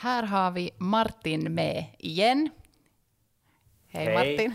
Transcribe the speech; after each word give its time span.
Här 0.00 0.22
har 0.22 0.50
vi 0.50 0.70
Martin 0.78 1.54
med 1.54 1.84
igen. 1.98 2.50
Hej, 3.88 4.04
Hej. 4.04 4.14
Martin. 4.14 4.54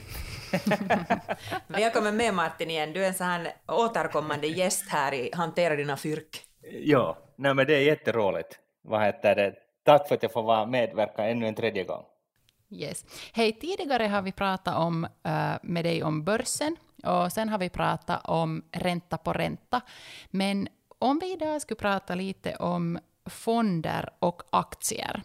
Välkommen 1.68 2.18
med 2.18 2.34
Martin 2.34 2.70
igen. 2.70 2.94
Du 2.94 3.04
är 3.04 3.08
en 3.08 3.14
sån 3.14 3.28
här 3.28 3.54
återkommande 3.68 4.48
gäst 4.48 4.90
här 4.90 5.14
i 5.14 5.30
Hantera 5.34 5.76
dina 5.76 5.98
fyrk. 5.98 6.42
Ja, 6.72 7.18
nej 7.36 7.54
men 7.54 7.68
det 7.68 7.76
är 7.76 7.80
jätteroligt. 7.80 8.60
Vad 8.82 9.02
heter 9.02 9.36
det? 9.36 9.54
Tack 9.84 10.08
för 10.08 10.16
att 10.16 10.24
jag 10.24 10.32
får 10.32 10.44
vara 10.44 10.66
medverka 10.66 11.28
ännu 11.28 11.48
en 11.48 11.56
tredje 11.56 11.84
gång. 11.84 12.04
Yes. 12.70 13.06
Hej, 13.34 13.52
tidigare 13.52 14.04
har 14.04 14.22
vi 14.22 14.32
pratat 14.32 14.76
om, 14.76 15.04
eh, 15.04 15.54
med 15.62 15.86
dig 15.86 16.04
om 16.04 16.24
börsen 16.24 16.76
och 17.04 17.32
sen 17.32 17.50
har 17.50 17.58
vi 17.58 17.70
pratat 17.70 18.22
om 18.24 18.64
ränta 18.72 19.18
på 19.18 19.34
ränta. 19.34 19.82
Men 20.30 20.68
om 21.00 21.20
vi 21.20 21.34
idag 21.34 21.62
skulle 21.62 21.80
prata 21.80 22.16
lite 22.16 22.56
om 22.56 23.00
fonder 23.26 24.10
och 24.20 24.42
aktier, 24.50 25.24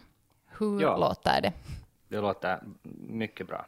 hur 0.61 0.81
Ja. 0.81 0.97
låter 0.97 1.41
det? 1.41 1.53
Det 2.07 2.21
låter 2.21 2.59
mycket 3.07 3.47
bra. 3.47 3.65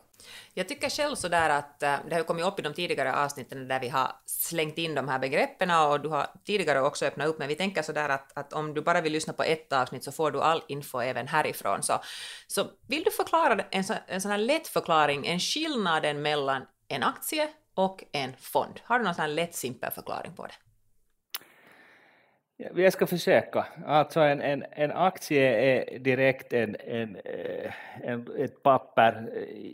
Jag 0.53 0.67
tycker 0.67 0.89
själv 0.89 1.16
sådär 1.16 1.50
att 1.50 1.83
eh, 1.83 1.95
det 2.09 2.16
har 2.16 2.23
kommit 2.23 2.45
upp 2.45 2.59
i 2.59 2.61
de 2.61 2.73
tidigare 2.73 3.16
avsnitten 3.16 3.67
där 3.67 3.80
vi 3.80 3.89
har 3.89 4.11
slängt 4.25 4.77
in 4.77 4.95
de 4.95 5.08
här 5.08 5.19
begreppen 5.19 5.72
och 5.72 6.02
du 6.02 6.09
har 6.09 6.27
tidigare 6.45 6.81
också 6.81 7.05
öppnat 7.05 7.27
upp, 7.27 7.39
men 7.39 7.47
vi 7.47 7.55
tänker 7.55 7.81
sådär 7.81 8.09
att, 8.09 8.38
att 8.38 8.53
om 8.53 8.73
du 8.73 8.81
bara 8.81 9.02
vill 9.02 9.13
lyssna 9.13 9.33
på 9.33 9.44
ett 9.44 9.73
avsnitt 9.73 10.03
så 10.03 10.11
får 10.11 10.31
du 10.31 10.41
all 10.41 10.61
info 10.67 11.00
även 11.02 11.27
härifrån. 11.27 11.83
Så, 11.83 12.00
så 12.47 12.66
vill 12.88 13.03
du 13.03 13.11
förklara 13.11 13.63
en, 13.72 13.83
så, 13.83 13.94
en 14.07 14.22
sån 14.22 14.31
här 14.31 14.38
lätt 14.38 14.67
förklaring, 14.67 15.28
en 15.28 15.39
skillnaden 15.39 16.22
mellan 16.22 16.66
en 16.88 17.03
aktie 17.03 17.50
och 17.75 18.03
en 18.11 18.33
fond? 18.39 18.80
Har 18.83 19.00
du 19.00 19.05
någon 19.05 19.16
sån 19.16 19.22
här 19.22 19.30
lätt 19.30 19.55
simpel 19.55 19.91
förklaring 19.91 20.35
på 20.35 20.45
det? 20.45 20.53
Jag 22.75 22.94
ska 22.94 23.08
försöka. 23.08 23.66
Alltså 23.86 24.19
en, 24.19 24.42
en, 24.42 24.66
en 24.72 24.92
aktie 24.92 25.42
är 25.42 26.00
direkt 26.00 26.53
en, 26.53 26.75
en, 26.80 27.16
eh, 27.16 27.73
en, 28.02 28.28
ett 28.38 28.64
papper 28.64 29.30
eh, 29.36 29.72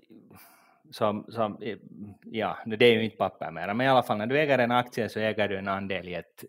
som, 0.91 1.25
som, 1.29 1.57
eh, 1.61 1.77
ja, 2.23 2.57
det 2.65 2.85
är 2.85 2.93
ju 2.93 3.03
inte 3.03 3.17
papper 3.17 3.51
mer, 3.51 3.73
men 3.73 3.85
i 3.85 3.89
alla 3.89 4.03
fall 4.03 4.17
när 4.17 4.25
du 4.25 4.39
äger 4.39 4.59
en 4.59 4.71
aktie 4.71 5.09
så 5.09 5.19
äger 5.19 5.47
du 5.47 5.57
en 5.57 5.67
andel 5.67 6.07
i 6.07 6.13
ett, 6.13 6.43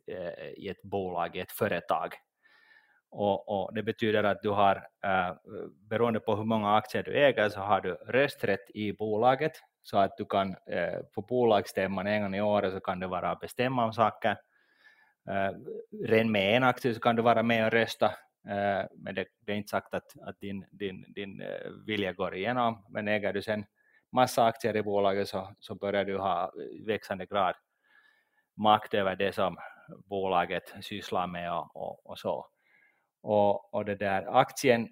i 0.56 0.68
ett 0.68 0.82
bolag, 0.82 1.36
i 1.36 1.40
ett 1.40 1.52
företag. 1.52 2.14
Och, 3.10 3.48
och 3.48 3.74
det 3.74 3.82
betyder 3.82 4.24
att 4.24 4.42
du 4.42 4.48
har, 4.48 4.86
beroende 5.90 6.20
på 6.20 6.36
hur 6.36 6.44
många 6.44 6.76
aktier 6.76 7.02
du 7.02 7.18
äger, 7.18 7.48
så 7.48 7.60
har 7.60 7.80
du 7.80 7.94
rösträtt 7.94 8.70
i 8.74 8.92
bolaget, 8.92 9.52
så 9.82 9.98
att 9.98 10.16
du 10.16 10.24
kan 10.24 10.56
på 11.14 11.22
bolagsstämman 11.22 12.06
en 12.06 12.22
gång 12.22 12.34
i 12.34 12.40
året 12.40 12.72
så 12.72 12.80
kan 12.80 13.00
du 13.00 13.06
vara 13.06 13.32
och 13.32 13.38
bestämma 13.38 13.84
om 13.84 13.92
saker. 13.92 14.36
Eh, 15.28 15.34
uh, 15.34 15.56
redan 16.04 16.32
med 16.32 16.56
en 16.56 16.62
aktie 16.62 16.94
så 16.94 17.00
kan 17.00 17.16
du 17.16 17.22
vara 17.22 17.42
med 17.42 17.66
och 17.66 17.72
rösta, 17.72 18.06
eh, 18.48 18.84
men 18.94 19.14
det, 19.14 19.26
det 19.40 19.52
är 19.52 19.56
inte 19.56 19.68
sagt 19.68 19.94
att, 19.94 20.18
att 20.22 20.40
din, 20.40 20.66
din, 20.70 21.12
din 21.12 21.42
eh, 21.42 21.70
vilja 21.86 22.12
går 22.12 22.34
igenom. 22.34 22.86
Men 22.88 23.08
äger 23.08 23.32
du 23.32 23.42
sen 23.42 23.64
massa 24.12 24.44
aktier 24.44 24.76
i 24.76 24.82
bolaget 24.82 25.28
så, 25.28 25.54
så 25.58 25.74
börjar 25.74 26.04
du 26.04 26.18
ha 26.18 26.44
eh, 26.44 26.86
växande 26.86 27.26
grad 27.26 27.54
makt 28.56 28.94
över 28.94 29.16
det 29.16 29.32
som 29.32 29.56
bolaget 29.88 30.74
sysslar 30.80 31.26
med 31.26 31.52
och, 31.52 31.76
och, 31.76 32.06
och 32.06 32.18
så. 32.18 32.46
Och, 33.22 33.74
och 33.74 33.84
det 33.84 33.94
där, 33.94 34.38
aktien 34.40 34.88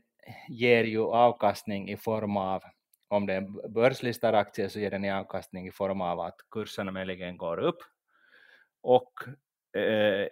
ger 0.49 0.85
ju 0.85 1.05
avkastning 1.05 1.89
i 1.89 1.97
form 1.97 2.37
av, 2.37 2.63
om 3.09 3.27
det 3.27 3.35
är 3.35 3.69
börslistad 3.69 4.39
aktie 4.39 4.69
så 4.69 4.81
ger 4.81 4.91
den 4.91 5.05
i 5.05 5.13
avkastning 5.13 5.69
i 5.69 5.73
form 5.73 6.01
av 6.01 6.21
att 6.21 6.37
kurserna 6.51 6.93
möjligen 6.93 7.37
går 7.37 7.59
upp 7.59 7.79
och 8.83 9.13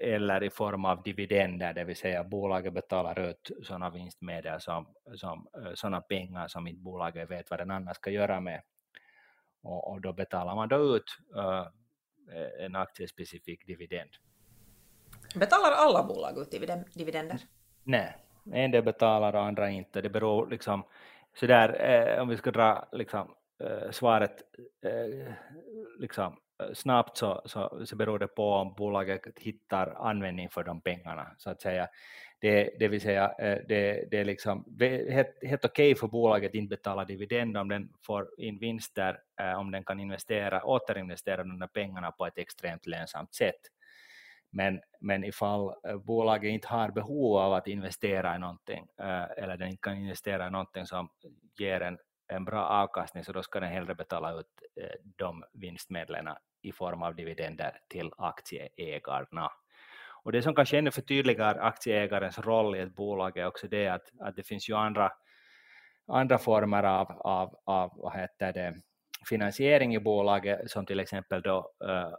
eller 0.01 0.43
i 0.43 0.51
form 0.51 0.85
av 0.85 1.03
dividender, 1.03 1.75
det 1.75 1.85
vill 1.85 1.97
säga 1.97 2.25
bolaget 2.25 2.73
betalar 2.73 3.21
ut 3.21 3.51
sådana 3.63 3.91
vinstmedel 3.91 4.61
som, 4.61 4.95
som 5.15 5.49
eh, 5.57 5.73
sådana 5.75 6.01
pengar 6.01 6.49
som 6.49 6.67
inte 6.67 6.81
bolaget 6.81 7.31
vet 7.31 7.51
vad 7.51 7.61
den 7.61 7.71
annars 7.71 7.97
ska 7.97 8.11
göra 8.11 8.41
med. 8.41 8.63
Och, 9.63 9.91
och 9.91 10.01
då 10.01 10.13
betalar 10.13 10.55
man 10.55 10.69
då 10.69 10.97
ut 10.97 11.19
eh, 11.37 11.67
en 12.65 12.77
aktiespecifik 12.77 13.67
dividend. 13.67 14.11
Betalar 15.35 15.73
alla 15.73 16.03
bolag 16.03 16.39
ut 16.39 16.51
dividen- 16.51 16.85
dividender? 16.95 17.39
Nej, 17.85 18.17
en 18.53 18.71
del 18.71 18.83
betalar 18.83 19.35
och 19.35 19.43
andra 19.43 19.71
inte. 19.71 20.01
Det 20.01 20.11
beror 20.11 20.51
liksom, 20.51 20.85
sådär, 21.35 21.81
eh, 21.81 22.23
om 22.23 22.29
vi 22.29 22.37
ska 22.37 22.51
dra 22.51 22.89
liksom, 22.93 23.35
eh, 23.61 23.91
svaret 23.91 24.43
eh, 24.85 25.33
liksom, 25.99 26.27
eh, 26.33 26.39
snabbt 26.75 27.17
så, 27.17 27.43
så, 27.45 27.87
så 27.87 27.97
beror 27.97 28.19
det 28.19 28.29
på 28.29 28.53
om 28.53 28.75
bolaget 28.75 29.23
hittar 29.37 29.95
användning 29.97 30.49
för 30.49 30.65
de 30.65 30.81
pengarna. 30.81 31.35
Så 31.39 31.51
att 31.51 31.61
säga. 31.61 31.89
Det, 32.39 32.71
det 32.79 32.89
vill 32.89 33.01
säga, 33.01 33.33
eh, 33.39 33.59
det, 33.69 34.11
det 34.11 34.19
är 34.19 34.25
liksom 34.25 34.65
helt, 34.79 35.43
helt 35.43 35.65
okej 35.65 35.95
för 35.95 36.09
bolaget 36.09 36.51
att 36.51 36.55
inte 36.55 36.77
betala 36.77 37.05
dividend 37.05 37.57
om 37.57 37.69
den 37.69 37.89
får 38.07 38.29
in 38.39 38.59
vinster, 38.59 39.19
eh, 39.41 39.59
om 39.59 39.71
den 39.71 39.85
kan 39.85 40.01
investera, 40.01 40.65
återinvestera 40.65 41.37
de 41.45 41.59
där 41.59 41.67
pengarna 41.67 42.13
på 42.13 42.27
ett 42.27 42.39
extremt 42.39 42.87
lönsamt 42.87 43.35
sätt. 43.35 43.61
Men, 44.51 44.81
men 45.01 45.25
ifall 45.25 45.75
eh, 45.89 45.97
bolaget 45.97 46.49
inte 46.49 46.69
har 46.69 46.91
behov 46.91 47.37
av 47.37 47.53
att 47.53 47.67
investera 47.67 48.37
i 48.37 48.39
någonting 48.39 48.87
eller 49.37 49.57
den 49.57 49.69
inte 49.69 49.83
kan 49.83 49.97
investera 49.97 50.47
i 50.47 50.51
någonting 50.51 50.87
som 50.87 51.09
ger 51.59 51.81
en, 51.81 51.99
en 52.29 52.45
bra 52.45 52.67
avkastning 52.67 53.25
så 53.25 53.33
då 53.33 53.43
ska 53.43 53.61
den 53.61 53.73
hellre 53.73 53.95
betala 53.95 54.33
ut 54.33 54.47
eh, 54.81 54.97
de 55.17 55.45
vinstmedlen 55.53 56.29
i 56.63 56.73
form 56.73 57.03
av 57.03 57.15
dividender 57.15 57.81
till 57.89 58.11
aktieägarna. 58.19 59.51
Och 60.23 60.33
det 60.33 60.43
som 60.43 60.55
kanske 60.55 60.79
ännu 60.79 60.91
förtydligar 60.91 61.55
aktieägarens 61.55 62.39
roll 62.39 62.77
i 62.77 62.81
ett 62.81 62.95
bolag 62.95 63.39
är 63.39 63.47
också 63.47 63.69
det 63.69 63.89
att, 63.89 64.11
att 64.21 64.37
det 64.37 64.43
finns 64.43 64.69
ju 64.69 64.75
andra, 64.75 65.13
andra 66.07 66.39
former 66.39 66.83
av, 66.83 67.13
av, 67.13 67.57
av 67.65 67.91
vad 67.95 68.13
heter 68.13 68.53
det, 68.53 68.75
finansiering 69.29 69.95
i 69.95 70.01
bolaget 70.01 70.71
som 70.71 70.87
till 70.87 71.01
exempel 71.01 71.43
då, 71.43 71.71
uh, 71.85 72.15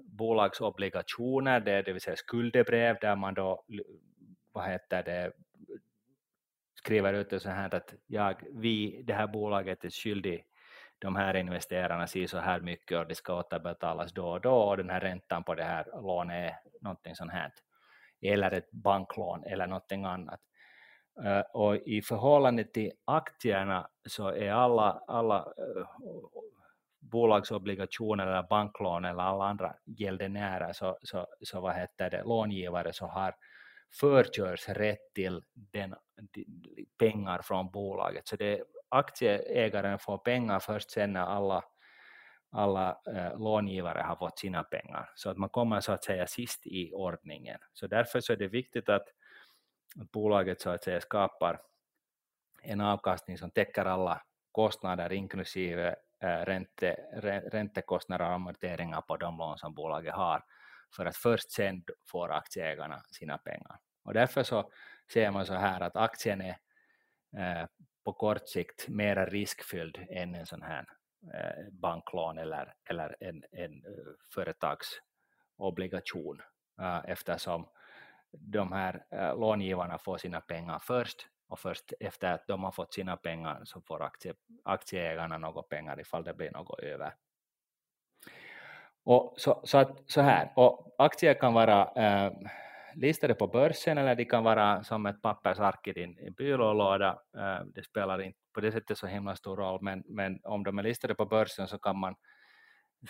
bolagsobligationer, 0.00 1.60
det, 1.60 1.82
det 1.82 1.92
vill 1.92 2.02
säga 2.02 2.16
skuldebrev 2.16 2.96
där 3.00 3.16
man 3.16 3.34
då 3.34 3.64
vad 4.52 4.70
heter 4.70 5.02
det, 5.02 5.32
skriver 6.86 7.12
ut 7.12 7.30
det 7.30 7.40
så 7.40 7.50
här 7.50 7.74
att 7.74 7.94
jag, 8.06 8.34
vi, 8.52 9.02
det 9.02 9.14
här 9.14 9.26
bolaget 9.26 9.84
är 9.84 9.90
skyldig 9.90 10.44
de 10.98 11.16
här 11.16 11.36
investerarna 11.36 12.06
si 12.06 12.28
så 12.28 12.38
här 12.38 12.60
mycket 12.60 12.98
och 12.98 13.06
det 13.06 13.14
ska 13.14 13.38
återbetalas 13.38 14.12
då 14.12 14.28
och 14.28 14.40
då 14.40 14.54
och 14.54 14.76
den 14.76 14.90
här 14.90 15.00
räntan 15.00 15.44
på 15.44 15.54
det 15.54 15.64
här 15.64 15.86
lånet 16.02 16.52
är 16.52 16.56
någonting 16.80 17.14
sånt 17.14 17.32
här 17.32 17.52
eller 18.22 18.50
ett 18.50 18.70
banklån 18.70 19.44
eller 19.44 19.66
någonting 19.66 20.04
annat. 20.04 20.40
Eh, 21.24 21.40
och 21.40 21.76
i 21.76 22.02
förhållande 22.02 22.64
till 22.64 22.92
aktierna 23.04 23.88
så 24.08 24.28
är 24.28 24.52
alla, 24.52 25.02
alla 25.06 25.38
eh, 25.38 25.86
bolagsobligationer 27.00 28.26
eller 28.26 28.42
banklån 28.42 29.04
eller 29.04 29.22
alla 29.22 29.44
andra 29.44 29.74
gäldenärer 29.84 30.72
så, 30.72 30.98
så, 31.02 31.26
så 31.40 31.60
vad 31.60 31.74
heter 31.74 32.10
det, 32.10 32.22
långivare 32.22 32.92
så 32.92 33.06
har 33.06 33.34
förkörsrätt 34.00 35.14
till 35.14 35.42
den, 35.54 35.94
pengar 36.98 37.42
från 37.42 37.70
bolaget. 37.70 38.28
Så 38.28 38.36
det, 38.36 38.62
aktieägaren 38.88 39.98
får 39.98 40.18
pengar 40.18 40.60
först 40.60 40.90
sen 40.90 41.12
när 41.12 41.20
alla, 41.20 41.64
alla 42.50 43.00
eh, 43.06 43.38
långivare 43.38 44.02
har 44.02 44.16
fått 44.16 44.38
sina 44.38 44.62
pengar. 44.64 45.10
Så 45.14 45.30
att 45.30 45.36
man 45.36 45.48
kommer 45.48 45.80
så 45.80 45.92
att 45.92 46.04
säga 46.04 46.26
sist 46.26 46.66
i 46.66 46.92
ordningen. 46.92 47.58
Så 47.72 47.86
därför 47.86 48.20
så 48.20 48.32
är 48.32 48.36
det 48.36 48.48
viktigt 48.48 48.88
att, 48.88 49.08
att 50.00 50.10
bolaget 50.10 50.60
så 50.60 50.70
att 50.70 50.84
säga 50.84 51.00
skapar 51.00 51.60
en 52.62 52.80
avkastning 52.80 53.38
som 53.38 53.50
täcker 53.50 53.84
alla 53.84 54.22
kostnader 54.52 55.12
inklusive 55.12 55.96
eh, 56.22 56.28
ränte, 56.28 56.96
räntekostnader 57.52 58.24
och 58.24 58.32
amorteringar 58.32 59.00
på 59.00 59.16
de 59.16 59.38
lån 59.38 59.58
som 59.58 59.74
bolaget 59.74 60.14
har 60.14 60.44
för 60.96 61.06
att 61.06 61.16
först 61.16 61.50
sen 61.50 61.84
får 62.10 62.32
aktieägarna 62.32 63.02
sina 63.10 63.38
pengar. 63.38 63.78
Och 64.04 64.14
därför 64.14 64.42
så 64.42 64.70
ser 65.12 65.30
man 65.30 65.46
så 65.46 65.54
här 65.54 65.80
att 65.80 65.96
aktien 65.96 66.40
är 66.40 66.56
eh, 67.36 67.66
på 68.04 68.12
kort 68.12 68.48
sikt 68.48 68.88
mer 68.88 69.26
riskfylld 69.26 70.06
än 70.10 70.34
en 70.34 70.46
sån 70.46 70.62
här 70.62 70.86
eh, 71.34 71.72
banklån 71.72 72.38
eller, 72.38 72.74
eller 72.90 73.16
en, 73.20 73.42
en 73.52 73.72
eh, 73.72 74.12
företagsobligation 74.34 76.42
eh, 76.80 77.00
eftersom 77.04 77.68
de 78.32 78.72
här 78.72 79.04
eh, 79.10 79.38
långivarna 79.38 79.98
får 79.98 80.18
sina 80.18 80.40
pengar 80.40 80.78
först 80.78 81.28
och 81.48 81.58
först 81.58 81.92
efter 82.00 82.32
att 82.32 82.46
de 82.46 82.64
har 82.64 82.72
fått 82.72 82.94
sina 82.94 83.16
pengar 83.16 83.60
så 83.64 83.80
får 83.80 84.02
aktie, 84.02 84.34
aktieägarna 84.64 85.38
några 85.38 85.62
pengar 85.62 86.00
ifall 86.00 86.24
det 86.24 86.34
blir 86.34 86.50
något 86.50 86.80
över. 86.80 87.14
Och 89.04 89.34
så, 89.36 89.60
så, 89.64 89.78
att, 89.78 90.02
så 90.06 90.20
här, 90.20 90.52
och 90.56 90.94
aktier 90.98 91.34
kan 91.34 91.54
vara 91.54 91.84
äh, 91.84 92.32
listade 92.96 93.34
på 93.34 93.46
börsen 93.46 93.98
eller 93.98 94.14
de 94.14 94.24
kan 94.24 94.44
vara 94.44 94.84
som 94.84 95.06
ett 95.06 95.22
pappersark 95.22 95.86
i 95.86 95.92
din 95.92 96.34
byrålåda. 96.36 97.18
Eh, 97.36 97.66
det 97.74 97.84
spelar 97.84 98.22
inte 98.22 98.38
på 98.54 98.60
det 98.60 98.72
sättet 98.72 98.98
så 98.98 99.06
himla 99.06 99.36
stor 99.36 99.56
roll, 99.56 99.78
men, 99.82 100.04
men 100.06 100.40
om 100.44 100.64
de 100.64 100.78
är 100.78 100.82
listade 100.82 101.14
på 101.14 101.26
börsen 101.26 101.68
så 101.68 101.78
kan 101.78 101.98
man 101.98 102.14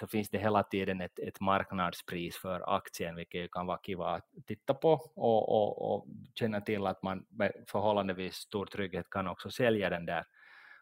så 0.00 0.06
finns 0.06 0.30
det 0.30 0.38
hela 0.38 0.62
tiden 0.62 1.00
ett, 1.00 1.18
ett 1.18 1.40
marknadspris 1.40 2.36
för 2.36 2.76
aktien, 2.76 3.16
vilket 3.16 3.50
kan 3.50 3.66
vara 3.66 3.78
kiva 3.82 4.06
att 4.06 4.24
titta 4.46 4.74
på 4.74 4.92
och, 5.14 5.48
och, 5.48 5.92
och 5.92 6.06
känna 6.34 6.60
till 6.60 6.86
att 6.86 7.02
man 7.02 7.26
med 7.28 7.52
förhållandevis 7.68 8.34
stor 8.34 8.66
trygghet 8.66 9.10
kan 9.10 9.28
också 9.28 9.50
sälja 9.50 9.90
den 9.90 10.06
där 10.06 10.24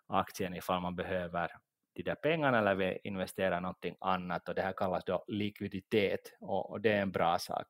aktien 0.06 0.54
ifall 0.54 0.82
man 0.82 0.96
behöver 0.96 1.50
de 1.94 2.02
där 2.02 2.14
pengarna 2.14 2.58
eller 2.58 2.74
vill 2.74 2.98
investera 3.04 3.60
någonting 3.60 3.96
annat 4.00 4.48
och 4.48 4.54
det 4.54 4.62
här 4.62 4.72
kallas 4.72 5.04
då 5.04 5.24
likviditet 5.26 6.36
och, 6.40 6.70
och 6.70 6.80
det 6.80 6.92
är 6.92 7.02
en 7.02 7.12
bra 7.12 7.38
sak. 7.38 7.66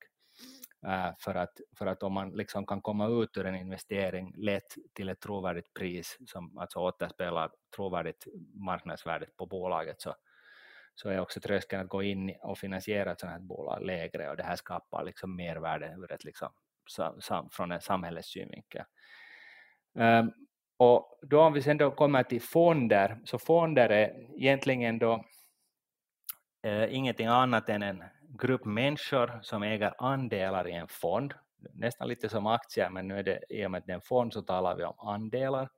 Eh, 0.87 1.13
för, 1.19 1.35
att, 1.35 1.61
för 1.79 1.87
att 1.87 2.03
om 2.03 2.13
man 2.13 2.31
liksom 2.31 2.67
kan 2.67 2.83
komma 2.83 3.09
ut 3.09 3.37
ur 3.37 3.47
en 3.47 3.55
investering 3.55 4.35
lätt 4.37 4.75
till 4.93 5.09
ett 5.09 5.21
trovärdigt 5.21 5.75
pris 5.75 6.19
som 6.27 6.59
alltså 6.59 6.79
återspelar 6.79 7.51
trovärdigt 7.77 8.27
marknadsvärdet 8.55 9.37
på 9.37 9.47
bolaget 9.47 10.01
så, 10.01 10.15
så 10.95 11.09
är 11.09 11.21
också 11.21 11.41
tröskeln 11.41 11.83
att 11.83 11.89
gå 11.89 12.03
in 12.03 12.37
och 12.41 12.59
finansiera 12.59 13.13
ett 13.13 13.21
sådant 13.21 13.41
här 13.41 13.47
bolag 13.47 13.83
lägre 13.83 14.31
och 14.31 14.37
det 14.37 14.43
här 14.43 14.57
skapar 14.57 15.05
liksom 15.05 15.37
mervärde 15.37 15.95
ur 15.99 16.13
ett 16.13 16.25
liksom, 16.25 16.49
sam, 17.21 17.51
från 17.51 17.73
en 17.73 17.81
samhällets 17.81 18.29
synvinkel. 18.29 18.85
Um, 19.95 20.03
ehm, 20.03 20.33
och 20.77 21.19
då 21.23 21.41
om 21.41 21.53
vi 21.53 21.63
sen 21.63 21.79
då 21.79 21.91
kommer 21.91 22.23
till 22.23 22.43
fonder, 22.43 23.21
så 23.25 23.39
fonder 23.39 23.89
är 23.89 24.35
egentligen 24.37 24.99
då 24.99 25.25
eh, 26.63 26.95
ingenting 26.95 27.27
annat 27.27 27.69
än 27.69 27.83
en 27.83 28.05
grupp 28.39 28.65
människor 28.65 29.41
som 29.43 29.63
äger 29.63 29.95
andelar 29.99 30.69
i 30.69 30.73
en 30.73 30.89
fond, 30.89 31.35
nästan 31.73 32.09
lite 32.09 32.29
som 32.29 32.47
aktier, 32.47 32.91
men 32.91 33.09
nu 33.09 33.19
är 33.19 33.23
det 33.23 33.45
i 33.49 33.67
och 33.67 33.71
med 33.71 33.79
att 33.79 33.87
det 33.87 33.93
är 33.93 33.95
en 33.95 34.01
fond 34.01 34.33
så 34.33 34.43
talar 34.43 34.77
vi 34.77 34.85
om 34.85 35.09
andelar. 35.09 35.69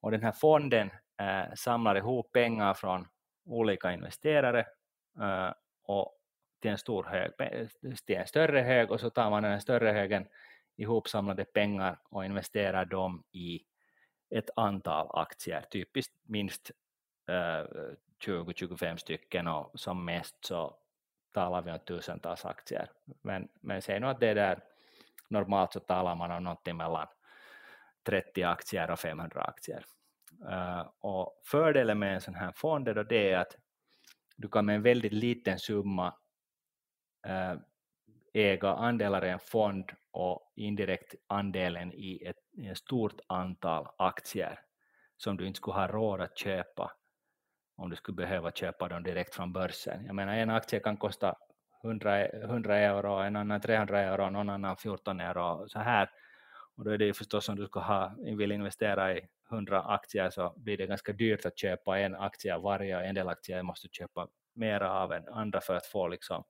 Och 0.00 0.10
den 0.10 0.22
här 0.22 0.32
fonden 0.32 0.90
eh, 1.20 1.54
samlar 1.54 1.96
ihop 1.96 2.32
pengar 2.32 2.74
från 2.74 3.08
olika 3.44 3.92
investerare 3.92 4.66
uh, 5.20 5.52
och 5.82 6.16
till 6.60 6.70
en, 6.70 6.78
stor 6.78 7.04
hög, 7.04 7.36
till 8.06 8.16
en 8.16 8.26
större 8.26 8.60
hög 8.60 8.90
och 8.90 9.00
så 9.00 9.10
tar 9.10 9.30
man 9.30 9.42
den 9.42 9.60
större 9.60 9.90
högen 9.90 10.26
ihopsamlade 10.76 11.44
pengar 11.44 11.98
och 12.10 12.24
investerar 12.24 12.84
dem 12.84 13.24
i 13.32 13.60
ett 14.30 14.50
antal 14.56 15.06
aktier, 15.10 15.64
typiskt 15.72 16.14
minst 16.22 16.70
eh, 17.28 17.66
20-25 18.24 18.96
stycken 18.96 19.46
och 19.46 19.80
som 19.80 20.04
mest 20.04 20.44
så 20.44 20.76
talar 21.32 21.62
vi 21.62 21.70
om 21.70 21.78
tusentals 21.78 22.44
aktier. 22.44 22.90
Men, 23.22 23.48
men 23.60 23.82
säg 23.82 24.00
nu 24.00 24.06
att 24.06 24.20
det 24.20 24.34
där, 24.34 24.60
normalt 25.28 25.72
så 25.72 25.80
talar 25.80 26.14
man 26.14 26.30
om 26.30 26.44
någonting 26.44 26.76
mellan 26.76 27.06
30 28.06 28.42
aktier 28.42 28.90
och 28.90 28.98
500 28.98 29.42
aktier. 29.42 29.84
Uh, 30.48 30.90
och 31.00 31.40
fördelen 31.44 31.98
med 31.98 32.14
en 32.14 32.20
sån 32.20 32.34
här 32.34 32.52
fond 32.52 32.88
är 32.88 32.94
då 32.94 33.02
det 33.02 33.34
att 33.34 33.56
du 34.36 34.48
kan 34.48 34.66
med 34.66 34.74
en 34.74 34.82
väldigt 34.82 35.12
liten 35.12 35.58
summa 35.58 36.14
uh, 37.28 37.60
äga 38.32 38.68
andelar 38.68 39.24
i 39.24 39.28
en 39.28 39.38
fond 39.38 39.90
och 40.10 40.52
indirekt 40.56 41.14
andelen 41.26 41.92
i 41.92 42.22
ett, 42.26 42.36
i 42.52 42.68
ett 42.68 42.78
stort 42.78 43.20
antal 43.26 43.88
aktier 43.98 44.60
som 45.16 45.36
du 45.36 45.46
inte 45.46 45.56
skulle 45.56 45.74
ha 45.74 45.86
råd 45.86 46.20
att 46.20 46.38
köpa 46.38 46.92
om 47.80 47.90
du 47.90 47.96
skulle 47.96 48.16
behöva 48.16 48.50
köpa 48.50 48.88
dem 48.88 49.02
direkt 49.02 49.34
från 49.34 49.52
börsen. 49.52 50.06
Jag 50.06 50.14
menar 50.14 50.34
en 50.34 50.50
aktie 50.50 50.80
kan 50.80 50.96
kosta 50.96 51.34
100, 51.84 52.26
100 52.26 52.78
e- 52.78 52.84
euro, 52.84 53.18
en 53.18 53.36
annan 53.36 53.60
300 53.60 54.00
euro, 54.00 54.30
någon 54.30 54.48
annan 54.48 54.76
14 54.76 55.20
euro 55.20 55.68
så 55.68 55.78
här. 55.78 56.10
Och 56.76 56.84
då 56.84 56.90
är 56.90 56.98
det 56.98 57.04
ju 57.04 57.14
förstås 57.14 57.48
om 57.48 57.56
du 57.56 57.66
ska 57.66 57.80
ha, 57.80 58.14
vill 58.18 58.52
investera 58.52 59.12
i 59.16 59.28
100 59.50 59.82
aktier 59.82 60.30
så 60.30 60.54
blir 60.56 60.76
det 60.76 60.86
ganska 60.86 61.12
dyrt 61.12 61.46
att 61.46 61.58
köpa 61.58 61.98
en 61.98 62.14
aktie 62.14 62.54
av 62.54 62.62
varje 62.62 62.96
och 62.96 63.04
en 63.04 63.14
del 63.14 63.28
aktier 63.28 63.62
måste 63.62 63.88
köpa 63.92 64.28
mera 64.54 64.92
av 64.92 65.12
än 65.12 65.28
andra 65.28 65.60
för 65.60 65.74
att 65.74 65.86
få 65.86 66.08
liksom 66.08 66.44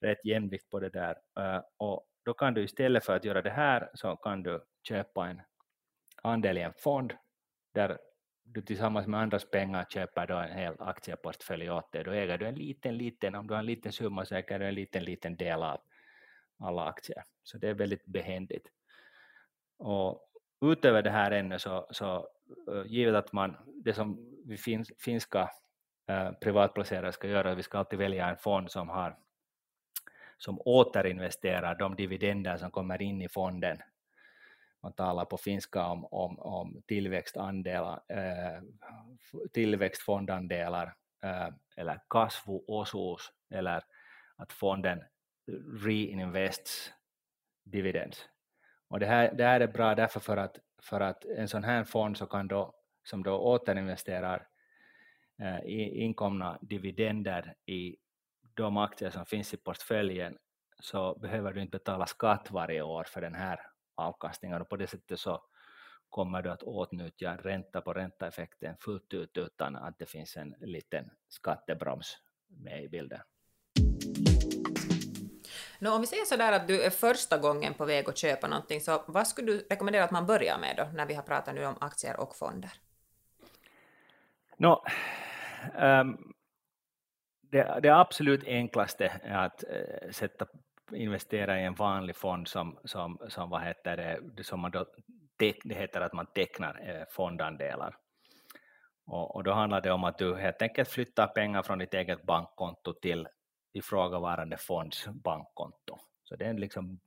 rätt 0.00 0.24
jämvikt 0.24 0.70
på 0.70 0.80
det 0.80 0.90
där. 0.90 1.16
Eh, 1.38 1.62
och 1.76 2.06
då 2.24 2.34
kan 2.34 2.54
du 2.54 2.62
istället 2.62 3.04
för 3.04 3.16
att 3.16 3.24
göra 3.24 3.42
det 3.42 3.50
här 3.50 3.90
så 3.94 4.16
kan 4.16 4.42
du 4.42 4.64
köpa 4.88 5.28
en 5.28 5.42
andel 6.22 6.58
i 6.58 6.60
en 6.60 6.72
fond 6.78 7.12
där 7.74 7.98
du 8.44 8.62
tillsammans 8.62 9.06
med 9.06 9.20
andras 9.20 9.50
pengar 9.50 9.84
köper 9.84 10.26
då 10.26 10.36
en 10.36 10.58
hel 10.58 10.74
aktieportfölj 10.78 11.70
åt 11.70 11.92
dig. 11.92 12.04
Då 12.04 12.10
äger 12.10 12.38
du 12.38 12.46
en 12.46 12.54
liten, 12.54 12.96
liten, 12.96 13.34
om 13.34 13.46
du 13.46 13.54
har 13.54 13.58
en 13.58 13.66
liten 13.66 13.92
summa 13.92 14.24
så 14.24 14.34
äger 14.34 14.58
du 14.58 14.66
en 14.66 14.74
liten, 14.74 15.04
liten 15.04 15.36
del 15.36 15.62
av 15.62 15.80
alla 16.58 16.84
aktier. 16.84 17.24
Så 17.42 17.58
det 17.58 17.68
är 17.68 17.74
väldigt 17.74 18.06
behändigt. 18.06 18.66
Och 19.78 20.28
utöver 20.60 21.02
det 21.02 21.10
här 21.10 21.30
ännu 21.30 21.58
så, 21.58 21.86
så 21.90 22.28
eh, 22.68 22.86
givet 22.86 23.14
att 23.14 23.32
man, 23.32 23.56
det 23.84 23.94
som 23.94 24.34
vi 24.46 24.56
fin, 24.56 24.84
finska 24.98 25.50
uh, 26.10 26.32
privatplacerare 26.32 27.12
ska 27.12 27.28
göra, 27.28 27.54
vi 27.54 27.62
ska 27.62 27.78
alltid 27.78 27.98
välja 27.98 28.28
en 28.28 28.36
fond 28.36 28.70
som 28.70 28.88
har 28.88 29.16
som 30.38 30.60
återinvesterar 30.64 31.74
de 31.74 31.96
dividender 31.96 32.56
som 32.56 32.70
kommer 32.70 33.02
in 33.02 33.22
i 33.22 33.28
fonden. 33.28 33.78
Man 34.82 34.92
talar 34.92 35.24
på 35.24 35.36
finska 35.36 35.86
om, 35.86 36.04
om, 36.04 36.38
om 36.38 36.82
tillväxtandelar, 36.86 38.00
eh, 38.08 38.62
tillväxtfondandelar 39.52 40.94
eh, 41.22 41.48
eller 41.76 42.00
kasvuosuus 42.10 43.32
eller 43.50 43.84
att 44.36 44.52
fonden 44.52 45.04
reinvests 45.84 46.92
dividends. 47.64 48.28
Och 48.88 49.00
det 49.00 49.06
här, 49.06 49.34
det 49.34 49.44
här 49.44 49.60
är 49.60 49.66
bra 49.66 49.94
därför 49.94 50.20
för 50.20 50.36
att, 50.36 50.58
för 50.82 51.00
att 51.00 51.24
en 51.24 51.48
sån 51.48 51.64
här 51.64 51.84
fond 51.84 52.16
så 52.16 52.26
kan 52.26 52.48
då, 52.48 52.74
som 53.04 53.22
då 53.22 53.38
återinvesterar 53.38 54.46
eh, 55.42 55.58
inkomna 56.02 56.58
dividender 56.60 57.54
i 57.66 57.96
de 58.54 58.76
aktier 58.76 59.10
som 59.10 59.26
finns 59.26 59.54
i 59.54 59.56
portföljen 59.56 60.38
så 60.78 61.18
behöver 61.18 61.52
du 61.52 61.60
inte 61.60 61.78
betala 61.78 62.06
skatt 62.06 62.50
varje 62.50 62.82
år 62.82 63.04
för 63.04 63.20
den 63.20 63.34
här 63.34 63.60
avkastningen 63.94 64.60
och 64.60 64.68
på 64.68 64.76
det 64.76 64.86
sättet 64.86 65.20
så 65.20 65.42
kommer 66.08 66.42
du 66.42 66.50
att 66.50 66.62
åtnjuta 66.62 67.36
ränta 67.36 67.80
på 67.80 67.92
ränta-effekten 67.92 68.76
fullt 68.76 69.14
ut 69.14 69.36
utan 69.36 69.76
att 69.76 69.98
det 69.98 70.06
finns 70.06 70.36
en 70.36 70.54
liten 70.60 71.10
skattebroms 71.28 72.18
med 72.48 72.84
i 72.84 72.88
bilden. 72.88 73.20
No, 75.78 75.88
om 75.88 76.00
vi 76.00 76.06
säger 76.06 76.24
så 76.24 76.36
där 76.36 76.52
att 76.52 76.68
du 76.68 76.82
är 76.82 76.90
första 76.90 77.38
gången 77.38 77.74
på 77.74 77.84
väg 77.84 78.08
att 78.08 78.18
köpa 78.18 78.48
någonting, 78.48 78.80
så 78.80 79.04
vad 79.06 79.26
skulle 79.26 79.52
du 79.52 79.66
rekommendera 79.70 80.04
att 80.04 80.10
man 80.10 80.26
börjar 80.26 80.58
med 80.58 80.74
då, 80.76 80.88
när 80.94 81.06
vi 81.06 81.14
har 81.14 81.22
pratat 81.22 81.54
nu 81.54 81.66
om 81.66 81.76
aktier 81.80 82.20
och 82.20 82.36
fonder? 82.36 82.70
No, 84.56 84.84
um, 85.78 86.34
det, 87.40 87.80
det, 87.82 87.88
absolut 87.88 88.44
enklaste 88.44 89.20
är 89.22 89.46
att 89.46 89.64
uh, 89.64 90.10
sätta, 90.10 90.46
investera 90.92 91.60
i 91.60 91.64
en 91.64 91.74
vanlig 91.74 92.16
fond 92.16 92.48
som, 92.48 92.78
som, 92.84 93.18
som 93.28 93.50
vad 93.50 93.62
heter 93.62 93.96
det, 93.96 94.44
som 94.44 94.60
man 94.60 94.70
då, 94.70 94.86
det 95.36 95.74
heter 95.74 96.00
att 96.00 96.12
man 96.12 96.26
tecknar 96.26 96.88
eh, 96.88 97.04
fondandelar. 97.10 97.96
Och, 99.06 99.36
och, 99.36 99.44
då 99.44 99.52
handlar 99.52 99.80
det 99.80 99.92
om 99.92 100.04
att 100.04 100.18
du 100.18 100.36
helt 100.36 100.62
enkelt 100.62 100.88
flyttar 100.88 101.26
pengar 101.26 101.62
från 101.62 101.78
ditt 101.78 101.94
eget 101.94 102.22
bankkonto 102.22 102.92
till 102.92 103.28
ifrågavarande 103.72 104.56
fonds 104.56 105.08
bankkonto. 105.08 105.98
Så 106.24 106.36
det 106.36 106.44
är 106.44 106.54
liksom, 106.54 107.00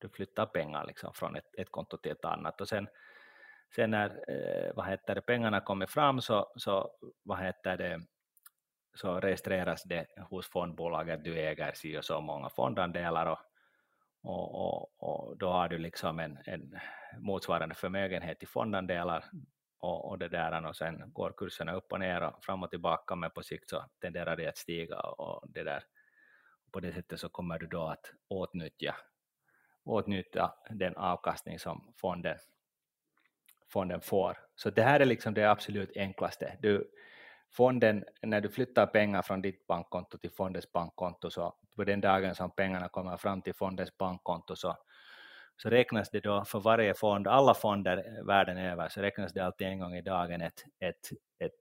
du 0.00 0.08
flyttar 0.08 0.46
pengar 0.46 0.84
liksom 0.86 1.14
från 1.14 1.36
ett, 1.36 1.54
ett 1.58 1.70
konto 1.70 1.96
till 1.96 2.12
ett 2.12 2.24
annat 2.24 2.60
och 2.60 2.68
sen, 2.68 2.88
sen 3.76 3.90
när 3.90 4.08
eh, 4.08 4.72
vad 4.74 4.86
heter 4.86 5.14
det, 5.14 5.20
pengarna 5.20 5.60
kommer 5.60 5.86
fram 5.86 6.20
så, 6.20 6.52
så, 6.56 6.90
vad 7.22 7.38
heter 7.38 7.76
det, 7.76 8.00
så 9.00 9.20
registreras 9.20 9.82
det 9.82 10.06
hos 10.30 10.50
fondbolaget, 10.50 11.24
du 11.24 11.38
äger 11.38 11.72
si 11.72 11.98
och 11.98 12.04
så 12.04 12.20
många 12.20 12.48
fondandelar 12.48 13.26
och, 13.26 13.38
och, 14.22 14.54
och, 14.54 14.92
och, 14.98 15.38
då 15.38 15.50
har 15.50 15.68
du 15.68 15.78
liksom 15.78 16.18
en, 16.18 16.38
en 16.44 16.78
motsvarande 17.18 17.74
förmögenhet 17.74 18.42
i 18.42 18.46
fondandelar 18.46 19.24
och, 19.78 20.08
och 20.08 20.18
det 20.18 20.28
där 20.28 20.66
och 20.66 20.76
sen 20.76 21.12
går 21.12 21.34
kurserna 21.36 21.72
upp 21.72 21.92
och 21.92 22.00
ner 22.00 22.22
och 22.22 22.44
fram 22.44 22.62
och 22.62 22.70
tillbaka 22.70 23.14
men 23.14 23.30
på 23.30 23.42
sikt 23.42 23.70
så 23.70 23.84
tenderar 24.00 24.36
det 24.36 24.46
att 24.46 24.58
stiga 24.58 25.00
och 25.00 25.48
det 25.48 25.62
där 25.62 25.82
på 26.72 26.80
det 26.80 26.92
sättet 26.92 27.20
så 27.20 27.28
kommer 27.28 27.58
du 27.58 27.66
då 27.66 27.86
att 27.86 28.12
åtnyttja, 28.28 28.96
åtnyttja 29.84 30.54
den 30.70 30.96
avkastning 30.96 31.58
som 31.58 31.92
fonden, 31.96 32.38
fonden 33.72 34.00
får. 34.00 34.38
Så 34.54 34.70
det 34.70 34.82
här 34.82 35.00
är 35.00 35.06
liksom 35.06 35.34
det 35.34 35.50
absolut 35.50 35.96
enklaste. 35.96 36.56
Du, 36.60 36.90
fonden, 37.50 38.04
när 38.22 38.40
du 38.40 38.48
flyttar 38.48 38.86
pengar 38.86 39.22
från 39.22 39.42
ditt 39.42 39.66
bankkonto 39.66 40.18
till 40.18 40.30
fondens 40.30 40.72
bankkonto, 40.72 41.30
så 41.30 41.54
på 41.76 41.84
den 41.84 42.00
dagen 42.00 42.34
som 42.34 42.50
pengarna 42.50 42.88
kommer 42.88 43.16
fram 43.16 43.42
till 43.42 43.54
fondens 43.54 43.98
bankkonto 43.98 44.56
så, 44.56 44.76
så 45.56 45.70
räknas 45.70 46.10
det 46.10 46.20
då 46.20 46.44
för 46.44 46.60
varje 46.60 46.94
fond, 46.94 47.26
alla 47.28 47.54
fonder 47.54 48.24
världen 48.26 48.58
över, 48.58 48.88
så 48.88 49.00
räknas 49.00 49.32
det 49.32 49.40
alltid 49.40 49.66
en 49.66 49.78
gång 49.78 49.94
i 49.94 50.02
dagen 50.02 50.40
ett, 50.40 50.64
ett, 50.78 51.10
ett, 51.38 51.52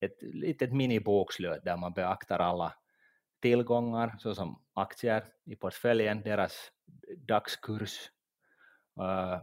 ett 0.00 0.22
litet 0.22 0.72
minibokslut 0.72 1.64
där 1.64 1.76
man 1.76 1.92
beaktar 1.92 2.38
alla 2.38 2.74
tillgångar 3.40 4.16
såsom 4.18 4.62
aktier 4.74 5.24
i 5.44 5.56
portföljen, 5.56 6.22
deras 6.22 6.72
dagskurs, 7.16 8.10
eh, 9.00 9.40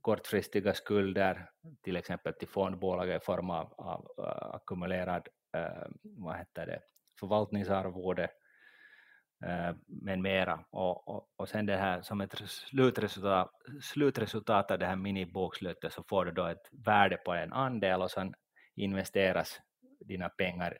kortfristiga 0.00 0.74
skulder, 0.74 1.50
till 1.82 1.96
exempel 1.96 2.34
till 2.34 2.48
fondbolaget 2.48 3.22
i 3.22 3.24
form 3.24 3.50
av, 3.50 3.74
av 3.78 4.00
uh, 4.18 4.54
ackumulerad 4.54 5.28
uh, 5.56 5.86
vad 6.02 6.36
heter 6.36 6.66
det, 6.66 6.80
förvaltningsarvode, 7.20 8.30
uh, 9.46 9.76
med 9.86 10.18
mera. 10.18 10.64
Och, 10.70 11.08
och, 11.08 11.28
och 11.36 11.48
sen 11.48 11.66
det 11.66 11.76
här 11.76 12.02
som 12.02 12.20
ett 12.20 12.34
slutresultat, 12.48 13.50
slutresultat 13.82 14.70
av 14.70 14.78
det 14.78 14.86
här 14.86 14.96
minibokslutet 14.96 15.92
så 15.92 16.04
får 16.08 16.24
du 16.24 16.32
då 16.32 16.46
ett 16.46 16.68
värde 16.86 17.16
på 17.16 17.32
en 17.32 17.52
andel 17.52 18.02
och 18.02 18.10
sen 18.10 18.34
investeras 18.76 19.60
dina 20.00 20.28
pengar 20.28 20.78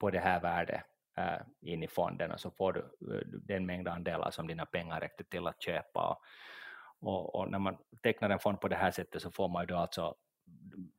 på 0.00 0.10
det 0.10 0.18
här 0.18 0.40
värdet 0.40 0.82
in 1.62 1.82
i 1.82 1.88
fonden 1.88 2.30
och 2.30 2.40
så 2.40 2.50
får 2.50 2.72
du 2.72 2.90
den 3.44 3.66
mängd 3.66 3.88
andelar 3.88 4.30
som 4.30 4.46
dina 4.46 4.66
pengar 4.66 5.00
räckte 5.00 5.24
till 5.24 5.46
att 5.46 5.62
köpa. 5.62 6.10
Och, 6.10 6.18
och, 7.00 7.34
och, 7.34 7.50
när 7.50 7.58
man 7.58 7.76
tecknar 8.02 8.30
en 8.30 8.38
fond 8.38 8.60
på 8.60 8.68
det 8.68 8.76
här 8.76 8.90
sättet 8.90 9.22
så 9.22 9.30
får 9.30 9.48
man 9.48 9.62
ju 9.62 9.66
då 9.66 9.76
alltså, 9.76 10.14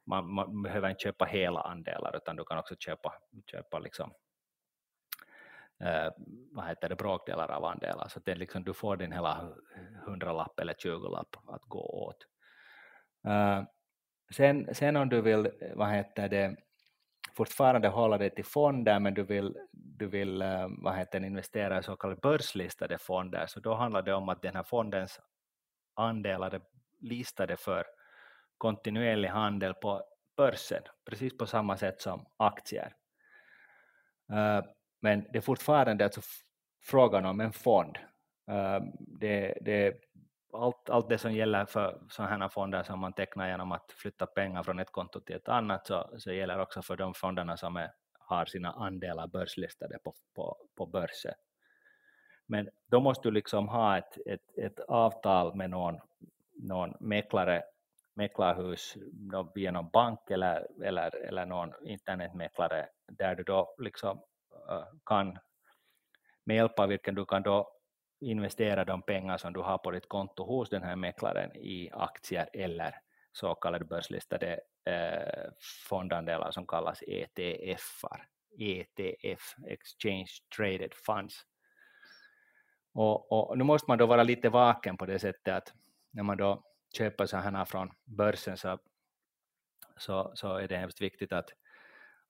man, 0.05 0.33
man 0.33 0.63
behöver 0.63 0.89
inte 0.89 1.03
köpa 1.03 1.25
hela 1.25 1.61
andelar 1.61 2.17
utan 2.17 2.35
du 2.35 2.43
kan 2.43 2.57
också 2.57 2.75
köpa, 2.75 3.13
köpa 3.51 3.79
liksom, 3.79 4.13
eh, 5.79 6.11
vad 6.51 6.65
heter 6.65 6.89
det, 6.89 6.95
bråkdelar 6.95 7.51
av 7.51 7.65
andelar. 7.65 8.07
Så 8.07 8.19
det 8.19 8.31
är 8.31 8.35
liksom, 8.35 8.63
du 8.63 8.73
får 8.73 8.97
din 8.97 9.11
hela 9.11 9.49
hundralapp 10.05 10.59
eller 10.59 10.73
tjugolapp 10.73 11.35
att 11.47 11.61
gå 11.61 11.79
åt. 11.79 12.27
Uh, 13.27 13.63
sen, 14.31 14.75
sen 14.75 14.95
om 14.95 15.09
du 15.09 15.21
vill, 15.21 15.51
vad 15.75 15.89
heter 15.89 16.29
det, 16.29 16.55
fortfarande 17.33 17.87
hålla 17.87 18.17
dig 18.17 18.29
till 18.29 18.45
fonder 18.45 18.99
men 18.99 19.13
du 19.13 19.23
vill, 19.23 19.57
du 19.71 20.07
vill 20.07 20.41
eh, 20.41 20.67
vad 20.69 20.95
heter 20.95 21.19
det, 21.19 21.27
investera 21.27 21.79
i 21.79 21.83
så 21.83 21.95
kallade 21.95 22.19
börslistade 22.21 22.97
fonder 22.97 23.45
så 23.47 23.59
då 23.59 23.73
handlar 23.73 24.01
det 24.01 24.13
om 24.13 24.29
att 24.29 24.41
den 24.41 24.55
här 24.55 24.63
fondens 24.63 25.19
andelar 25.93 26.55
är 26.55 26.61
listade 26.99 27.57
för 27.57 27.85
kontinuerlig 28.57 29.29
handel 29.29 29.73
på 29.73 30.03
börsen, 30.37 30.83
precis 31.05 31.37
på 31.37 31.45
samma 31.45 31.77
sätt 31.77 32.01
som 32.01 32.25
aktier. 32.37 32.95
Eh, 34.31 34.65
men 35.01 35.25
det 35.31 35.37
är 35.37 35.41
fortfarande 35.41 36.03
alltså 36.03 36.21
frågan 36.83 37.25
om 37.25 37.39
en 37.39 37.53
fond. 37.53 37.97
Eh, 38.51 38.79
det, 38.99 39.57
det, 39.61 39.93
allt, 40.53 40.89
allt 40.89 41.09
det 41.09 41.17
som 41.17 41.33
gäller 41.33 41.65
för 41.65 42.01
sådana 42.09 42.37
här 42.37 42.49
fonder 42.49 42.83
som 42.83 42.99
man 42.99 43.13
tecknar 43.13 43.49
genom 43.49 43.71
att 43.71 43.91
flytta 43.91 44.25
pengar 44.25 44.63
från 44.63 44.79
ett 44.79 44.91
konto 44.91 45.19
till 45.19 45.35
ett 45.35 45.49
annat 45.49 45.87
så, 45.87 46.09
så 46.17 46.31
gäller 46.31 46.59
också 46.59 46.81
för 46.81 46.97
de 46.97 47.13
fonderna 47.13 47.57
som 47.57 47.77
är, 47.77 47.91
har 48.19 48.45
sina 48.45 48.71
andelar 48.71 49.27
börslistade 49.27 49.99
på, 50.03 50.13
på, 50.35 50.57
på 50.77 50.85
börsen. 50.85 51.33
Men 52.51 52.69
då 52.87 52.99
måste 52.99 53.27
du 53.27 53.31
liksom 53.31 53.67
ha 53.67 53.97
ett, 53.97 54.17
ett, 54.25 54.57
ett 54.57 54.79
avtal 54.79 55.55
med 55.55 55.69
någon, 55.69 55.99
någon 56.53 56.93
mäklare, 56.99 57.63
mäklarhus 58.13 58.97
via 59.55 59.71
någon 59.71 59.89
bank 59.89 60.19
eller, 60.29 60.67
eller, 60.83 61.15
eller 61.15 61.45
någon 61.45 61.73
internetmäklare 61.83 62.89
där 63.07 63.35
du 63.35 63.43
då 63.43 63.75
liksom 63.77 64.21
äh, 64.69 64.83
kan 65.05 65.37
med 66.43 66.55
hjälp 66.55 66.79
av 66.79 66.89
vilken 66.89 67.15
du 67.15 67.25
kan 67.25 67.43
då 67.43 67.71
investera 68.19 68.85
de 68.85 69.01
pengar 69.01 69.37
som 69.37 69.53
du 69.53 69.59
har 69.59 69.77
på 69.77 69.91
ditt 69.91 70.09
konto 70.09 70.43
hos 70.43 70.69
den 70.69 70.83
här 70.83 70.95
mäklaren 70.95 71.55
i 71.55 71.89
aktier 71.93 72.49
eller 72.53 72.95
så 73.31 73.55
kallade 73.55 73.85
börslistade 73.85 74.59
eh, 74.85 75.51
fondandelar 75.89 76.51
som 76.51 76.67
kallas 76.67 77.03
ETF. 77.07 78.03
ETF, 78.59 79.55
Exchange 79.67 80.31
Traded 80.57 80.93
Funds. 80.93 81.45
Och, 82.93 83.31
och, 83.31 83.57
nu 83.57 83.63
måste 83.63 83.85
man 83.91 83.97
då 83.97 84.05
vara 84.05 84.23
lite 84.23 84.49
vaken 84.49 84.97
på 84.97 85.05
det 85.05 85.19
sättet 85.19 85.53
att 85.53 85.73
när 86.11 86.23
man 86.23 86.37
då 86.37 86.63
köper 86.97 87.25
så 87.25 87.37
här 87.37 87.65
från 87.65 87.91
börsen 88.03 88.57
så, 88.57 88.79
så, 89.97 90.31
så 90.35 90.55
är 90.55 90.67
det 90.67 90.77
hemskt 90.77 91.01
viktigt 91.01 91.33
att, 91.33 91.49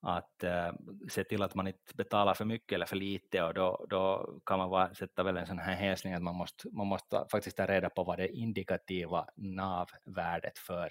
att 0.02 0.44
äh, 0.44 0.72
se 1.10 1.24
till 1.24 1.44
att 1.44 1.56
man 1.56 1.68
inte 1.68 1.96
betalar 1.96 2.34
för 2.34 2.46
mycket 2.46 2.76
eller 2.76 2.86
för 2.86 2.96
lite 2.96 3.44
och 3.44 3.54
då, 3.54 3.86
då 3.90 4.34
kan 4.46 4.60
man 4.60 4.70
bara 4.70 4.94
sätta 4.94 5.24
väl 5.24 5.38
en 5.38 5.48
sån 5.48 5.60
här 5.60 5.76
hälsning 5.76 6.14
att 6.14 6.22
man 6.22 6.36
måste, 6.36 6.70
man 6.72 6.88
måste 6.88 7.26
faktiskt 7.32 7.58
ta 7.58 7.66
reda 7.66 7.90
på 7.90 8.04
vad 8.04 8.18
det 8.18 8.28
indikativa 8.28 9.28
NAV-värdet 9.36 10.58
för 10.58 10.86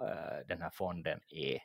äh, 0.00 0.46
den 0.48 0.62
här 0.62 0.70
fonden 0.70 1.20
är. 1.28 1.58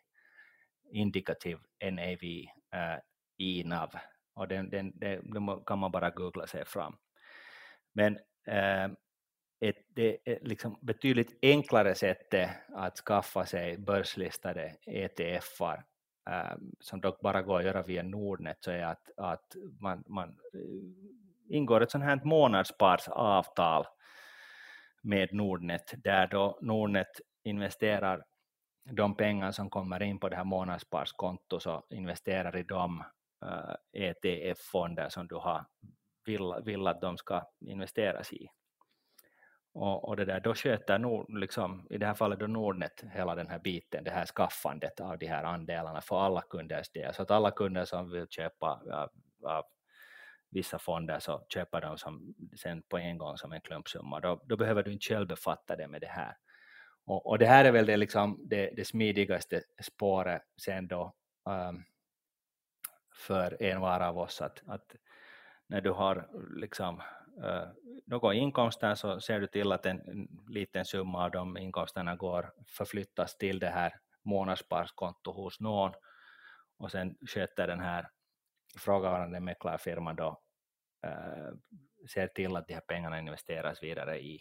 Indikativ 0.91 1.57
NAV, 1.91 2.23
äh, 2.23 2.93
eh, 2.93 2.99
INAV 3.37 3.89
och 4.33 4.47
den, 4.47 4.69
den, 4.69 4.91
den, 4.95 5.33
kan 5.65 5.79
man 5.79 5.91
bara 5.91 6.09
googla 6.09 6.47
sig 6.47 6.65
fram. 6.65 6.97
Men 7.97 8.19
eh, 8.47 8.83
äh, 8.83 8.91
ett, 9.59 9.77
det 9.87 10.17
är 10.25 10.33
eh, 10.33 10.37
liksom 10.41 10.77
betydligt 10.81 11.37
enklare 11.41 11.95
sättet 11.95 12.49
att 12.69 12.97
skaffa 12.97 13.45
sig 13.45 13.77
börslistade 13.77 14.75
ETFer 14.85 15.83
äh, 16.29 16.51
ehm, 16.51 16.71
som 16.79 17.01
dock 17.01 17.21
bara 17.21 17.41
går 17.41 17.59
att 17.59 17.65
göra 17.65 17.83
via 17.83 18.03
Nordnet 18.03 18.57
så 18.59 18.71
är 18.71 18.83
att, 18.83 19.11
att 19.17 19.55
man, 19.79 20.03
man 20.07 20.29
eh, 20.29 21.55
ingår 21.55 21.81
ett 21.81 21.91
sånt 21.91 22.03
här 22.03 22.21
månadssparsavtal 22.23 23.85
med 25.01 25.33
Nordnet 25.33 25.93
där 26.03 26.27
då 26.27 26.59
Nordnet 26.61 27.21
investerar 27.43 28.23
de 28.91 29.15
pengar 29.15 29.51
som 29.51 29.69
kommer 29.69 30.03
in 30.03 30.19
på 30.19 30.29
det 30.29 30.35
här 30.35 30.43
månadssparskontot 30.43 31.63
så 31.63 31.83
investerar 31.89 32.57
i 32.57 32.63
de 32.63 33.03
uh, 33.45 33.75
ETF-fonder 33.93 35.09
som 35.09 35.27
du 35.27 35.35
har 35.35 35.65
vill, 36.27 36.53
vill 36.65 36.87
att 36.87 37.01
de 37.01 37.17
ska 37.17 37.43
investeras 37.59 38.33
i. 38.33 38.47
Och, 39.73 40.07
och 40.07 40.15
det 40.15 40.25
där, 40.25 40.39
då 40.39 40.55
sköter 40.55 40.99
Nord, 40.99 41.39
liksom, 41.39 41.87
i 41.89 41.97
det 41.97 42.05
här 42.05 42.13
fallet 42.13 42.39
då 42.39 42.47
Nordnet 42.47 43.03
hela 43.13 43.35
den 43.35 43.47
här 43.47 43.59
biten, 43.59 44.03
det 44.03 44.11
här 44.11 44.25
skaffandet 44.25 44.99
av 44.99 45.17
de 45.17 45.27
här 45.27 45.43
andelarna 45.43 46.01
för 46.01 46.19
alla 46.19 46.41
kunders 46.41 46.89
del. 46.89 47.13
Så 47.13 47.21
att 47.21 47.31
alla 47.31 47.51
kunder 47.51 47.85
som 47.85 48.11
vill 48.11 48.27
köpa 48.29 48.81
av, 48.91 49.09
av 49.43 49.65
vissa 50.49 50.79
fonder 50.79 51.19
så 51.19 51.45
köper 51.49 51.81
de 51.81 51.97
som, 51.97 52.35
sen 52.61 52.81
på 52.81 52.97
en 52.97 53.17
gång 53.17 53.37
som 53.37 53.51
en 53.51 53.61
klumpsumma. 53.61 54.19
Då, 54.19 54.41
då 54.45 54.57
behöver 54.57 54.83
du 54.83 54.93
inte 54.93 55.05
själv 55.05 55.27
befatta 55.27 55.75
dig 55.75 55.87
med 55.87 56.01
det 56.01 56.07
här. 56.07 56.37
Och, 57.05 57.27
och, 57.27 57.39
det 57.39 57.45
här 57.45 57.65
är 57.65 57.71
väl 57.71 57.85
det, 57.85 57.97
liksom, 57.97 58.39
det, 58.49 58.69
det 58.75 58.85
smidigaste 58.85 59.61
spåret 59.81 60.41
sen 60.61 60.87
då 60.87 61.13
um, 61.45 61.83
för 63.15 63.63
en 63.63 63.81
var 63.81 63.99
av 63.99 64.17
oss 64.17 64.41
att, 64.41 64.63
att 64.67 64.95
när 65.67 65.81
du 65.81 65.91
har 65.91 66.29
liksom, 66.55 67.01
uh, 67.43 67.67
någon 68.05 68.35
inkomst 68.35 68.81
där 68.81 68.95
så 68.95 69.19
ser 69.19 69.39
du 69.39 69.47
till 69.47 69.71
att 69.71 69.85
en, 69.85 70.27
liten 70.47 70.85
summa 70.85 71.23
av 71.23 71.31
de 71.31 71.57
inkomsterna 71.57 72.15
går 72.15 72.51
förflyttas 72.77 73.37
till 73.37 73.59
det 73.59 73.69
här 73.69 73.93
månadssparskonto 74.25 75.31
hos 75.31 75.59
någon 75.59 75.91
och 76.77 76.91
sen 76.91 77.15
sköter 77.27 77.67
den 77.67 77.79
här 77.79 78.09
frågavarande 78.79 79.39
mäklarfirman 79.39 80.15
då 80.15 80.41
uh, 81.05 81.51
ser 82.13 82.27
till 82.27 82.55
att 82.55 82.67
de 82.67 82.73
här 82.73 82.81
pengarna 82.81 83.19
investeras 83.19 83.83
vidare 83.83 84.19
i 84.19 84.39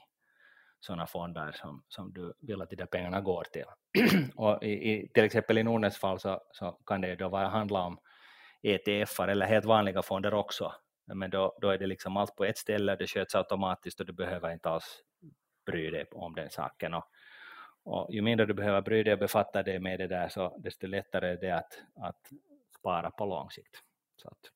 sådana 0.80 1.06
fonder 1.06 1.52
som, 1.52 1.84
som 1.88 2.12
du 2.12 2.32
vill 2.40 2.62
att 2.62 2.70
de 2.70 2.76
där 2.76 2.86
pengarna 2.86 3.20
går 3.20 3.44
till. 3.44 3.64
och 4.36 4.62
i, 4.62 4.92
i, 4.92 5.08
till 5.14 5.24
exempel 5.24 5.58
i 5.58 5.62
Nordnets 5.62 5.98
fall 5.98 6.20
så, 6.20 6.40
så 6.52 6.72
kan 6.86 7.00
det 7.00 7.08
ju 7.08 7.16
då 7.16 7.28
vara, 7.28 7.48
handla 7.48 7.80
om 7.82 7.98
ETF 8.62 9.20
eller 9.20 9.46
helt 9.46 9.64
vanliga 9.64 10.02
fonder 10.02 10.34
också 10.34 10.72
men 11.14 11.30
då, 11.30 11.58
då 11.60 11.70
är 11.70 11.78
det 11.78 11.86
liksom 11.86 12.16
allt 12.16 12.36
på 12.36 12.44
ett 12.44 12.58
ställe, 12.58 12.96
det 12.96 13.06
sköts 13.06 13.34
automatiskt 13.34 14.00
och 14.00 14.06
du 14.06 14.12
behöver 14.12 14.52
inte 14.52 14.68
alls 14.68 15.02
bry 15.66 15.90
dig 15.90 16.06
om 16.10 16.34
den 16.34 16.50
saken. 16.50 16.94
Och, 16.94 17.04
och 17.82 18.14
ju 18.14 18.22
mindre 18.22 18.46
du 18.46 18.54
behöver 18.54 18.80
bry 18.82 19.02
dig 19.02 19.12
och 19.12 19.18
befatta 19.18 19.62
dig 19.62 19.78
med 19.78 20.00
det 20.00 20.06
där, 20.06 20.28
så 20.28 20.58
desto 20.58 20.86
lättare 20.86 21.28
är 21.28 21.36
det 21.36 21.50
att, 21.50 21.82
att 21.96 22.32
spara 22.78 23.10
på 23.10 23.26
lång 23.26 23.50
sikt. 23.50 23.82
Så 24.16 24.28
att 24.28 24.50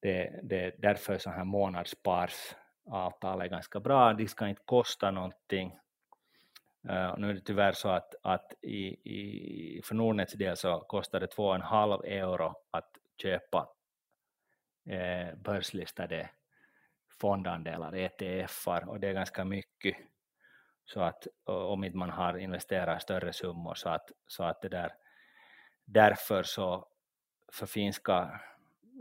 det, 0.00 0.40
det 0.42 0.64
är 0.64 0.74
därför 0.78 1.18
så 1.18 1.30
här 1.30 1.44
månadssparsavtal 1.44 3.40
är 3.40 3.46
ganska 3.46 3.80
bra, 3.80 4.12
de 4.12 4.28
ska 4.28 4.48
inte 4.48 4.62
kosta 4.64 5.10
någonting. 5.10 5.78
Uh, 6.90 7.18
nu 7.18 7.30
är 7.30 7.34
det 7.34 7.40
tyvärr 7.40 7.72
så 7.72 7.88
att, 7.88 8.14
att 8.22 8.52
i, 8.62 8.86
i, 9.10 9.82
för 9.84 9.94
Nordnets 9.94 10.32
del 10.32 10.56
så 10.56 10.80
kostar 10.80 11.20
det 11.20 11.36
2,5 11.36 12.04
euro 12.04 12.54
att 12.70 12.90
köpa 13.22 13.75
eh, 14.86 15.34
börslistade 15.34 16.30
fondandelar, 17.20 17.94
ETFer, 17.94 18.88
och 18.88 19.00
det 19.00 19.08
är 19.08 19.12
ganska 19.12 19.44
mycket. 19.44 19.96
Så 20.84 21.00
att 21.00 21.26
om 21.44 21.84
inte 21.84 21.98
man 21.98 22.10
har 22.10 22.38
investerat 22.38 23.02
större 23.02 23.32
summor 23.32 23.74
så 23.74 23.88
att, 23.88 24.10
så 24.26 24.44
att 24.44 24.62
det 24.62 24.68
där, 24.68 24.92
därför 25.84 26.42
så 26.42 26.88
förfinska 27.52 28.40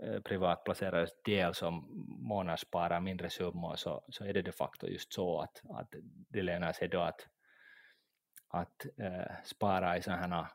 eh, 0.03 0.21
privatplacerares 0.21 1.09
del 1.23 1.53
som 1.53 1.87
månadssparar 2.21 2.99
mindre 2.99 3.29
summor 3.29 3.75
så, 3.75 4.03
så 4.09 4.25
är 4.25 4.33
det 4.33 4.41
de 4.41 4.51
facto 4.51 4.87
just 4.87 5.13
så 5.13 5.39
att, 5.39 5.61
att 5.69 5.93
det 6.29 6.41
lönar 6.41 6.73
sig 6.73 6.87
då 6.87 7.01
att, 7.01 7.27
att 8.47 8.85
äh, 8.97 9.35
spara 9.43 9.97
i 9.97 10.01
sådana 10.01 10.39
eh, 10.39 10.47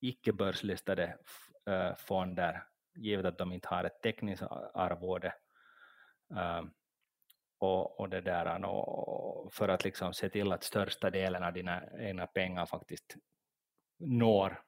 icke-börslistade 0.00 1.18
äh, 1.66 1.94
fonder 1.96 2.62
givet 2.96 3.26
att 3.26 3.38
de 3.38 3.52
inte 3.52 3.68
har 3.68 3.84
ett 3.84 4.02
teckningsarvode 4.02 5.34
äh, 6.30 6.62
och, 7.58 8.00
och 8.00 8.08
det 8.08 8.20
där 8.20 8.64
och 8.64 9.52
för 9.52 9.68
att 9.68 9.84
liksom 9.84 10.14
se 10.14 10.28
till 10.28 10.52
att 10.52 10.64
största 10.64 11.10
delen 11.10 11.42
av 11.42 11.52
dina 11.52 11.82
egna 11.98 12.26
pengar 12.26 12.66
faktiskt 12.66 13.16
når 13.98 14.60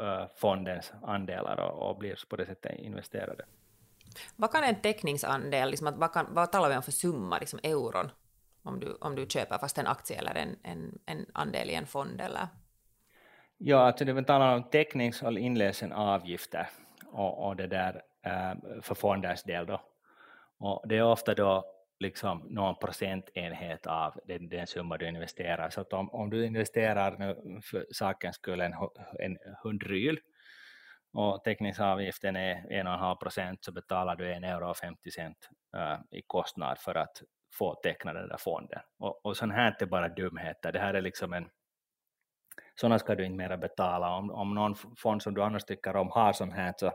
uh, 0.00 0.26
fondens 0.36 0.92
andelar 1.02 1.60
och, 1.60 1.90
och, 1.90 1.98
blir 1.98 2.18
på 2.28 2.36
det 2.36 2.46
sättet 2.46 2.78
investerade. 2.78 3.44
Vad 4.36 4.52
kan 4.52 4.64
en 4.64 4.80
täckningsandel, 4.80 5.70
liksom 5.70 5.86
att 5.86 5.96
vad, 5.96 6.12
kan, 6.12 6.26
vad 6.34 6.52
talar 6.52 6.68
vi 6.68 6.76
om 6.76 6.82
för 6.82 6.92
summa, 6.92 7.38
liksom 7.38 7.60
euron, 7.62 8.10
om 8.62 8.80
du, 8.80 8.94
om 9.00 9.14
du 9.14 9.26
köper 9.26 9.58
fast 9.58 9.78
en 9.78 9.86
aktie 9.86 10.18
eller 10.18 10.34
en, 10.34 10.56
en, 10.62 10.98
en 11.06 11.26
andel 11.34 11.70
i 11.70 11.74
en 11.74 11.86
fond? 11.86 12.20
Eller? 12.20 12.48
Ja, 13.56 13.78
alltså 13.78 14.04
det 14.04 14.12
vi 14.12 14.24
talar 14.24 14.54
om 14.54 14.62
täcknings 14.62 15.22
och 15.22 15.38
inlösenavgifter 15.38 16.68
och, 17.14 17.46
och 17.46 17.56
det 17.56 17.66
där 17.66 18.02
eh, 18.22 18.80
för 18.82 18.94
fonders 18.94 19.42
del 19.42 19.66
då. 19.66 19.80
Och 20.58 20.88
det 20.88 20.96
är 20.96 21.02
ofta 21.02 21.34
då 21.34 21.64
liksom 21.98 22.46
någon 22.50 22.78
procentenhet 22.78 23.86
av 23.86 24.20
den, 24.24 24.48
den 24.48 24.66
summa 24.66 24.98
du 24.98 25.08
investerar. 25.08 25.70
Så 25.70 25.80
att 25.80 25.92
om, 25.92 26.10
om 26.10 26.30
du 26.30 26.46
investerar 26.46 27.18
nu 27.18 27.60
för 27.62 27.86
sakens 27.90 28.36
skull 28.36 28.60
en, 28.60 28.74
en 29.18 29.38
hundryl 29.62 30.18
och 31.12 31.44
täckningsavgiften 31.44 32.36
är 32.36 32.54
1,5 32.54 33.16
procent 33.16 33.64
så 33.64 33.72
betalar 33.72 34.16
du 34.16 34.24
1,50 34.24 34.46
euro 34.46 34.74
cent 35.14 35.48
uh, 35.76 35.98
i 36.10 36.22
kostnad 36.26 36.78
för 36.78 36.94
att 36.94 37.22
få 37.52 37.74
teckna 37.74 38.12
den 38.12 38.28
där 38.28 38.36
fonden. 38.36 38.80
Och, 38.98 39.26
och 39.26 39.36
sånt 39.36 39.52
här 39.52 39.64
är 39.64 39.68
inte 39.68 39.86
bara 39.86 40.08
dumheter. 40.08 40.72
Det 40.72 40.78
här 40.78 40.94
är 40.94 41.00
liksom 41.00 41.32
en 41.32 41.48
sådana 42.80 42.98
ska 42.98 43.14
du 43.14 43.24
inte 43.24 43.36
mera 43.36 43.56
betala. 43.56 44.16
Om, 44.16 44.30
om 44.30 44.54
någon 44.54 44.74
fond 44.96 45.22
som 45.22 45.34
du 45.34 45.42
annars 45.42 45.64
tycker 45.64 45.96
om 45.96 46.10
har 46.10 46.32
sånt 46.32 46.54
här 46.54 46.74
så 46.76 46.92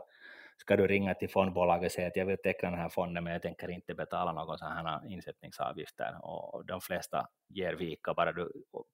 ska 0.60 0.76
du 0.76 0.86
ringa 0.86 1.14
till 1.14 1.30
fondbolaget 1.30 1.86
och 1.86 1.92
säga 1.92 2.08
att 2.08 2.16
jag 2.16 2.26
vill 2.26 2.38
teckna 2.38 2.70
den 2.70 2.78
här 2.78 2.88
fonden 2.88 3.24
men 3.24 3.32
jag 3.32 3.42
tänker 3.42 3.70
inte 3.70 3.94
betala 3.94 4.32
någon 4.32 4.58
sån 4.58 4.72
här 4.72 5.00
insättningsavgifter 5.08 6.18
och 6.22 6.66
de 6.66 6.80
flesta 6.80 7.28
ger 7.48 7.74
vika 7.74 8.14
bara 8.14 8.32
du 8.32 8.52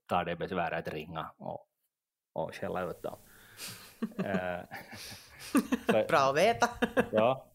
tar 0.09 0.25
det 0.25 0.37
besväret 0.37 0.88
att 0.88 0.95
ringa 0.95 1.31
och, 1.38 1.66
och 2.33 2.55
skälla 2.55 2.83
ut 2.83 3.02
dem. 3.02 3.19
Eh, 4.25 4.61
Bra 6.09 6.19
att 6.19 6.37
veta. 6.37 6.69
ja, 7.12 7.47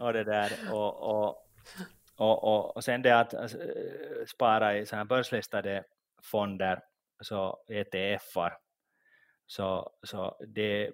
och 0.00 0.12
det 0.12 0.24
där 0.24 0.52
och, 0.72 1.02
och, 1.02 1.48
och, 2.16 2.44
och, 2.44 2.76
och 2.76 2.84
sen 2.84 3.02
det 3.02 3.20
att 3.20 3.34
alltså, 3.34 3.58
spara 4.26 4.76
i 4.76 4.86
så 4.86 4.96
här 4.96 5.04
börslistade 5.04 5.84
fonder, 6.22 6.82
så 7.20 7.58
ETFar, 7.68 8.58
så, 9.46 9.90
så 10.02 10.36
det 10.48 10.90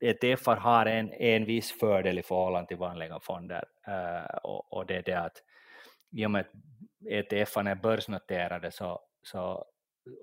ETFer 0.00 0.56
har 0.56 0.86
en, 0.86 1.12
en 1.12 1.44
viss 1.44 1.78
fördel 1.78 2.18
i 2.18 2.22
förhållande 2.22 2.68
till 2.68 2.76
vanliga 2.76 3.20
fonder 3.20 3.64
uh, 3.88 4.36
och, 4.42 4.72
och, 4.72 4.86
det 4.86 4.96
är 4.96 5.02
det 5.02 5.14
att 5.14 5.42
i 6.10 6.26
och 6.26 6.30
med 6.30 6.40
att 6.40 6.52
ETFerna 7.06 7.70
är 7.70 7.74
börsnoterade 7.74 8.70
så, 8.70 9.00
så 9.22 9.64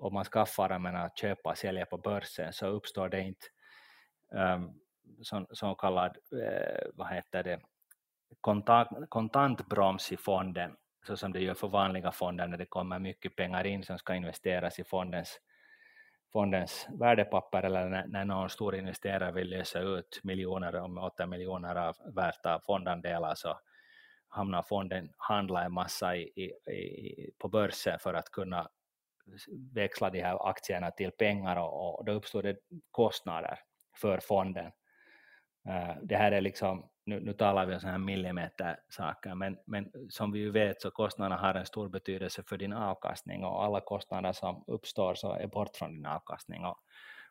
om 0.00 0.14
man 0.14 0.24
skaffar 0.24 0.68
dem 0.68 0.86
att 0.86 1.18
köpa 1.18 1.50
och 1.50 1.58
sälja 1.58 1.86
på 1.86 1.98
börsen 1.98 2.52
så 2.52 2.66
uppstår 2.66 3.08
det 3.08 3.20
inte 3.20 3.46
um, 4.32 4.80
så, 5.22 5.46
så 5.50 5.74
kallad, 5.74 6.16
uh, 6.32 6.90
vad 6.94 7.08
heter 7.08 7.42
det, 7.42 7.60
kontant, 8.40 8.88
kontantbroms 9.08 10.12
i 10.12 10.16
fonden 10.16 10.76
så 11.06 11.16
som 11.16 11.32
det 11.32 11.40
gör 11.40 11.54
för 11.54 11.68
vanliga 11.68 12.12
fonder 12.12 12.46
när 12.46 12.58
det 12.58 12.66
kommer 12.66 12.98
mycket 12.98 13.36
pengar 13.36 13.66
in 13.66 13.84
som 13.84 13.98
ska 13.98 14.14
investeras 14.14 14.78
i 14.78 14.84
fondens 14.84 15.40
fondens 16.36 16.88
värdepapper 16.98 17.62
eller 17.62 17.88
när, 17.88 18.06
när 18.06 18.24
någon 18.24 18.50
stor 18.50 18.74
investerare 18.74 19.32
vill 19.32 19.50
lösa 19.50 19.80
ut 19.80 20.20
miljoner, 20.22 20.76
om 20.76 20.98
8 20.98 21.26
miljoner 21.26 21.76
av 21.76 21.96
värta 22.14 22.60
fondandelar 22.66 23.34
så 23.34 23.60
hamnar 24.28 24.62
fonden 24.62 25.08
handla 25.16 25.64
en 25.64 25.72
massa 25.72 26.16
i, 26.16 26.22
i, 26.22 26.72
i, 26.72 27.30
på 27.38 27.48
börsen 27.48 27.98
för 27.98 28.14
att 28.14 28.30
kunna 28.30 28.68
växla 29.74 30.10
de 30.10 30.22
här 30.22 30.48
aktierna 30.50 30.90
till 30.90 31.10
pengar 31.10 31.56
och, 31.56 31.98
och 31.98 32.04
då 32.04 32.12
uppstår 32.12 32.42
det 32.42 32.56
kostnader 32.90 33.58
för 34.00 34.20
fonden. 34.20 34.66
Uh, 35.68 35.96
det 36.02 36.16
här 36.16 36.32
är 36.32 36.40
liksom 36.40 36.88
nu, 37.06 37.20
nu 37.20 37.32
talar 37.32 37.66
vi 37.66 37.74
om 37.74 37.80
sådana 37.80 37.98
här 37.98 38.04
millimetersaker, 38.04 39.34
men, 39.34 39.58
men 39.66 39.92
som 40.10 40.32
vi 40.32 40.38
ju 40.38 40.50
vet 40.50 40.80
så 40.80 40.90
kostnaderna 40.90 41.36
har 41.36 41.54
en 41.54 41.66
stor 41.66 41.88
betydelse 41.88 42.42
för 42.42 42.56
din 42.56 42.72
avkastning 42.72 43.44
och 43.44 43.64
alla 43.64 43.80
kostnader 43.80 44.32
som 44.32 44.64
uppstår 44.66 45.14
så 45.14 45.32
är 45.32 45.46
bort 45.46 45.76
från 45.76 45.92
din 45.92 46.06
avkastning. 46.06 46.64
Och 46.64 46.78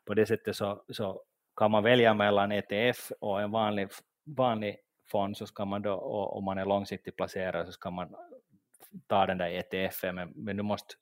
på 0.05 0.13
det 0.13 0.25
sättet 0.25 0.55
så, 0.55 0.83
så 0.89 1.21
kan 1.55 1.71
man 1.71 1.83
välja 1.83 2.13
mellan 2.13 2.51
ETF 2.51 3.11
och 3.19 3.41
en 3.41 3.51
vanlig, 3.51 3.89
vanlig 4.25 4.77
fond 5.11 5.38
så 5.38 5.47
ska 5.47 5.65
man 5.65 5.81
då, 5.81 5.93
och 5.93 6.38
om 6.38 6.43
man 6.43 6.57
är 6.57 6.65
långsiktigt 6.65 7.15
placerad 7.17 7.65
så 7.65 7.71
ska 7.71 7.91
man 7.91 8.15
ta 9.07 9.25
den 9.25 9.38
där 9.38 9.49
ETF, 9.49 10.03
men, 10.03 10.33
men 10.35 10.57
du 10.57 10.63
måste 10.63 10.95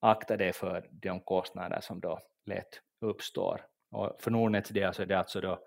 akta 0.00 0.36
dig 0.36 0.52
för 0.52 0.88
de 0.90 1.20
kostnader 1.20 1.80
som 1.80 2.00
då 2.00 2.20
lätt 2.46 2.80
uppstår. 3.00 3.60
Och 3.90 4.16
för 4.20 4.30
Nordnets 4.30 4.70
del 4.70 4.94
så 4.94 5.02
är 5.02 5.06
det 5.06 5.18
alltså 5.18 5.40
då 5.40 5.58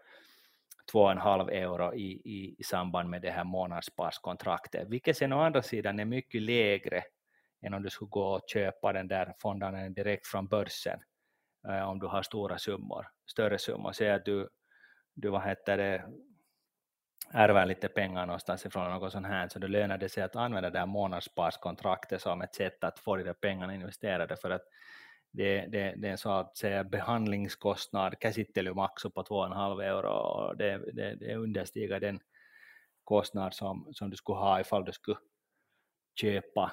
2,5 0.93 1.51
euro 1.51 1.93
i, 1.93 2.11
i, 2.11 2.55
i 2.59 2.63
samband 2.63 3.09
med 3.09 3.21
det 3.21 3.31
här 3.31 3.43
månadssparskontraktet, 3.43 4.87
vilket 4.87 5.17
sen 5.17 5.33
å 5.33 5.39
andra 5.39 5.61
sidan 5.61 5.99
är 5.99 6.05
mycket 6.05 6.41
lägre 6.41 7.03
än 7.61 7.73
om 7.73 7.83
du 7.83 7.89
skulle 7.89 8.09
gå 8.09 8.23
och 8.23 8.43
köpa 8.47 8.93
den 8.93 9.07
där 9.07 9.33
fonden 9.39 9.93
direkt 9.93 10.27
från 10.27 10.47
börsen 10.47 10.99
eh, 11.67 11.89
om 11.89 11.99
du 11.99 12.07
har 12.07 12.21
stora 12.21 12.57
summor, 12.57 13.07
större 13.25 13.57
summor. 13.57 13.91
Säg 13.91 14.11
att 14.11 14.25
du, 14.25 14.49
du 15.13 15.29
vad 15.29 15.43
heter 15.43 15.77
det, 15.77 16.05
ärver 17.31 17.65
lite 17.65 17.87
pengar 17.87 18.25
någonstans 18.25 18.65
ifrån 18.65 18.91
något 18.91 19.11
sånt 19.11 19.27
här, 19.27 19.47
så 19.47 19.59
då 19.59 19.67
lönar 19.67 19.97
det 19.97 20.09
sig 20.09 20.23
att 20.23 20.35
använda 20.35 20.69
det 20.69 20.79
här 20.79 20.85
månadssparskontraktet 20.85 22.21
som 22.21 22.41
ett 22.41 22.55
sätt 22.55 22.83
att 22.83 22.99
få 22.99 23.15
de 23.15 23.23
där 23.23 23.33
pengarna 23.33 23.75
investerade 23.75 24.35
för 24.35 24.49
att 24.49 24.63
det, 25.31 25.61
det, 25.61 25.93
det 25.97 26.07
är 26.07 26.11
en 26.11 26.17
så 26.17 26.31
att 26.31 26.57
säga 26.57 26.83
behandlingskostnad, 26.83 28.15
käsittelymaksu 28.21 29.09
på 29.09 29.23
2,5 29.23 29.83
euro 29.83 30.09
och 30.09 30.57
det, 30.57 30.77
det, 30.93 31.15
det 31.15 31.35
understiger 31.35 31.99
den 31.99 32.19
kostnad 33.03 33.53
som, 33.53 33.87
som 33.93 34.09
du 34.09 34.17
skulle 34.17 34.39
ha 34.39 34.59
ifall 34.59 34.85
du 34.85 34.91
skulle 34.91 35.17
köpa 36.21 36.71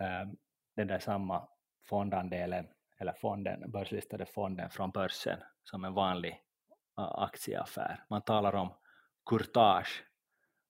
äh, 0.00 0.28
den 0.76 0.86
där 0.86 0.98
samma 0.98 1.48
fondandelen 1.84 2.68
eller 2.98 3.12
fonden, 3.12 3.70
börslistade 3.70 4.26
fonden 4.26 4.70
från 4.70 4.90
börsen 4.90 5.38
som 5.64 5.84
en 5.84 5.94
vanlig 5.94 6.42
aktieaffär. 6.94 8.04
Man 8.08 8.22
talar 8.22 8.54
om 8.54 8.74
courtage 9.30 10.04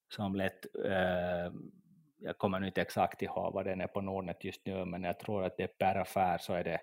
som 0.09 0.35
lätt, 0.35 0.67
äh, 0.85 1.53
jag 2.19 2.39
kommer 2.39 2.61
nu 2.61 2.67
inte 2.67 2.83
exakt 2.83 3.23
ihåg 3.23 3.55
vad 3.55 3.65
den 3.65 3.81
är 3.81 3.87
på 3.87 4.01
Nordnet 4.01 4.45
just 4.45 4.67
nu, 4.67 4.85
men 4.85 5.03
jag 5.03 5.19
tror 5.19 5.45
att 5.45 5.57
det 5.57 5.79
per 5.79 5.95
affär 5.95 6.39
så 6.39 6.55
är 6.55 6.65
det 6.65 6.81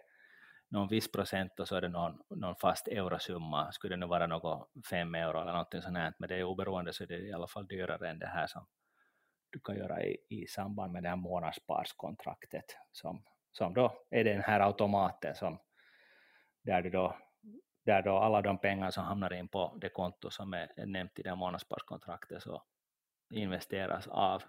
någon 0.69 0.87
viss 0.87 1.11
procent 1.11 1.59
och 1.59 1.67
så 1.67 1.75
är 1.75 1.81
det 1.81 1.89
någon, 1.89 2.21
någon 2.29 2.55
fast 2.55 2.87
eurosumma, 2.87 3.71
skulle 3.71 3.93
det 3.95 3.99
nu 3.99 4.05
vara 4.05 4.27
något 4.27 4.69
fem 4.89 5.15
euro 5.15 5.41
eller 5.41 5.51
någonting 5.51 5.81
sånt 5.81 5.97
här, 5.97 6.13
men 6.19 6.29
det 6.29 6.35
är 6.35 6.43
oberoende 6.43 6.93
så 6.93 7.03
är 7.03 7.07
det 7.07 7.17
i 7.17 7.33
alla 7.33 7.47
fall 7.47 7.67
dyrare 7.67 8.09
än 8.09 8.19
det 8.19 8.27
här 8.27 8.47
som 8.47 8.67
du 9.49 9.59
kan 9.59 9.75
göra 9.75 10.03
i, 10.03 10.17
i 10.29 10.47
samband 10.47 10.93
med 10.93 11.03
det 11.03 11.09
här 11.09 11.15
månadssparskontraktet 11.15 12.65
som, 12.91 13.23
som 13.51 13.73
då 13.73 13.93
är 14.09 14.23
den 14.23 14.41
här 14.41 14.59
automaten 14.59 15.35
som 15.35 15.59
där 16.63 16.81
du 16.81 16.89
då 16.89 17.17
där 17.85 18.01
då 18.01 18.17
alla 18.17 18.41
de 18.41 18.57
pengar 18.57 18.91
som 18.91 19.03
hamnar 19.03 19.33
in 19.33 19.47
på 19.47 19.77
det 19.81 19.89
konto 19.89 20.29
som 20.29 20.53
är 20.53 20.85
nämnt 20.85 21.19
i 21.19 21.21
det 21.21 21.35
månadssparskontraktet 21.35 22.43
så 22.43 22.63
investeras 23.33 24.07
av 24.07 24.43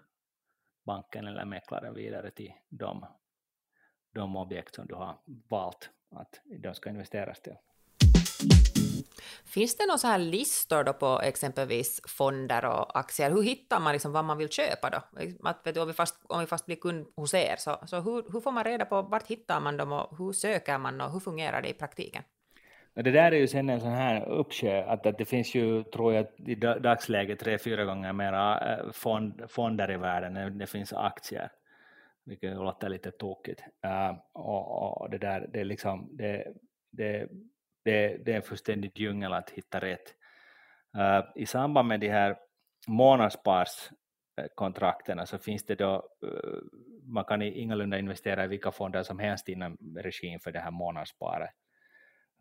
banken 0.85 1.27
eller 1.27 1.45
mäklaren 1.45 1.93
vidare 1.93 2.31
till 2.31 2.53
de, 2.69 3.05
de 4.13 4.35
objekt 4.35 4.75
som 4.75 4.87
du 4.87 4.95
har 4.95 5.17
valt 5.49 5.89
att 6.11 6.41
de 6.45 6.73
ska 6.73 6.89
investeras 6.89 7.41
till. 7.41 7.55
Finns 9.45 9.77
det 9.77 9.85
några 9.85 9.97
så 9.97 10.07
här 10.07 10.19
listor 10.19 10.83
då 10.83 10.93
på 10.93 11.21
exempelvis 11.23 12.01
fonder 12.07 12.65
och 12.65 12.99
aktier? 12.99 13.29
Hur 13.29 13.43
hittar 13.43 13.79
man 13.79 13.93
liksom 13.93 14.11
vad 14.11 14.25
man 14.25 14.37
vill 14.37 14.49
köpa 14.49 14.89
då? 14.89 14.97
Att, 15.49 15.67
vet 15.67 15.75
du, 15.75 15.81
om, 15.81 15.87
vi 15.87 15.93
fast, 15.93 16.25
om 16.27 16.39
vi 16.39 16.45
fast 16.45 16.65
blir 16.65 16.75
kund 16.75 17.07
hos 17.15 17.33
er, 17.33 17.55
så, 17.57 17.77
så 17.85 17.99
hur, 17.99 18.33
hur 18.33 18.41
får 18.41 18.51
man 18.51 18.63
reda 18.63 18.85
på 18.85 19.01
vart 19.01 19.27
hittar 19.27 19.59
man 19.59 19.77
dem 19.77 19.91
och 19.91 20.17
hur 20.17 20.31
söker 20.31 20.77
man 20.77 21.01
och 21.01 21.11
hur 21.11 21.19
fungerar 21.19 21.61
det 21.61 21.69
i 21.69 21.73
praktiken? 21.73 22.23
Det 22.93 23.11
där 23.11 23.31
är 23.31 23.35
ju 23.35 23.47
sen 23.47 23.69
en 23.69 23.81
sån 23.81 23.91
här 23.91 24.29
uppsjö, 24.29 24.83
att, 24.83 25.05
att 25.05 25.17
det 25.17 25.25
finns 25.25 25.55
ju, 25.55 25.83
tror 25.83 26.13
jag, 26.13 26.25
i 26.37 26.55
dagsläget 26.55 27.39
tre, 27.39 27.57
fyra 27.57 27.85
gånger 27.85 28.13
mera 28.13 28.73
eh, 28.73 28.91
fond, 28.91 29.41
fonder 29.49 29.91
i 29.91 29.97
världen 29.97 30.37
än 30.37 30.57
det 30.57 30.67
finns 30.67 30.93
aktier 30.93 31.51
vilket 32.25 32.55
låter 32.55 32.89
lite 32.89 33.11
tokigt. 33.11 33.63
Uh, 33.85 34.13
och, 34.33 35.01
och, 35.01 35.09
det 35.09 35.17
där, 35.17 35.49
det 35.53 35.59
är 35.59 35.65
liksom, 35.65 36.17
det, 36.17 36.53
det, 36.91 37.29
det, 37.85 38.25
det 38.25 38.31
är 38.31 38.35
en 38.35 38.41
fullständig 38.41 38.99
djungel 38.99 39.33
att 39.33 39.49
hitta 39.49 39.79
rätt. 39.79 40.15
Uh, 40.97 41.21
I 41.35 41.45
samband 41.45 41.87
med 41.87 41.99
de 41.99 42.09
här 42.09 42.37
månadssparskontrakterna 42.87 45.25
så 45.25 45.37
finns 45.37 45.65
det 45.65 45.75
då, 45.75 46.09
uh, 46.25 46.61
man 47.03 47.25
kan 47.25 47.41
ingalunda 47.41 47.99
investera 47.99 48.43
i 48.43 48.47
vilka 48.47 48.71
fonder 48.71 49.03
som 49.03 49.19
helst 49.19 49.49
inom 49.49 49.77
regin 49.95 50.39
för 50.39 50.51
det 50.51 50.59
här 50.59 50.71
månadssparet 50.71 51.49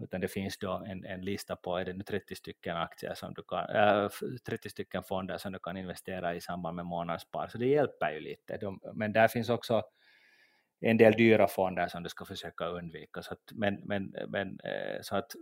utan 0.03 0.21
det 0.21 0.29
finns 0.29 0.59
då 0.59 0.73
en, 0.87 1.05
en 1.05 1.21
lista 1.21 1.57
på 1.57 1.77
är 1.77 1.85
det 1.85 1.93
nu 1.93 2.03
30 2.03 2.35
stycken 2.35 2.77
aktier 2.77 3.15
som 3.15 3.35
du 3.35 3.43
kan, 3.43 3.69
äh, 3.69 4.09
30 4.47 4.71
stycken 4.71 5.03
fonder 5.03 5.39
som 5.39 5.53
du 5.53 5.59
kan 5.59 5.77
investera 5.77 6.35
i 6.35 6.41
samband 6.41 6.77
med 6.77 6.87
månadsspar, 6.87 7.49
så 7.49 7.59
det 7.59 7.67
hjälper 7.67 8.11
ju 8.11 8.21
lite. 8.21 8.57
De, 8.57 8.81
men 8.95 9.13
där 9.13 9.29
finns 9.29 9.49
också 9.49 9.83
en 10.81 10.97
del 10.97 11.13
dyra 11.13 11.49
fonder 11.49 11.89
som 11.89 12.03
du 12.03 12.09
ska 12.09 12.25
försöka 12.25 12.67
undvika. 12.67 13.23
Så 13.23 13.33
att, 13.33 13.53
men, 13.53 13.81
men, 13.85 14.15
men, 14.29 14.61
äh, 14.65 15.01
så 15.03 15.17
att 15.17 15.33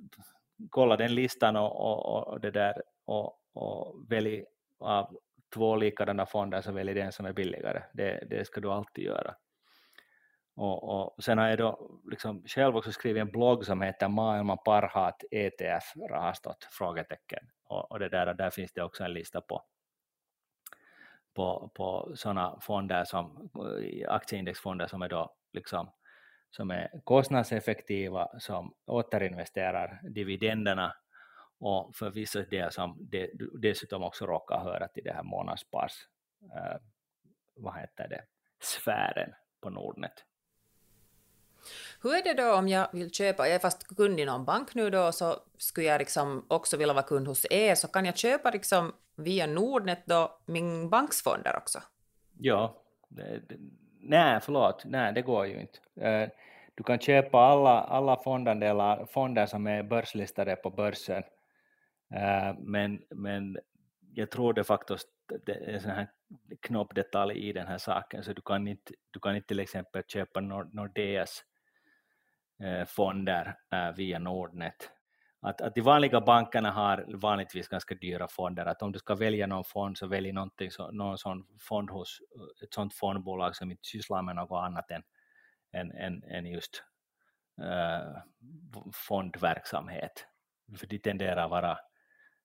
kolla 0.70 0.96
den 0.96 1.14
listan 1.14 1.56
och, 1.56 1.76
och, 1.80 2.28
och 2.28 2.40
det 2.40 2.50
där 2.50 2.82
och, 3.04 3.38
och 3.52 4.04
välj 4.08 4.44
av 4.78 5.16
två 5.54 5.76
likadana 5.76 6.26
fonder 6.26 6.60
så 6.60 6.72
välj 6.72 6.94
den 6.94 7.12
som 7.12 7.26
är 7.26 7.32
billigare. 7.32 7.82
Det, 7.92 8.24
det 8.30 8.46
ska 8.46 8.60
du 8.60 8.72
alltid 8.72 9.04
göra. 9.04 9.34
Och, 10.58 11.14
och 11.16 11.24
sen 11.24 11.38
har 11.38 11.48
jag 11.48 11.58
då 11.58 11.90
liksom 12.10 12.42
själv 12.46 12.76
också 12.76 12.92
skrivit 12.92 13.20
en 13.20 13.30
blogg 13.30 13.64
som 13.64 13.82
heter 13.82 14.08
Maailman 14.08 14.58
parhaat 14.64 15.24
ETF-rahastot? 15.30 16.64
Frågetecken. 16.70 17.50
Och, 17.64 17.92
och 17.92 17.98
det 17.98 18.08
där, 18.08 18.34
där 18.34 18.50
finns 18.50 18.72
det 18.72 18.82
också 18.82 19.04
en 19.04 19.12
lista 19.12 19.40
på, 19.40 19.62
på, 21.34 21.70
på 21.74 22.12
sådana 22.14 22.60
fonder 22.60 23.04
som 23.04 23.50
aktieindexfonder 24.08 24.86
som 24.86 25.02
är 25.02 25.08
då 25.08 25.34
liksom 25.52 25.90
som 26.50 26.70
är 26.70 27.00
kostnadseffektiva, 27.04 28.38
som 28.38 28.74
återinvesterar 28.86 30.00
dividenderna 30.02 30.96
och 31.58 31.96
för 31.96 32.10
vissa 32.10 32.42
del 32.42 32.72
som 32.72 32.96
de, 33.00 33.30
dessutom 33.58 34.02
också 34.02 34.26
råkar 34.26 34.58
höra 34.58 34.88
till 34.88 35.04
det 35.04 35.12
här 35.12 35.22
månadsspars, 35.22 35.92
eh, 36.42 36.76
vad 37.54 37.80
heter 37.80 38.08
det, 38.08 38.24
sfären 38.60 39.34
på 39.60 39.70
Nordnet. 39.70 40.24
Hur 42.02 42.14
är 42.14 42.22
det 42.22 42.42
då 42.42 42.54
om 42.54 42.68
jag 42.68 42.88
vill 42.92 43.10
köpa, 43.10 43.46
jag 43.46 43.54
är 43.54 43.58
fast 43.58 43.96
kund 43.96 44.20
i 44.20 44.24
någon 44.24 44.44
bank 44.44 44.74
nu 44.74 44.90
då, 44.90 45.12
så 45.12 45.36
skulle 45.58 45.86
jag 45.86 45.98
liksom 45.98 46.44
också 46.48 46.76
vilja 46.76 46.94
vara 46.94 47.06
kund 47.06 47.28
hos 47.28 47.46
er, 47.50 47.74
så 47.74 47.88
kan 47.88 48.04
jag 48.04 48.16
köpa 48.16 48.50
liksom 48.50 48.92
via 49.16 49.46
Nordnet 49.46 50.02
då 50.06 50.38
min 50.46 50.90
banksfonder 50.90 51.56
också? 51.56 51.78
Ja, 52.38 52.82
det, 53.08 53.40
det, 53.48 53.56
nej 54.00 54.40
förlåt, 54.42 54.84
nej 54.84 55.12
det 55.12 55.22
går 55.22 55.46
ju 55.46 55.60
inte. 55.60 56.06
Eh, 56.06 56.28
du 56.74 56.82
kan 56.84 56.98
köpa 56.98 57.38
alla, 57.38 57.80
alla 57.80 58.16
fondandelar, 58.16 59.06
fonder 59.06 59.46
som 59.46 59.66
är 59.66 59.82
börslistade 59.82 60.56
på 60.56 60.70
börsen, 60.70 61.22
eh, 62.14 62.54
men, 62.58 63.02
men 63.10 63.58
jag 64.14 64.30
tror 64.30 64.52
det 64.52 64.64
faktiskt 64.64 65.08
det 65.46 65.52
är 65.52 65.74
en 65.74 65.80
sån 65.80 65.90
här 65.90 66.08
knoppdetalj 66.60 67.48
i 67.48 67.52
den 67.52 67.66
här 67.66 67.78
saken, 67.78 68.24
så 68.24 68.32
du 68.32 68.42
kan 68.42 68.68
inte, 68.68 68.92
du 69.10 69.20
kan 69.20 69.36
inte 69.36 69.48
till 69.48 69.60
exempel 69.60 70.02
köpa 70.08 70.40
Nordeas 70.40 71.44
Eh, 72.62 72.84
fonder 72.84 73.56
eh, 73.72 73.92
via 73.96 74.18
Nordnet. 74.18 74.90
Att, 75.40 75.60
att 75.60 75.74
de 75.74 75.80
vanliga 75.80 76.20
bankerna 76.20 76.70
har 76.70 77.04
vanligtvis 77.16 77.68
ganska 77.68 77.94
dyra 77.94 78.28
fonder, 78.28 78.66
att 78.66 78.82
om 78.82 78.92
du 78.92 78.98
ska 78.98 79.14
välja 79.14 79.46
någon 79.46 79.64
fond 79.64 79.98
så 79.98 80.06
välj 80.06 80.32
någonting, 80.32 80.70
så, 80.70 80.90
någon 80.90 81.18
sån 81.18 81.46
fond 81.60 81.90
hos 81.90 82.20
eh, 82.36 82.64
ett 82.64 82.74
sånt 82.74 82.94
fondbolag 82.94 83.56
som 83.56 83.70
inte 83.70 83.84
sysslar 83.84 84.22
med 84.22 84.36
något 84.36 84.64
annat 84.64 84.90
än, 84.90 85.02
än, 85.72 85.92
än, 85.92 86.22
än 86.24 86.46
just 86.46 86.84
äh, 87.62 88.22
fondverksamhet. 88.92 90.26
För 90.78 90.86
de 90.86 90.98
tenderar 90.98 91.44
att 91.44 91.50
vara 91.50 91.78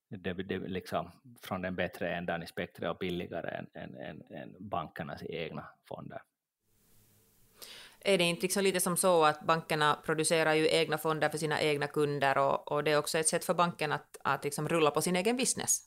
det, 0.10 0.34
det, 0.34 0.60
liksom, 0.60 1.12
från 1.42 1.62
den 1.62 1.76
bättre 1.76 2.16
ändan 2.16 2.44
i 2.44 2.48
spektrat 2.48 2.92
och 2.92 2.98
billigare 2.98 3.50
än, 3.50 3.68
än, 3.74 3.98
än, 3.98 4.22
än 4.32 4.56
bankernas 4.60 5.24
egna 5.24 5.70
fonder 5.88 6.22
är 8.04 8.18
det 8.18 8.24
inte 8.24 8.42
liksom 8.42 8.64
lite 8.64 8.80
som 8.80 8.98
så 8.98 9.24
att 9.24 9.42
bankerna 9.42 9.98
producerar 10.06 10.54
ju 10.54 10.70
egna 10.70 10.98
fonder 10.98 11.30
för 11.30 11.38
sina 11.38 11.62
egna 11.62 11.88
kunder 11.88 12.38
och, 12.38 12.72
och 12.72 12.84
det 12.84 12.92
är 12.92 12.98
också 12.98 13.18
ett 13.18 13.28
sätt 13.28 13.46
för 13.46 13.54
banken 13.54 13.92
att, 13.92 14.18
att 14.24 14.44
liksom 14.44 14.70
rulla 14.70 14.92
på 14.92 15.02
sin 15.02 15.16
egen 15.16 15.38
business? 15.38 15.80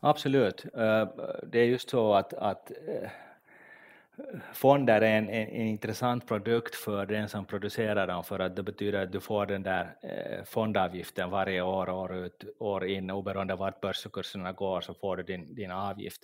Absolut. 0.00 0.64
Eh, 0.64 1.08
det 1.42 1.58
är 1.58 1.64
just 1.64 1.90
så 1.90 2.14
att, 2.14 2.34
att 2.34 2.70
eh, 2.70 3.10
fonder 4.52 5.00
är 5.00 5.18
en, 5.18 5.28
en, 5.28 5.48
en, 5.48 5.66
intressant 5.66 6.28
produkt 6.28 6.74
för 6.74 7.06
den 7.06 7.28
som 7.28 7.44
producerar 7.44 8.06
dem 8.06 8.24
för 8.24 8.38
att 8.38 8.56
det 8.56 8.62
betyder 8.62 9.02
att 9.02 9.12
du 9.12 9.20
får 9.20 9.46
den 9.46 9.62
där 9.62 9.96
eh, 10.02 10.44
fondavgiften 10.44 11.30
varje 11.30 11.62
år, 11.62 11.90
år 11.90 12.16
ut, 12.16 12.44
år 12.58 12.86
in, 12.86 13.10
oberoende 13.10 13.54
vart 13.54 13.80
börskurserna 13.80 14.52
går 14.52 14.80
så 14.80 14.94
får 14.94 15.16
du 15.16 15.22
din, 15.22 15.54
din 15.54 15.70
avgift. 15.70 16.22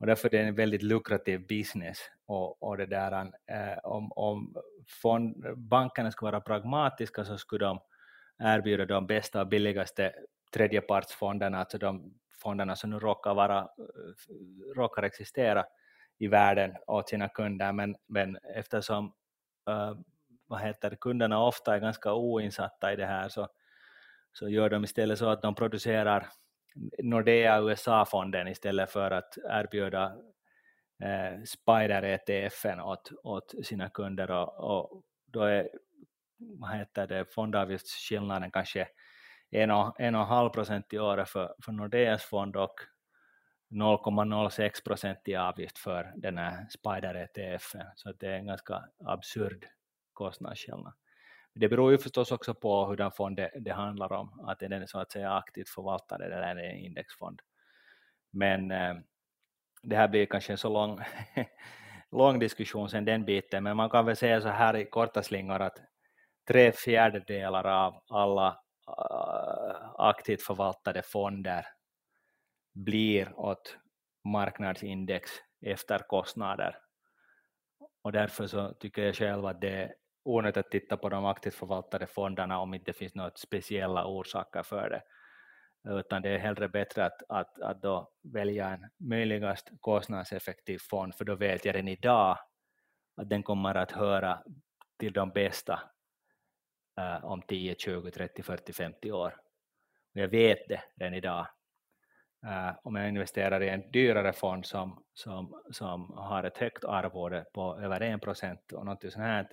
Och 0.00 0.06
därför 0.06 0.34
är 0.34 0.42
det 0.42 0.48
en 0.48 0.54
väldigt 0.54 0.82
lukrativ 0.82 1.46
business. 1.46 1.98
Och, 2.26 2.62
och 2.62 2.76
det 2.76 2.86
där, 2.86 3.32
eh, 3.46 3.78
om, 3.82 4.12
om 4.12 4.56
fond, 5.02 5.44
bankerna 5.56 6.10
skulle 6.10 6.30
vara 6.30 6.40
pragmatiska 6.40 7.24
så 7.24 7.38
skulle 7.38 7.64
de 7.64 7.80
erbjuda 8.38 8.86
de 8.86 9.06
bästa 9.06 9.40
och 9.40 9.48
billigaste 9.48 10.12
tredjepartsfonderna, 10.52 11.58
alltså 11.58 11.78
de 11.78 12.14
fonderna 12.42 12.76
som 12.76 12.90
nu 12.90 12.98
råkar, 12.98 13.34
vara, 13.34 13.58
eh, 13.58 14.74
råkar 14.76 15.02
existera 15.02 15.64
i 16.18 16.28
världen 16.28 16.76
åt 16.86 17.08
sina 17.08 17.28
kunder, 17.28 17.72
men, 17.72 17.96
men 18.06 18.36
eftersom 18.54 19.12
eh, 19.68 19.94
vad 20.46 20.60
heter 20.60 20.96
kunderna 21.00 21.44
ofta 21.44 21.74
är 21.74 21.80
ganska 21.80 22.14
oinsatta 22.14 22.92
i 22.92 22.96
det 22.96 23.06
här 23.06 23.28
så, 23.28 23.48
så 24.32 24.48
gör 24.48 24.70
de 24.70 24.84
istället 24.84 25.18
så 25.18 25.28
att 25.28 25.42
de 25.42 25.54
producerar 25.54 26.28
Nordea 26.98 27.60
USA-fonden 27.60 28.48
istället 28.48 28.90
för 28.90 29.10
att 29.10 29.38
erbjuda 29.50 30.04
eh, 31.02 31.42
Spider-ETFen 31.44 32.80
åt, 32.80 33.12
åt 33.22 33.54
sina 33.62 33.88
kunder 33.90 34.30
och, 34.30 34.54
och 34.54 35.02
då 35.26 35.42
är 35.42 35.68
vad 36.38 36.70
heter 36.70 37.06
det, 37.06 37.34
fondavgiftsskillnaden 37.34 38.50
kanske 38.50 38.88
en 39.50 39.70
och, 39.70 40.00
en 40.00 40.14
och 40.14 40.20
en 40.20 40.26
halv 40.26 40.50
procent 40.50 40.92
i 40.92 40.98
året 40.98 41.28
för, 41.28 41.54
för 41.64 41.72
Nordeas 41.72 42.24
fond 42.24 42.56
och 42.56 42.74
0,06 43.70 44.84
procent 44.84 45.18
i 45.24 45.36
avgift 45.36 45.78
för 45.78 46.12
den 46.16 46.38
här 46.38 46.66
Spider-ETFen. 46.70 47.86
Så 47.94 48.12
det 48.12 48.26
är 48.26 48.32
en 48.32 48.46
ganska 48.46 48.84
absurd 49.04 49.66
kostnadsskillnad. 50.12 50.92
Det 51.54 51.68
beror 51.68 51.92
ju 51.92 51.98
förstås 51.98 52.32
också 52.32 52.54
på 52.54 52.86
hur 52.86 52.96
den 52.96 53.10
fond 53.10 53.36
det, 53.36 53.50
det 53.60 53.72
handlar 53.72 54.12
om, 54.12 54.40
att 54.46 54.62
är 54.62 54.68
den 54.68 54.88
så 54.88 54.98
att 54.98 55.12
säga 55.12 55.32
aktivt 55.32 55.68
förvaltad 55.68 56.24
eller 56.24 56.42
är 56.42 56.54
det 56.54 56.62
en 56.62 56.78
indexfond. 56.78 57.40
Men 58.30 58.70
eh, 58.70 58.94
det 59.82 59.96
här 59.96 60.08
blir 60.08 60.26
kanske 60.26 60.52
en 60.52 60.58
så 60.58 60.68
lång, 60.68 61.00
lång 62.10 62.38
diskussion 62.38 62.90
sen 62.90 63.04
den 63.04 63.24
biten, 63.24 63.64
men 63.64 63.76
man 63.76 63.90
kan 63.90 64.06
väl 64.06 64.16
säga 64.16 64.40
så 64.40 64.48
här 64.48 64.76
i 64.76 64.84
korta 64.84 65.22
slingor 65.22 65.62
att 65.62 65.78
tre 66.48 66.72
fjärdedelar 66.72 67.64
av 67.64 68.02
alla 68.08 68.48
uh, 68.88 69.94
aktivt 69.98 70.42
förvaltade 70.42 71.02
fonder 71.02 71.66
blir 72.74 73.38
åt 73.38 73.78
marknadsindex 74.24 75.30
efter 75.60 75.98
kostnader. 75.98 76.78
Och 78.02 78.12
därför 78.12 78.46
så 78.46 78.74
tycker 78.74 79.02
jag 79.02 79.16
själv 79.16 79.46
att 79.46 79.60
det 79.60 79.94
onödigt 80.22 80.56
att 80.56 80.70
titta 80.70 80.96
på 80.96 81.08
de 81.08 81.24
aktivt 81.24 81.54
förvaltade 81.54 82.06
fonderna 82.06 82.60
om 82.60 82.74
inte 82.74 82.90
det 82.90 82.98
finns 82.98 83.14
något 83.14 83.38
speciella 83.38 84.06
orsaker 84.06 84.62
för 84.62 84.90
det. 84.90 85.02
Utan 85.88 86.22
det 86.22 86.28
är 86.28 86.38
hellre 86.38 86.68
bättre 86.68 87.04
att, 87.04 87.22
att, 87.28 87.60
att 87.60 87.82
då 87.82 88.10
välja 88.22 88.68
en 88.68 88.90
möjligast 89.08 89.70
kostnadseffektiv 89.80 90.78
fond, 90.78 91.14
för 91.14 91.24
då 91.24 91.34
vet 91.34 91.64
jag 91.64 91.74
redan 91.74 91.88
idag 91.88 92.38
att 93.16 93.28
den 93.28 93.42
kommer 93.42 93.74
att 93.74 93.92
höra 93.92 94.42
till 94.98 95.12
de 95.12 95.30
bästa 95.30 95.80
uh, 97.00 97.24
om 97.24 97.42
10, 97.42 97.74
20, 97.78 98.10
30, 98.10 98.42
40, 98.42 98.72
50 98.72 99.12
år. 99.12 99.34
Och 100.14 100.20
jag 100.20 100.28
vet 100.28 100.68
det 100.68 100.82
redan 100.96 101.14
idag. 101.14 101.46
Uh, 102.46 102.72
om 102.82 102.96
jag 102.96 103.08
investerar 103.08 103.62
i 103.62 103.68
en 103.68 103.90
dyrare 103.90 104.32
fond 104.32 104.66
som, 104.66 105.04
som, 105.14 105.62
som 105.70 106.12
har 106.16 106.44
ett 106.44 106.58
högt 106.58 106.84
arvode 106.84 107.44
på 107.52 107.80
över 107.80 108.00
1 108.00 108.20
procent 108.20 108.72
och 108.72 108.86
något 108.86 109.02
sånt 109.02 109.14
här, 109.14 109.48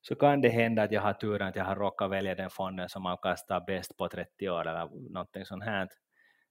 så 0.00 0.14
kan 0.14 0.40
det 0.40 0.48
hända 0.48 0.82
att 0.82 0.92
jag 0.92 1.02
har 1.02 1.12
turen 1.12 1.48
att 1.48 1.56
jag 1.56 1.64
har 1.64 1.76
råkat 1.76 2.10
välja 2.10 2.34
den 2.34 2.50
fonden 2.50 2.88
som 2.88 3.06
avkastar 3.06 3.64
bäst 3.66 3.96
på 3.96 4.08
30 4.08 4.48
år 4.48 4.68
eller 4.68 5.10
någonting 5.12 5.44
sånt 5.44 5.64
här. 5.64 5.88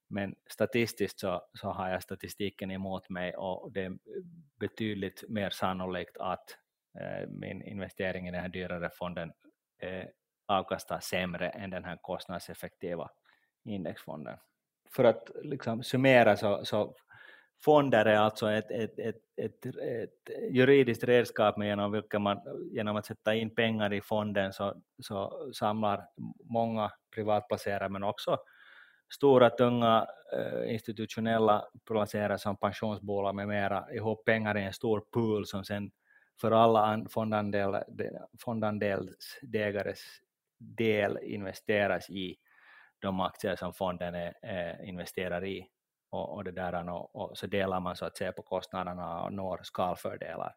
Men 0.09 0.35
statistiskt 0.49 1.19
så, 1.19 1.41
så 1.53 1.69
har 1.69 1.89
jag 1.89 2.03
statistiken 2.03 2.71
emot 2.71 3.09
mig 3.09 3.35
och 3.35 3.71
det 3.71 3.83
är 3.83 3.97
betydligt 4.59 5.23
mer 5.29 5.49
sannolikt 5.49 6.17
att 6.17 6.57
eh, 6.99 7.29
min 7.29 7.61
investering 7.61 8.27
i 8.27 8.31
den 8.31 8.41
här 8.41 8.49
dyrare 8.49 8.89
fonden 8.93 9.31
eh, 9.79 10.05
avkastar 10.45 10.99
sämre 10.99 11.49
än 11.49 11.69
den 11.69 11.83
här 11.83 11.97
kostnadseffektiva 12.01 13.09
indexfonden. 13.65 14.37
För 14.95 15.03
att 15.03 15.31
liksom 15.43 15.83
summera 15.83 16.37
så, 16.37 16.65
så 16.65 16.95
fonder 17.65 18.05
är 18.05 18.17
alltså 18.17 18.51
ett, 18.51 18.71
ett, 18.71 18.99
ett, 18.99 19.15
ett, 19.37 19.65
ett 19.65 20.51
juridiskt 20.51 21.03
redskap 21.03 21.57
med 21.57 21.67
genom 21.67 21.91
vilket 21.91 22.21
man 22.21 22.39
genom 22.71 22.95
att 22.95 23.05
sätta 23.05 23.35
in 23.35 23.55
pengar 23.55 23.93
i 23.93 24.01
fonden 24.01 24.53
så, 24.53 24.81
så 25.03 25.49
samlar 25.53 26.07
många 26.43 26.91
privatplacerare 27.15 27.89
men 27.89 28.03
också 28.03 28.37
stora 29.13 29.49
tunga 29.49 30.07
eh, 30.33 30.73
institutionella 30.73 31.65
placerare 31.87 32.37
som 32.37 32.57
pensionsbolag 32.57 33.35
med 33.35 33.47
mera 33.47 33.93
ihop 33.93 34.25
pengar 34.25 34.57
i 34.57 34.63
en 34.63 34.73
stor 34.73 35.03
pool 35.11 35.45
som 35.45 35.63
sen 35.63 35.91
för 36.41 36.51
alla 36.51 37.05
fondandel, 37.09 37.77
fondandelsdägares 38.39 39.99
del 40.59 41.17
investeras 41.23 42.09
i 42.09 42.35
de 42.99 43.19
aktier 43.19 43.55
som 43.55 43.73
fonden 43.73 44.15
är, 44.15 44.33
är 44.41 44.85
investerar 44.85 45.45
i 45.45 45.67
och, 46.17 46.33
och, 46.33 46.43
det 46.43 46.51
där, 46.51 46.89
och, 46.89 47.15
och, 47.15 47.37
så 47.37 47.47
delar 47.47 47.79
man 47.79 47.95
så 47.95 48.05
att 48.05 48.17
säga 48.17 48.31
på 48.31 48.41
kostnaderna 48.41 49.21
och 49.21 49.33
når 49.33 49.59
skalfördelar. 49.63 50.55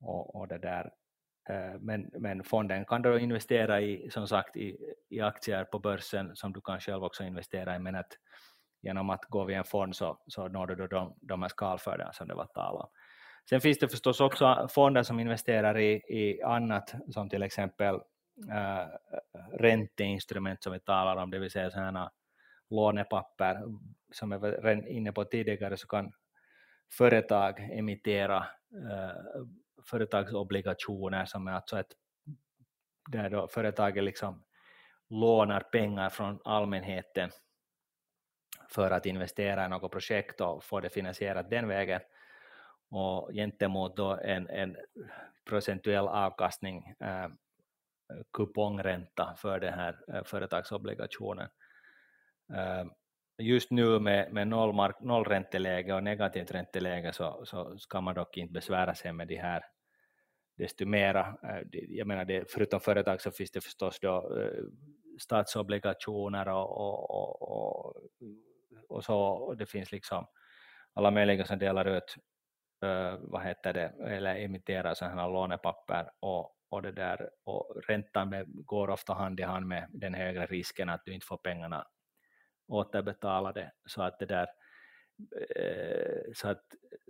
Och, 0.00 0.34
och 0.36 0.48
det 0.48 0.58
där. 0.58 0.90
Eh, 1.50 1.80
men, 1.80 2.10
men 2.12 2.44
fonden 2.44 2.84
kan 2.84 3.02
då 3.02 3.18
investera 3.18 3.80
i, 3.80 4.10
som 4.10 4.28
sagt, 4.28 4.56
i, 4.56 4.94
i 5.08 5.20
aktier 5.20 5.64
på 5.64 5.78
börsen 5.78 6.36
som 6.36 6.52
du 6.52 6.60
kan 6.60 6.80
själv 6.80 7.04
också 7.04 7.24
investera 7.24 7.76
i, 7.76 7.78
men 7.78 7.94
att 7.94 8.12
genom 8.82 9.10
att 9.10 9.24
gå 9.24 9.44
via 9.44 9.58
en 9.58 9.64
fond 9.64 9.96
så, 9.96 10.18
så 10.26 10.48
når 10.48 10.66
du 10.66 10.74
då 10.74 10.86
de, 10.86 11.14
de 11.20 11.42
här 11.42 11.48
skalfördelarna 11.48 12.12
som 12.12 12.28
det 12.28 12.34
var 12.34 12.46
tal 12.46 12.76
om. 12.76 12.88
Sen 13.48 13.60
finns 13.60 13.78
det 13.78 13.88
förstås 13.88 14.20
också 14.20 14.68
fonder 14.70 15.02
som 15.02 15.20
investerar 15.20 15.78
i, 15.78 15.92
i 15.92 16.42
annat, 16.42 16.94
som 17.10 17.28
till 17.28 17.42
exempel 17.42 17.94
äh, 18.50 18.86
ränteinstrument 19.52 20.62
som 20.62 20.72
vi 20.72 20.80
talar 20.80 21.16
om, 21.16 21.30
det 21.30 21.38
vill 21.38 21.50
säga 21.50 21.70
sådana 21.70 22.10
lånepapper 22.70 23.62
som 24.12 24.32
jag 24.32 24.38
var 24.38 24.88
inne 24.88 25.12
på 25.12 25.24
tidigare 25.24 25.76
så 25.76 25.86
kan 25.86 26.12
företag 26.98 27.60
emittera 27.72 28.36
eh, 28.90 29.42
företagsobligationer 29.90 31.24
som 31.24 31.48
är 31.48 31.52
alltså 31.52 31.78
ett 31.78 31.92
där 33.10 33.30
då 33.30 33.48
företaget 33.48 34.04
liksom 34.04 34.44
lånar 35.10 35.60
pengar 35.60 36.08
från 36.08 36.40
allmänheten 36.44 37.30
för 38.68 38.90
att 38.90 39.06
investera 39.06 39.64
i 39.64 39.68
något 39.68 39.92
projekt 39.92 40.40
och 40.40 40.64
få 40.64 40.80
det 40.80 40.90
finansierat 40.90 41.50
den 41.50 41.68
vägen 41.68 42.00
och 42.90 43.30
gentemot 43.32 43.96
då 43.96 44.18
en, 44.22 44.48
en 44.48 44.76
procentuell 45.44 46.08
avkastning, 46.08 46.94
eh, 47.00 47.28
kupongränta 48.32 49.34
för 49.36 49.60
den 49.60 49.74
här 49.74 49.98
eh, 50.08 50.24
företagsobligationen. 50.24 51.48
Just 53.38 53.70
nu 53.70 53.98
med, 53.98 54.32
med 54.32 54.48
noll 54.48 54.74
mark, 54.74 55.00
nollränteläge 55.00 55.94
och 55.94 56.02
negativt 56.02 56.50
ränteläge 56.50 57.12
så, 57.12 57.42
så 57.44 57.78
ska 57.78 58.00
man 58.00 58.14
dock 58.14 58.36
inte 58.36 58.52
besvära 58.52 58.94
sig 58.94 59.12
med 59.12 59.28
de 59.28 59.36
här 59.36 59.64
desto 60.56 60.86
mera. 60.86 61.38
Jag 61.88 62.06
menar, 62.06 62.24
det, 62.24 62.44
förutom 62.52 62.80
företag 62.80 63.20
så 63.20 63.30
finns 63.30 63.50
det 63.50 63.60
förstås 63.60 64.00
då 64.00 64.32
statsobligationer 65.18 66.48
och, 66.48 66.78
och, 66.78 67.10
och, 67.10 67.42
och, 67.42 67.96
och 68.88 69.04
så, 69.04 69.18
och 69.18 69.56
det 69.56 69.66
finns 69.66 69.92
liksom 69.92 70.26
alla 70.94 71.10
möjliga 71.10 71.44
som 71.44 71.58
delar 71.58 71.84
ut 71.84 72.16
vad 73.18 73.42
heter 73.42 73.72
det, 73.72 73.94
eller 74.06 74.36
emitterar 74.36 74.94
sådana 74.94 75.22
här 75.22 75.30
lånepapper 75.30 76.10
och, 76.20 76.54
och, 76.70 76.82
det 76.82 76.92
där, 76.92 77.30
och 77.44 77.80
räntan 77.88 78.44
går 78.46 78.90
ofta 78.90 79.12
hand 79.12 79.40
i 79.40 79.42
hand 79.42 79.66
med 79.66 79.86
den 79.90 80.14
högre 80.14 80.46
risken 80.46 80.88
att 80.88 81.04
du 81.04 81.14
inte 81.14 81.26
får 81.26 81.36
pengarna 81.36 81.86
återbetalade 82.68 83.72
så 83.86 84.02
att 84.02 84.18
det 84.18 84.26
där 84.26 84.46
eh, 85.56 86.32
så 86.34 86.48
att, 86.48 86.64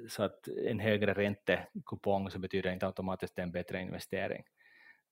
så 0.08 0.22
att 0.22 0.48
en 0.48 0.80
högre 0.80 1.14
räntekupong 1.14 2.30
så 2.30 2.38
betyder 2.38 2.72
inte 2.72 2.86
automatiskt 2.86 3.38
en 3.38 3.52
bättre 3.52 3.80
investering. 3.80 4.44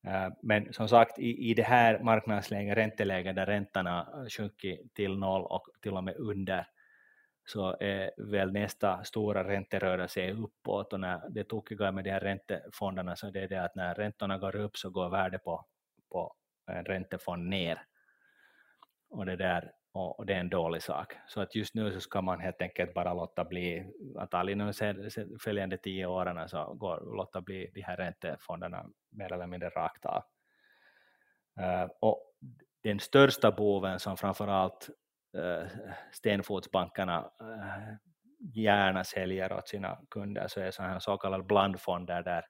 Eh, 0.07 0.29
men 0.43 0.73
som 0.73 0.89
sagt, 0.89 1.19
i, 1.19 1.51
i 1.51 1.55
det 1.55 1.63
här 1.63 1.99
marknadsläget, 1.99 2.77
ränteläget 2.77 3.37
där 3.37 3.47
räntorna 3.47 4.27
sjunkit 4.37 4.95
till 4.95 5.19
noll 5.19 5.45
och 5.45 5.69
till 5.83 5.97
och 5.97 6.05
med 6.05 6.17
under, 6.17 6.67
så 7.47 7.77
är 7.81 8.11
väl 8.17 8.53
nästa 8.53 9.05
stora 9.05 9.49
ränterörelse 9.49 10.33
uppåt 10.33 10.93
och 10.93 11.01
när 11.01 11.29
det 11.29 11.45
tokiga 11.45 11.93
med 11.93 12.05
de 12.05 12.11
här 12.11 12.21
räntefonderna 12.21 13.17
så 13.17 13.31
det 13.31 13.41
är 13.41 13.49
det 13.49 13.65
att 13.65 13.75
när 13.75 13.95
räntorna 13.95 14.39
går 14.39 14.57
upp 14.57 14.77
så 14.77 14.91
går 14.91 15.11
värdet 15.11 15.45
på, 15.45 15.65
på 16.11 16.35
en 16.67 16.85
räntefond 16.85 17.49
ner 17.49 17.83
och 19.11 19.27
det 19.27 19.37
där 19.37 19.73
och, 19.97 20.27
det 20.27 20.35
är 20.35 20.41
en 20.41 20.49
dålig 20.49 20.83
sak. 20.83 21.15
Så 21.27 21.41
att 21.41 21.55
just 21.55 21.75
nu 21.75 21.93
så 21.93 22.01
ska 22.01 22.23
man 22.23 22.41
helt 22.41 22.63
enkelt 22.63 22.95
bara 22.95 23.15
låta 23.15 23.45
bli, 23.45 23.93
antagligen 24.19 24.59
de 24.59 25.11
följande 25.41 25.77
tio 25.77 26.07
åren 26.07 26.49
så 26.49 26.75
går 26.75 27.17
låta 27.17 27.41
bli 27.41 27.71
de 27.75 27.81
här 27.81 27.97
räntefonderna 27.97 28.87
mer 29.11 29.33
eller 29.33 29.47
mindre 29.47 29.69
rakt 29.69 30.07
av. 30.07 30.23
Uh, 31.61 31.91
och 32.01 32.23
den 32.83 33.01
största 33.01 33.53
boven 33.53 33.99
som 34.01 34.17
framförallt 34.17 34.91
Eh, 35.37 35.67
stenfotsbankerna 36.13 37.31
eh, 37.41 37.95
gärna 38.55 39.05
säljer 39.05 39.53
åt 39.53 39.69
sina 39.69 39.99
kunder 40.11 40.49
så 40.49 40.61
är 40.61 40.71
sådana 40.71 41.01
så 41.01 41.17
kallade 41.17 41.45
blandfonder 41.45 42.23
där, 42.23 42.45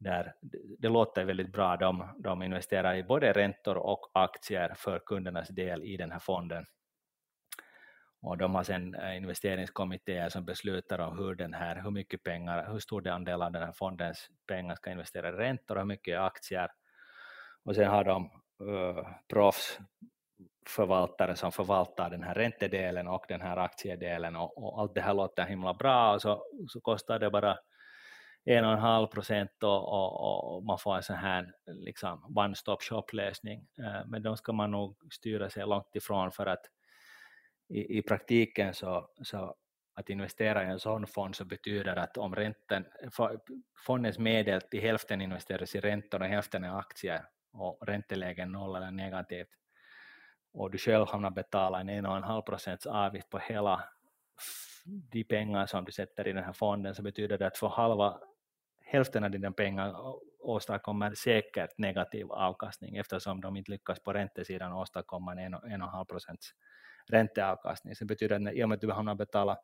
där 0.00 0.34
det 0.78 0.88
låter 0.88 1.24
väldigt 1.24 1.52
bra, 1.52 1.76
de, 1.76 2.14
de 2.18 2.42
investerar 2.42 2.94
i 2.94 3.04
både 3.04 3.32
räntor 3.32 3.76
och 3.76 4.10
aktier 4.14 4.74
för 4.76 4.98
kundernas 4.98 5.48
del 5.48 5.84
i 5.84 5.96
den 5.96 6.10
här 6.10 6.18
fonden. 6.18 6.64
Och 8.22 8.38
de 8.38 8.54
har 8.54 8.62
sedan 8.62 8.94
eh, 8.94 9.16
investeringskommittéer 9.16 10.28
som 10.28 10.44
beslutar 10.44 10.98
om 10.98 11.18
hur, 11.18 11.34
den 11.34 11.54
här, 11.54 11.82
hur 11.82 11.90
mycket 11.90 12.22
pengar, 12.22 12.72
hur 12.72 12.78
stor 12.78 13.08
andel 13.08 13.42
av 13.42 13.52
den 13.52 13.62
här 13.62 13.72
fondens 13.72 14.28
pengar 14.46 14.74
ska 14.74 14.90
investera 14.90 15.28
i 15.28 15.32
räntor 15.32 15.74
och 15.74 15.80
hur 15.80 15.86
mycket 15.86 16.12
i 16.12 16.16
aktier. 16.16 16.68
Och 17.64 17.74
sen 17.74 17.90
har 17.90 18.04
de 18.04 18.30
uh, 18.62 19.08
proffsförvaltare 19.28 21.36
som 21.36 21.52
förvaltar 21.52 22.10
den 22.10 22.22
här 22.22 22.34
räntedelen 22.34 23.08
och 23.08 23.24
den 23.28 23.40
här 23.40 23.56
aktiedelen 23.56 24.36
och, 24.36 24.64
och 24.64 24.80
allt 24.80 24.94
det 24.94 25.00
här 25.00 25.14
låter 25.14 25.44
himla 25.44 25.74
bra 25.74 26.14
och 26.14 26.22
så, 26.22 26.44
så 26.68 26.80
kostar 26.80 27.18
det 27.18 27.30
bara 27.30 27.58
en 28.44 28.64
och 28.64 28.72
en 28.72 28.78
halv 28.78 29.06
procent 29.06 29.62
och, 29.62 29.88
och, 29.88 30.56
och, 30.56 30.64
man 30.64 30.78
får 30.78 30.96
en 30.96 31.02
sån 31.02 31.16
här 31.16 31.52
liksom 31.66 32.34
one-stop 32.36 32.78
shop-lösning. 32.80 33.66
Men 34.06 34.22
de 34.22 34.36
ska 34.36 34.52
man 34.52 34.70
nog 34.70 34.96
styra 35.12 35.50
sig 35.50 35.66
långt 35.66 35.96
ifrån 35.96 36.32
för 36.32 36.46
att 36.46 36.66
i, 37.68 37.98
i 37.98 38.02
praktiken 38.02 38.74
så, 38.74 39.08
så 39.22 39.54
att 39.94 40.10
investera 40.10 40.64
i 40.64 40.66
en 40.66 40.80
sån 40.80 41.06
fond 41.06 41.36
så 41.36 41.44
betyder 41.44 41.96
att 41.96 42.16
om 42.16 42.34
räntan, 42.34 42.84
fondens 43.86 44.18
medel 44.18 44.60
till 44.60 44.80
hälften 44.80 45.20
investeras 45.20 45.74
i 45.74 45.80
räntor 45.80 46.22
och 46.22 46.28
hälften 46.28 46.64
i 46.64 46.68
aktier 46.68 47.24
och 47.52 47.78
räntelägen 47.86 48.52
noll 48.52 48.76
eller 48.76 48.90
negativt 48.90 49.48
och 50.52 50.70
du 50.70 50.78
själv 50.78 51.06
hamnar 51.06 51.30
betala 51.30 51.80
en 51.80 51.88
en 51.88 52.06
och 52.06 52.16
en 52.16 52.22
halv 52.22 52.42
procents 52.42 52.86
avgift 52.86 53.30
på 53.30 53.38
hela 53.38 53.84
de 54.84 55.24
pengar 55.24 55.66
som 55.66 55.84
du 55.84 55.92
sätter 55.92 56.28
i 56.28 56.32
den 56.32 56.44
här 56.44 56.52
fonden 56.52 56.94
så 56.94 57.02
betyder 57.02 57.38
det 57.38 57.46
att 57.46 57.58
för 57.58 57.68
halva 57.68 58.20
hälften 58.90 59.24
av 59.24 59.30
dina 59.30 59.52
pengar 59.52 59.94
åstadkommer 60.40 61.14
säkert 61.14 61.78
negativ 61.78 62.32
avkastning 62.32 62.96
eftersom 62.96 63.40
de 63.40 63.56
inte 63.56 63.70
lyckas 63.70 64.00
på 64.00 64.12
räntesidan 64.12 64.72
åstadkomma 64.72 65.32
en 65.32 65.38
en 65.38 65.54
och 65.54 65.70
en 65.70 65.80
halv 65.80 66.04
procents 66.04 66.50
ränteavkastning. 67.06 67.94
Så 67.94 68.04
betyder 68.04 68.48
att 68.48 68.54
i 68.54 68.64
och 68.64 68.68
med 68.68 68.76
att 68.76 68.80
du 68.80 68.92
hamnar 68.92 69.14
betala 69.14 69.58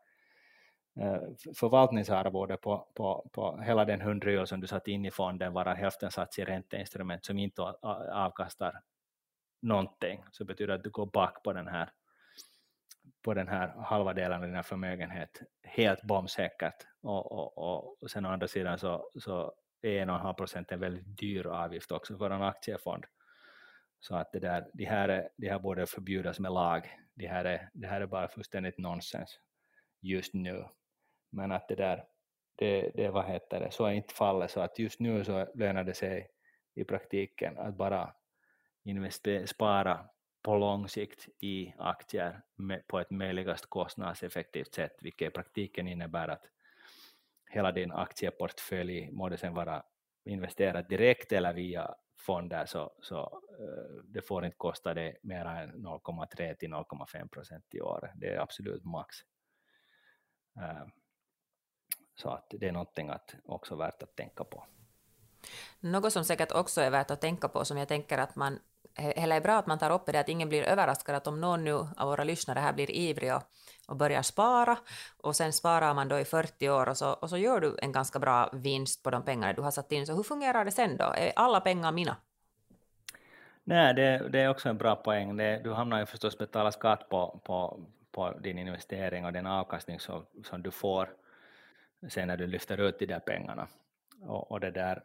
eh, 1.00 1.20
förvaltningsarvode 1.56 2.56
på, 2.56 2.88
på, 2.94 3.30
på 3.32 3.60
hela 3.60 3.84
den 3.84 4.00
hundra 4.00 4.46
som 4.46 4.60
du 4.60 4.66
satt 4.66 4.88
in 4.88 5.06
i 5.06 5.10
fonden, 5.10 5.52
vara 5.52 5.74
hälften 5.74 6.10
sats 6.10 6.38
i 6.38 6.44
ränteinstrument 6.44 7.24
som 7.24 7.38
inte 7.38 7.62
avkastar 8.12 8.80
någonting 9.62 10.24
så 10.32 10.44
betyder 10.44 10.68
det 10.68 10.74
att 10.74 10.84
du 10.84 10.90
går 10.90 11.06
back 11.06 11.42
på 11.42 11.52
den 11.52 11.68
här 11.68 11.90
på 13.26 13.34
den 13.34 13.48
här 13.48 13.68
halva 13.68 14.12
delen 14.12 14.42
av 14.42 14.48
din 14.48 14.62
förmögenhet 14.62 15.42
helt 15.62 16.02
bombsäkert 16.02 16.86
och, 17.02 17.32
och, 17.32 18.02
och 18.02 18.10
sen 18.10 18.26
å 18.26 18.28
andra 18.28 18.48
sidan 18.48 18.78
så, 18.78 19.10
så 19.20 19.54
är 19.82 20.02
en 20.02 20.10
och 20.10 20.16
en 20.16 20.22
halv 20.22 20.34
procent 20.34 20.72
en 20.72 20.80
väldigt 20.80 21.18
dyr 21.18 21.46
avgift 21.46 21.92
också 21.92 22.18
för 22.18 22.30
en 22.30 22.42
aktiefond. 22.42 23.04
Så 24.00 24.16
att 24.16 24.32
det 24.32 24.38
där, 24.38 24.70
det 24.72 24.84
här, 24.84 25.08
är, 25.08 25.28
det 25.36 25.50
här 25.50 25.58
borde 25.58 25.86
förbjudas 25.86 26.40
med 26.40 26.52
lag. 26.52 26.90
Det 27.14 27.26
här 27.26 27.44
är, 27.44 27.70
det 27.74 27.86
här 27.86 28.00
är 28.00 28.06
bara 28.06 28.28
fullständigt 28.28 28.78
nonsens 28.78 29.40
just 30.00 30.34
nu. 30.34 30.64
Men 31.30 31.52
att 31.52 31.68
det 31.68 31.74
där, 31.74 32.04
det, 32.56 32.90
det 32.94 33.08
vad 33.08 33.24
heter 33.24 33.60
det, 33.60 33.70
så 33.70 33.86
är 33.86 33.92
inte 33.92 34.14
fallet. 34.14 34.50
Så 34.50 34.60
att 34.60 34.78
just 34.78 35.00
nu 35.00 35.24
så 35.24 35.46
lönar 35.54 35.84
det 35.84 35.94
sig 35.94 36.28
i 36.74 36.84
praktiken 36.84 37.58
att 37.58 37.74
bara 37.74 38.14
investera, 38.84 39.46
spara 39.46 40.08
på 40.46 40.56
lång 40.56 40.88
sikt 40.88 41.28
i 41.40 41.74
aktier 41.78 42.42
med, 42.54 42.86
på 42.86 43.00
ett 43.00 43.10
möjligast 43.10 43.66
kostnadseffektivt 43.66 44.74
sätt, 44.74 44.96
vilket 45.00 45.28
i 45.28 45.30
praktiken 45.30 45.88
innebär 45.88 46.28
att 46.28 46.46
hela 47.50 47.72
din 47.72 47.92
aktieportfölj, 47.92 49.10
må 49.12 49.28
det 49.28 49.36
sen 49.36 49.54
vara 49.54 49.82
investerat 50.24 50.88
direkt 50.88 51.32
eller 51.32 51.52
via 51.52 51.94
fonder, 52.16 52.66
så, 52.66 52.92
så 53.00 53.42
uh, 53.60 54.02
det 54.04 54.22
får 54.22 54.44
inte 54.44 54.56
kosta 54.56 54.94
dig 54.94 55.18
mer 55.22 55.44
än 55.44 55.86
0,3 55.86 56.54
till 56.54 56.70
0,5 56.70 57.28
procent 57.28 57.64
i 57.74 57.80
år. 57.80 58.12
Det 58.16 58.26
är 58.34 58.40
absolut 58.40 58.84
max. 58.84 59.16
Uh, 60.56 60.86
så 62.14 62.30
att 62.30 62.46
det 62.50 62.68
är 62.68 62.72
någonting 62.72 63.08
att 63.08 63.34
också 63.44 63.76
värt 63.76 64.02
att 64.02 64.16
tänka 64.16 64.44
på. 64.44 64.66
Något 65.80 66.12
som 66.12 66.24
säkert 66.24 66.52
också 66.52 66.80
är 66.80 66.90
värt 66.90 67.10
att 67.10 67.20
tänka 67.20 67.48
på, 67.48 67.64
som 67.64 67.78
jag 67.78 67.88
tänker 67.88 68.18
att 68.18 68.36
man 68.36 68.58
heller 68.94 69.36
är 69.36 69.40
bra 69.40 69.58
att 69.58 69.66
man 69.66 69.78
tar 69.78 69.90
upp 69.90 70.06
det, 70.06 70.20
att 70.20 70.28
ingen 70.28 70.48
blir 70.48 70.62
överraskad 70.62 71.14
att 71.14 71.26
om 71.26 71.40
någon 71.40 71.64
nu 71.64 71.72
av 71.72 72.08
våra 72.08 72.24
lyssnare 72.24 72.58
här 72.58 72.72
blir 72.72 72.90
ivrig 72.90 73.34
och, 73.34 73.42
och 73.88 73.96
börjar 73.96 74.22
spara 74.22 74.78
och 75.16 75.36
sen 75.36 75.52
sparar 75.52 75.94
man 75.94 76.08
då 76.08 76.18
i 76.18 76.24
40 76.24 76.68
år 76.68 76.88
och 76.88 76.96
så, 76.96 77.12
och 77.12 77.30
så 77.30 77.36
gör 77.36 77.60
du 77.60 77.76
en 77.82 77.92
ganska 77.92 78.18
bra 78.18 78.50
vinst 78.52 79.02
på 79.02 79.10
de 79.10 79.22
pengar 79.22 79.54
du 79.54 79.62
har 79.62 79.70
satt 79.70 79.92
in. 79.92 80.06
Så 80.06 80.14
hur 80.14 80.22
fungerar 80.22 80.64
det 80.64 80.70
sen 80.70 80.96
då? 80.96 81.04
Är 81.04 81.32
alla 81.36 81.60
pengar 81.60 81.92
mina? 81.92 82.16
Nej, 83.64 83.94
det, 83.94 84.28
det 84.28 84.40
är 84.40 84.48
också 84.48 84.68
en 84.68 84.78
bra 84.78 84.96
poäng. 84.96 85.36
Det, 85.36 85.60
du 85.64 85.72
hamnar 85.72 86.00
ju 86.00 86.06
förstås 86.06 86.38
betala 86.38 86.72
skatt 86.72 87.08
på, 87.08 87.40
på, 87.44 87.80
på 88.12 88.32
din 88.40 88.58
investering 88.58 89.24
och 89.24 89.32
den 89.32 89.46
avkastning 89.46 90.00
som, 90.00 90.26
som 90.44 90.62
du 90.62 90.70
får 90.70 91.08
sen 92.08 92.28
när 92.28 92.36
du 92.36 92.46
lyfter 92.46 92.80
ut 92.80 92.98
de 92.98 93.06
där 93.06 93.20
pengarna. 93.20 93.68
Och, 94.22 94.50
och 94.50 94.60
det 94.60 94.70
där 94.70 95.02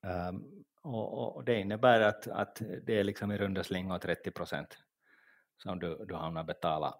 um, 0.00 0.64
och, 0.82 1.36
och, 1.36 1.44
det 1.44 1.60
innebär 1.60 2.00
att, 2.00 2.28
att 2.28 2.62
det 2.86 2.98
är 2.98 3.04
liksom 3.04 3.32
i 3.32 3.38
runda 3.38 3.64
slingor 3.64 3.98
30 3.98 4.30
procent 4.30 4.78
som 5.62 5.78
du, 5.78 6.04
du 6.08 6.14
hamnar 6.14 6.44
betala 6.44 6.94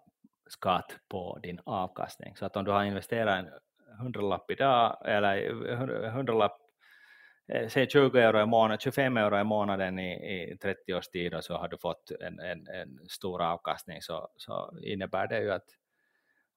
skatt 0.47 0.97
på 1.07 1.39
din 1.43 1.59
avkastning. 1.63 2.35
Så 2.35 2.45
att 2.45 2.55
om 2.55 2.65
du 2.65 2.71
har 2.71 2.83
investerat 2.83 3.39
en 3.39 3.49
hundralapp 3.99 4.51
idag, 4.51 4.97
eller 5.05 6.09
hundralapp, 6.09 6.57
eh, 7.47 7.67
säg 7.67 7.89
20 7.89 8.19
euro 8.19 8.41
i 8.41 8.45
månaden, 8.45 8.79
25 8.79 9.17
euro 9.17 9.39
i 9.39 9.43
månaden 9.43 9.99
i, 9.99 10.51
i 10.51 10.57
30 10.57 10.93
års 10.93 11.07
tid 11.07 11.33
och 11.33 11.43
så 11.43 11.57
har 11.57 11.67
du 11.67 11.77
fått 11.77 12.11
en, 12.11 12.39
en, 12.39 12.67
en 12.67 12.99
stor 13.09 13.41
avkastning 13.41 14.01
så, 14.01 14.29
så 14.35 14.77
innebär 14.83 15.27
det 15.27 15.39
ju 15.39 15.51
att, 15.51 15.67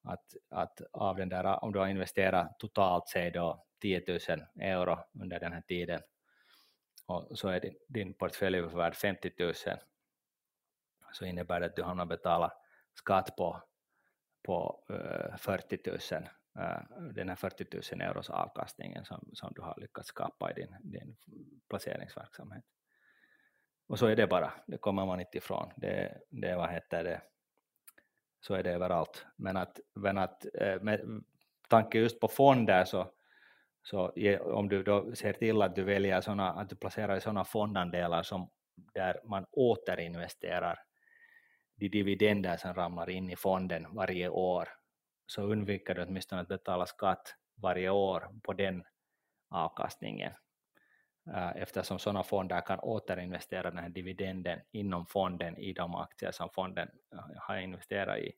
att, 0.03 0.25
att 0.49 0.81
av 0.93 1.15
den 1.15 1.29
där, 1.29 1.63
om 1.63 1.71
du 1.71 1.79
har 1.79 1.87
investerat 1.87 2.59
totalt 2.59 3.07
säg 3.07 3.31
då 3.31 3.65
10 3.81 4.03
000 4.07 4.19
euro 4.59 4.97
under 5.21 5.39
den 5.39 5.53
här 5.53 5.61
tiden 5.61 6.01
och 7.07 7.39
så 7.39 7.47
är 7.47 7.59
din, 7.59 7.75
din 7.87 8.13
portfölj 8.13 8.61
värd 8.61 8.95
50 8.95 9.31
000 9.39 9.53
så 11.11 11.25
innebär 11.25 11.59
det 11.59 11.65
att 11.65 11.75
du 11.75 11.83
hamnar 11.83 12.05
betala 12.05 12.53
skatt 12.93 13.35
på, 13.35 13.63
på 14.43 14.83
uh, 14.91 15.37
40 15.37 15.79
000, 15.85 16.29
den 17.13 17.29
här 17.29 17.35
40 17.35 17.65
000 17.93 18.01
euros 18.01 18.29
avkastningen 18.29 19.05
som, 19.05 19.29
som 19.33 19.53
du 19.55 19.61
har 19.61 19.75
lyckats 19.77 20.07
skapa 20.07 20.51
i 20.51 20.53
din, 20.53 20.75
din 20.81 21.17
placeringsverksamhet. 21.69 22.63
Och 23.87 23.99
så 23.99 24.07
är 24.07 24.15
det 24.15 24.27
bara, 24.27 24.53
det 24.67 24.77
kommer 24.77 25.05
man 25.05 25.19
inte 25.19 25.37
ifrån. 25.37 25.71
Det, 25.75 26.21
det 26.29 26.55
vad 26.55 26.69
heter 26.69 27.03
det, 27.03 27.21
så 28.39 28.53
är 28.53 28.63
det 28.63 28.71
överallt. 28.71 29.25
Men 29.35 29.57
att, 29.57 29.79
men 29.93 30.17
att 30.17 30.45
eh, 30.53 30.81
med 30.81 31.23
tanke 31.67 31.99
just 31.99 32.19
på 32.19 32.27
fonder 32.27 32.85
så, 32.85 33.11
så 33.89 34.13
om 34.43 34.69
du 34.69 34.83
då 34.83 35.15
ser 35.15 35.33
till 35.33 35.61
att 35.61 35.75
du 35.75 35.83
väljer 35.83 36.21
såna, 36.21 36.53
att 36.53 36.69
du 36.69 36.75
placerar 36.75 37.17
i 37.17 37.21
sådana 37.21 37.45
fondandelar 37.45 38.23
som 38.23 38.49
där 38.93 39.19
man 39.23 39.45
återinvesterar 39.51 40.79
de 41.75 41.89
dividender 41.89 42.57
som 42.57 42.73
ramlar 42.73 43.09
in 43.09 43.29
i 43.29 43.35
fonden 43.35 43.87
varje 43.95 44.29
år, 44.29 44.69
så 45.27 45.41
undviker 45.41 45.95
du 45.95 46.03
åtminstone 46.03 46.41
att 46.41 46.47
betala 46.47 46.85
skatt 46.85 47.35
varje 47.61 47.89
år 47.89 48.29
på 48.43 48.53
den 48.53 48.83
avkastningen. 49.49 50.31
Eh, 51.33 51.51
eftersom 51.55 51.99
sådana 51.99 52.23
fonder 52.23 52.61
kan 52.61 52.79
återinvestera 52.79 53.69
den 53.69 53.79
här 53.79 53.89
dividenden 53.89 54.59
inom 54.71 55.05
fonden 55.05 55.57
i 55.57 55.73
de 55.73 55.95
aktier 55.95 56.31
som 56.31 56.49
fonden 56.49 56.89
eh, 57.13 57.19
har 57.37 57.57
investerat 57.57 58.17
i 58.17 58.33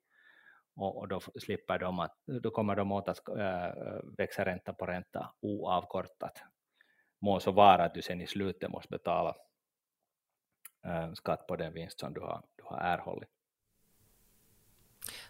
och, 0.82 0.98
och 0.98 1.08
då 1.08 1.20
slipper 1.20 1.80
de 1.80 2.00
att, 2.00 2.16
då 2.26 2.52
kommer 2.52 2.76
de 2.76 2.92
åt 2.92 3.10
att 3.10 3.28
äh, 3.28 4.02
växa 4.18 4.46
ränta 4.46 4.74
på 4.74 4.86
ränta 4.86 5.32
oavkortat. 5.42 6.44
Må 7.22 7.40
så 7.40 7.52
vara 7.52 7.84
att 7.84 7.94
du 7.94 8.02
sen 8.02 8.22
i 8.22 8.28
slutet 8.28 8.72
måste 8.72 8.90
betala 8.90 9.36
äh, 10.86 11.14
skatt 11.14 11.48
på 11.48 11.56
den 11.56 11.74
vinst 11.74 12.00
som 12.00 12.14
du 12.14 12.22
har, 12.22 12.44
du 12.56 12.64
har 12.64 12.78
erhållit. 12.78 13.30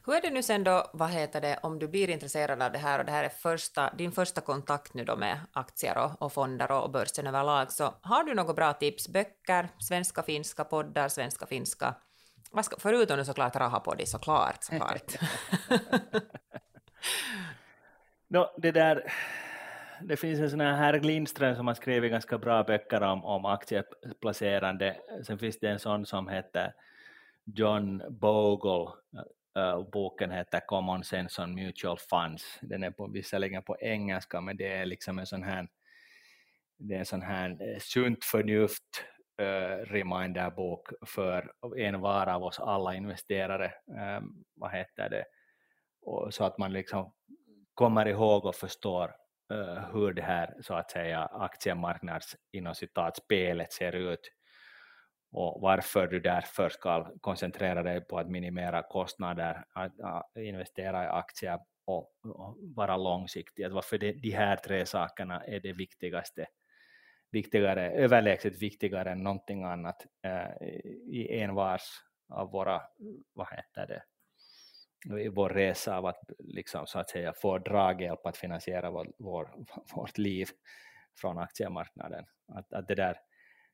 Hur 0.05 0.15
är 0.15 0.21
det 0.21 0.29
nu 0.29 0.43
sen 0.43 0.63
då, 0.63 0.89
vad 0.93 1.09
heter 1.09 1.41
det, 1.41 1.59
om 1.63 1.79
du 1.79 1.87
blir 1.87 2.09
intresserad 2.09 2.61
av 2.61 2.71
det 2.71 2.77
här 2.77 2.99
och 2.99 3.05
det 3.05 3.11
här 3.11 3.23
är 3.23 3.29
första, 3.29 3.93
din 3.93 4.11
första 4.11 4.41
kontakt 4.41 4.93
nu 4.93 5.05
då 5.05 5.15
med 5.15 5.39
aktier 5.53 5.97
och, 5.97 6.21
och 6.21 6.33
fonder 6.33 6.71
och, 6.71 6.83
och 6.83 6.91
börsen 6.91 7.27
överlag, 7.27 7.71
så 7.71 7.93
har 8.01 8.23
du 8.23 8.33
några 8.33 8.53
bra 8.53 8.73
tips, 8.73 9.07
böcker, 9.07 9.69
svenska, 9.79 10.23
finska, 10.23 10.63
poddar, 10.63 11.09
svenska, 11.09 11.45
finska, 11.45 11.95
vad 12.51 12.65
ska, 12.65 12.75
förutom 12.79 13.17
nu 13.17 13.25
såklart 13.25 13.55
Rahapodi, 13.55 14.05
såklart, 14.05 14.63
såklart. 14.63 15.13
no, 18.27 18.49
det 18.57 18.71
där, 18.71 19.11
det 20.01 20.17
finns 20.17 20.39
en 20.39 20.49
sån 20.49 20.61
här 20.61 20.73
herr 20.73 20.99
Lindström 20.99 21.55
som 21.55 21.67
har 21.67 21.73
skrivit 21.73 22.11
ganska 22.11 22.37
bra 22.37 22.63
böcker 22.63 23.01
om, 23.01 23.25
om 23.25 23.45
aktieplacerande. 23.45 24.97
Sen 25.23 25.39
finns 25.39 25.59
det 25.59 25.69
en 25.69 25.79
sån 25.79 26.05
som 26.05 26.27
heter 26.27 26.73
John 27.45 28.01
Bogle, 28.09 28.91
uh, 29.57 29.89
boken 29.91 30.31
heter 30.31 30.59
Common 30.59 31.03
Sense 31.03 31.41
on 31.41 31.55
Mutual 31.55 31.97
Funds. 31.99 32.59
Den 32.61 32.83
är 32.83 32.91
på, 32.91 33.07
visserligen 33.07 33.63
på 33.63 33.77
engelska, 33.79 34.41
men 34.41 34.57
det 34.57 34.73
är 34.73 34.85
liksom 34.85 35.19
en 35.19 35.25
sån 35.25 35.43
här 35.43 35.67
det 36.79 36.95
är 36.95 36.99
en 36.99 37.05
sån 37.05 37.21
här 37.21 37.49
eh, 37.49 37.79
sunt 37.79 38.23
förnuft 38.23 39.03
Eh, 39.39 39.85
reminderbok 39.85 40.87
för 41.05 41.51
en 41.77 42.01
var 42.01 42.27
av 42.27 42.43
oss 42.43 42.59
alla 42.59 42.95
investerare, 42.95 43.73
um, 44.17 44.43
vad 44.55 44.71
heter 44.71 45.09
det, 45.09 45.25
och 46.01 46.33
så 46.33 46.43
att 46.43 46.57
man 46.57 46.73
liksom 46.73 47.13
kommer 47.73 48.07
ihåg 48.07 48.45
och 48.45 48.55
förstår 48.55 49.15
uh, 49.53 49.93
hur 49.93 50.13
det 50.13 50.21
här 50.21 50.55
så 50.61 50.73
att 50.73 50.91
säga 50.91 51.25
aktiemarknads 51.25 52.35
inom 52.51 52.75
citat 52.75 53.17
spelet 53.17 53.73
ser 53.73 53.95
ut. 53.95 54.31
Och 55.31 55.61
varför 55.61 56.07
du 56.07 56.19
därför 56.19 56.69
ska 56.69 57.11
koncentrera 57.21 57.83
dig 57.83 58.01
på 58.01 58.19
att 58.19 58.29
minimera 58.29 58.83
kostnader, 58.83 59.63
att, 59.73 59.99
att 59.99 60.25
investera 60.35 61.03
i 61.03 61.07
aktier 61.07 61.59
och, 61.85 62.11
och 62.23 62.57
vara 62.75 62.97
långsiktig, 62.97 63.63
att 63.63 63.71
varför 63.71 63.97
det, 63.97 64.11
de 64.11 64.31
här 64.31 64.55
tre 64.55 64.85
sakerna 64.85 65.43
är 65.43 65.59
det 65.59 65.73
viktigaste 65.73 66.47
viktigare, 67.31 67.91
överlägset 67.91 68.61
viktigare 68.61 69.11
än 69.11 69.23
någonting 69.23 69.63
annat 69.63 70.05
eh, 70.23 70.67
i 71.07 71.41
envars 71.41 71.81
av 72.29 72.51
våra, 72.51 72.81
vad 73.33 73.47
heter 73.51 73.87
det, 73.87 74.03
i 75.23 75.27
vår 75.29 75.49
resa 75.49 75.97
av 75.97 76.05
att 76.05 76.19
liksom, 76.39 76.87
så 76.87 76.99
att 76.99 77.09
säga 77.09 77.33
få 77.33 77.57
draghjälp 77.57 78.25
att 78.25 78.37
finansiera 78.37 78.91
vår, 78.91 79.11
vår, 79.17 79.65
vårt 79.95 80.17
liv 80.17 80.47
från 81.21 81.37
aktiemarknaden. 81.37 82.25
Att, 82.47 82.73
att 82.73 82.87
det 82.87 82.95
där, 82.95 83.17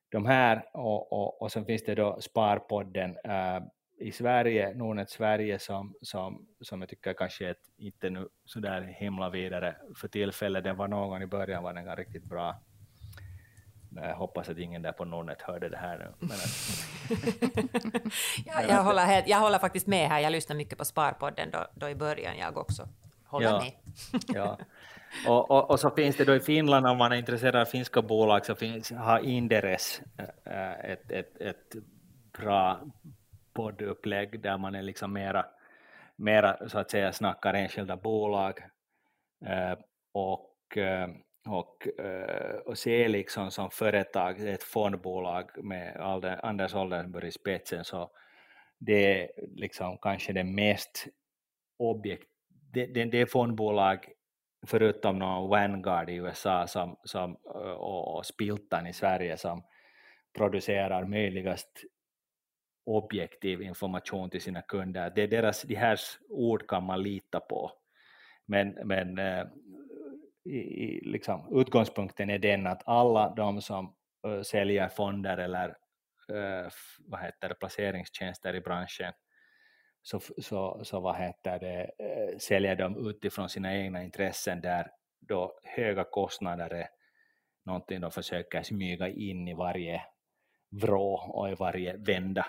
de 0.10 0.26
här 0.26 0.65
och, 0.74 1.12
och, 1.12 1.41
och 1.41 1.52
sen 1.52 1.65
finns 1.65 1.84
det 1.84 1.96
då 1.96 2.22
Sparpodden 2.22 3.18
äh, 3.24 3.60
i 4.00 4.12
Sverige, 4.12 4.74
Nordnet 4.74 5.10
Sverige 5.10 5.60
som, 5.60 5.96
som, 6.02 6.48
som 6.62 6.82
jag 6.82 6.89
tycker 6.89 7.13
kanske 7.13 7.50
är 7.50 7.56
inte 7.78 8.10
nu 8.10 8.28
sådär 8.46 8.82
himla 8.82 9.30
vidare 9.30 9.76
för 9.96 10.08
tillfället, 10.08 10.63
den 10.63 10.78
var 10.78 10.88
någon 10.88 11.22
i 11.22 11.28
början 11.28 11.63
var 11.63 11.74
den 11.74 11.96
riktigt 11.96 12.24
bra 12.24 12.56
jag 13.95 14.15
hoppas 14.15 14.49
att 14.49 14.58
ingen 14.58 14.81
där 14.81 14.91
på 14.91 15.05
Nordnet 15.05 15.41
hörde 15.41 15.69
det 15.69 15.77
här 15.77 15.97
nu. 15.97 16.05
Men 16.27 16.31
att, 16.31 16.81
ja, 18.45 18.62
jag, 18.69 18.84
håller 18.84 19.05
helt, 19.05 19.27
jag 19.27 19.39
håller 19.39 19.60
faktiskt 19.60 19.88
med 19.88 20.10
här, 20.10 20.19
jag 20.19 20.31
lyssnar 20.31 20.55
mycket 20.55 20.77
på 20.77 20.86
Sparpodden 20.86 21.51
då, 21.51 21.67
då 21.75 21.89
i 21.89 21.95
början, 21.95 22.38
jag 22.38 22.58
också 22.58 22.88
håller 23.25 23.47
ja, 23.47 23.60
med. 23.60 23.71
ja. 24.27 24.58
Och, 25.27 25.51
och, 25.51 25.69
och, 25.69 25.79
så 25.79 25.89
finns 25.89 26.15
det 26.17 26.25
då 26.25 26.36
i 26.36 26.39
Finland, 26.39 26.88
om 26.88 26.97
man 26.97 27.12
är 27.12 27.15
intresserad 27.15 27.55
av 27.55 27.65
finska 27.65 28.01
bolag, 28.01 28.45
så 28.45 28.55
finns, 28.55 28.91
har 28.91 29.19
Inderes 29.19 30.01
äh, 30.43 30.91
ett, 30.91 31.12
ett, 31.12 31.41
ett 31.41 31.75
bra 32.38 32.79
poddupplägg 33.53 34.41
där 34.41 34.58
man 34.58 34.75
är 34.75 34.81
liksom 34.81 35.13
mera, 35.13 35.45
mera 36.15 36.69
så 36.69 36.79
att 36.79 36.91
säga 36.91 37.13
snackar 37.13 37.53
enskilda 37.53 37.97
bolag. 37.97 38.60
Äh, 39.45 39.77
och 40.12 40.77
äh, 40.77 41.08
och, 41.45 41.99
eh, 41.99 42.55
och 42.55 42.77
se 42.77 43.08
liksom 43.08 43.51
som 43.51 43.71
företag, 43.71 44.47
ett 44.47 44.63
fondbolag 44.63 45.63
med 45.63 45.97
Anders 46.43 46.75
Oldenburg 46.75 47.27
i 47.27 47.31
spetsen, 47.31 47.84
så 47.84 48.12
det 48.79 49.21
är 49.21 49.29
liksom 49.55 49.97
kanske 49.97 50.34
det 50.34 50.43
mest 50.43 51.08
objekt, 51.77 52.28
det, 52.74 52.86
det, 52.86 53.05
det 53.05 53.22
är 53.22 53.26
fondbolag 53.26 54.05
förutom 54.67 55.20
någon 55.20 55.49
Vanguard 55.49 56.09
i 56.09 56.15
USA 56.15 56.67
som, 56.67 56.99
som, 57.03 57.38
eh, 57.55 57.72
och, 57.72 58.15
och 58.17 58.26
Spiltan 58.26 58.88
i 58.88 58.93
Sverige 58.93 59.38
som 59.38 59.63
producerar 60.38 61.05
möjligast 61.05 61.70
objektiv 62.86 63.61
information 63.61 64.30
till 64.30 64.41
sina 64.41 64.61
kunder. 64.61 65.11
Det 65.15 65.24
är 65.24 65.28
deras, 65.28 65.61
de 65.61 65.76
här 65.76 65.99
ord 66.30 66.67
kan 66.67 66.84
man 66.84 67.03
lita 67.03 67.39
på. 67.39 67.72
Men, 68.45 68.70
men 68.84 69.20
eh, 69.20 69.45
i, 70.46 71.02
liksom, 71.06 71.60
utgångspunkten 71.60 72.30
är 72.30 72.39
den 72.39 72.68
att 72.68 72.82
alla 72.86 73.34
de 73.36 73.62
som 73.62 73.96
uh, 74.28 74.41
säljer 74.41 74.89
fonder 74.89 75.38
eller 75.38 75.68
uh, 76.32 76.70
vad 77.00 77.22
heter 77.22 77.50
det, 77.50 77.56
placeringstjänster 77.56 78.56
i 78.56 78.62
branschen 78.62 79.14
så, 80.02 80.20
så, 80.20 80.80
så 80.84 81.00
vad 81.00 81.16
heter 81.16 81.60
det, 81.60 81.91
uh, 82.04 82.38
säljer 82.38 82.76
de 82.76 83.10
utifrån 83.10 83.50
sina 83.50 83.76
egna 83.76 84.04
intressen 84.04 84.62
där 84.62 84.91
då 85.20 85.60
höga 85.64 86.04
kostnader 86.04 86.70
är 86.74 86.88
någonting 87.66 88.02
de 88.02 88.12
försöker 88.12 88.64
smyga 88.64 89.08
in 89.08 89.48
i 89.48 89.54
varje 89.54 90.02
vrå 90.70 91.14
och 91.14 91.50
i 91.50 91.56
varje 91.56 91.98
vända. 91.98 92.46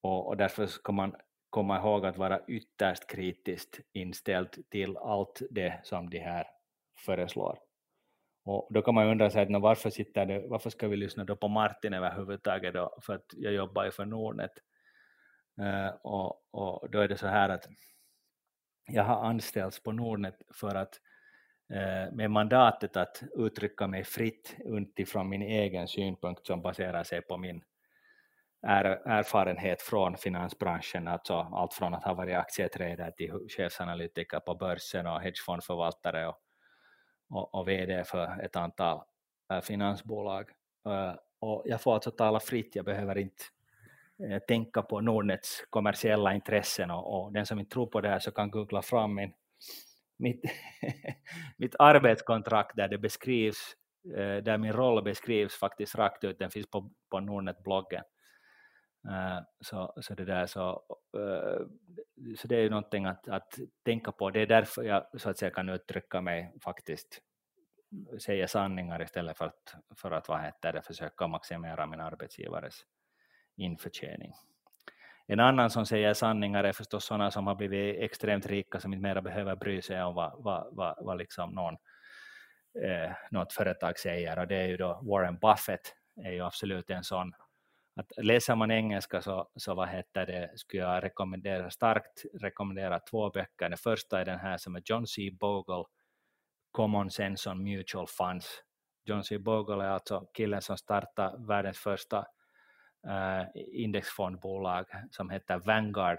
Och, 0.00 0.26
och 0.26 0.36
därför 0.36 0.66
ska 0.66 0.92
man 0.92 1.16
komma 1.50 1.78
ihåg 1.78 2.06
att 2.06 2.18
vara 2.18 2.40
ytterst 2.48 3.06
kritiskt 3.06 3.80
inställd 3.92 4.70
till 4.70 4.96
allt 4.96 5.42
det 5.50 5.80
som 5.82 6.10
de 6.10 6.18
här 6.18 6.46
föreslår. 6.96 7.58
Och 8.44 8.68
då 8.70 8.82
kan 8.82 8.94
man 8.94 9.06
undra 9.06 9.30
sig, 9.30 9.46
varför, 9.60 9.90
sitter 9.90 10.26
det, 10.26 10.46
varför 10.48 10.70
ska 10.70 10.88
vi 10.88 10.96
lyssna 10.96 11.24
då 11.24 11.36
på 11.36 11.48
Martin 11.48 11.94
överhuvudtaget 11.94 12.74
då, 12.74 12.98
för 13.02 13.14
att 13.14 13.26
jag 13.32 13.52
jobbar 13.52 13.84
ju 13.84 13.90
för 13.90 14.04
Nordnet. 14.04 14.52
Uh, 15.60 15.88
och, 16.02 16.42
och 16.50 16.90
då 16.90 17.00
är 17.00 17.08
det 17.08 17.16
så 17.16 17.26
här 17.26 17.48
att 17.48 17.68
jag 18.86 19.04
har 19.04 19.24
anställts 19.24 19.82
på 19.82 19.92
Nordnet 19.92 20.34
för 20.54 20.74
att 20.74 21.00
uh, 21.74 22.14
med 22.14 22.30
mandatet 22.30 22.96
att 22.96 23.22
uttrycka 23.36 23.86
mig 23.86 24.04
fritt 24.04 24.56
utifrån 24.64 25.28
min 25.28 25.42
egen 25.42 25.88
synpunkt 25.88 26.46
som 26.46 26.62
baserar 26.62 27.04
sig 27.04 27.22
på 27.22 27.36
min 27.36 27.62
er, 28.66 29.02
erfarenhet 29.04 29.82
från 29.82 30.16
finansbranschen, 30.16 31.08
alltså 31.08 31.34
allt 31.34 31.74
från 31.74 31.94
att 31.94 32.04
ha 32.04 32.14
varit 32.14 32.36
aktietradare 32.36 33.12
till 33.12 33.32
chefsanalytiker 33.48 34.40
på 34.40 34.54
börsen 34.54 35.06
och 35.06 35.20
hedgefondförvaltare 35.20 36.28
och, 36.28 36.38
och, 37.28 37.54
och 37.54 37.68
vd 37.68 38.04
för 38.04 38.44
ett 38.44 38.56
antal 38.56 39.02
äh, 39.52 39.60
finansbolag. 39.60 40.50
Äh, 40.86 41.14
och 41.38 41.62
jag 41.66 41.80
får 41.80 41.94
alltså 41.94 42.10
tala 42.10 42.40
fritt, 42.40 42.76
jag 42.76 42.84
behöver 42.84 43.18
inte 43.18 43.44
tänka 44.48 44.82
på 44.82 45.00
Nordnets 45.00 45.64
kommersiella 45.70 46.34
intressen 46.34 46.90
och, 46.90 47.24
och, 47.24 47.32
den 47.32 47.46
som 47.46 47.58
inte 47.58 47.70
tror 47.70 47.86
på 47.86 48.00
det 48.00 48.08
här 48.08 48.18
så 48.18 48.30
kan 48.30 48.50
googla 48.50 48.82
fram 48.82 49.14
min, 49.14 49.32
mitt, 50.16 50.44
mitt 51.56 51.74
arbetskontrakt 51.78 52.76
där 52.76 52.88
det 52.88 52.98
beskrivs, 52.98 53.76
där 54.42 54.58
min 54.58 54.72
roll 54.72 55.02
beskrivs 55.02 55.54
faktiskt 55.54 55.94
rakt 55.94 56.24
ut, 56.24 56.38
den 56.38 56.50
finns 56.50 56.70
på, 56.70 56.90
på 57.10 57.20
Nordnet-bloggen. 57.20 58.02
Så, 59.60 59.92
så, 60.00 60.14
det 60.14 60.24
där 60.24 60.46
så, 60.46 60.82
så 62.36 62.48
det 62.48 62.56
är 62.56 62.60
ju 62.60 62.70
någonting 62.70 63.04
att, 63.04 63.28
att 63.28 63.58
tänka 63.84 64.12
på. 64.12 64.30
Det 64.30 64.40
är 64.40 64.46
därför 64.46 64.82
jag 64.82 65.20
så 65.20 65.30
att 65.30 65.38
säga 65.38 65.50
kan 65.50 65.68
uttrycka 65.68 66.20
mig 66.20 66.52
faktiskt 66.64 67.20
säga 68.18 68.48
sanningar 68.48 69.02
istället 69.02 69.38
för 69.38 69.44
att, 69.44 69.74
för 69.96 70.10
att 70.10 70.28
vad 70.28 70.40
heter 70.40 70.72
det, 70.72 70.82
försöka 70.82 71.26
maximera 71.26 71.86
min 71.86 72.00
arbetsgivares 72.00 72.74
införtjäning. 73.56 74.32
En 75.26 75.40
annan 75.40 75.70
som 75.70 75.86
säger 75.86 76.14
sanningar 76.14 76.64
är 76.64 76.72
förstås 76.72 77.04
sådana 77.04 77.30
som 77.30 77.46
har 77.46 77.54
blivit 77.54 78.02
extremt 78.02 78.46
rika 78.46 78.80
som 78.80 78.92
inte 78.92 79.02
mera 79.02 79.22
behöver 79.22 79.56
bry 79.56 79.82
sig 79.82 80.02
om 80.02 80.14
vad, 80.14 80.42
vad, 80.44 80.76
vad, 80.76 81.04
vad 81.04 81.18
liksom 81.18 81.50
någon, 81.50 81.74
eh, 82.84 83.12
något 83.30 83.52
företag 83.52 83.98
säger 83.98 84.38
och 84.38 84.46
det 84.46 84.56
är 84.56 84.66
ju 84.66 84.76
då 84.76 85.00
Warren 85.02 85.38
Buffett 85.38 85.94
är 86.24 86.32
ju 86.32 86.40
absolut 86.40 86.90
en 86.90 87.04
sån 87.04 87.32
att 87.96 88.12
läser 88.16 88.54
man 88.54 88.70
engelska 88.70 89.22
så, 89.22 89.48
så 89.56 89.74
vad 89.74 89.88
heter 89.88 90.26
det, 90.26 90.50
skulle 90.54 90.82
jag 90.82 91.04
rekommendera, 91.04 91.70
starkt 91.70 92.24
rekommendera 92.40 92.98
två 92.98 93.30
böcker. 93.30 93.68
Den 93.68 93.78
första 93.78 94.20
är 94.20 94.24
den 94.24 94.38
här 94.38 94.56
som 94.56 94.76
är 94.76 94.82
John 94.84 95.06
C. 95.06 95.30
Bogle, 95.40 95.84
Common 96.70 97.10
Sense 97.10 97.50
on 97.50 97.62
Mutual 97.62 98.06
Funds. 98.06 98.62
John 99.04 99.24
C. 99.24 99.38
Bogle 99.38 99.84
är 99.84 99.88
alltså 99.88 100.26
killen 100.34 100.62
som 100.62 100.76
startade 100.76 101.46
världens 101.46 101.78
första 101.78 102.18
uh, 103.06 103.46
indexfondbolag 103.54 104.86
som 105.10 105.30
heter 105.30 105.58
Vanguard 105.58 106.18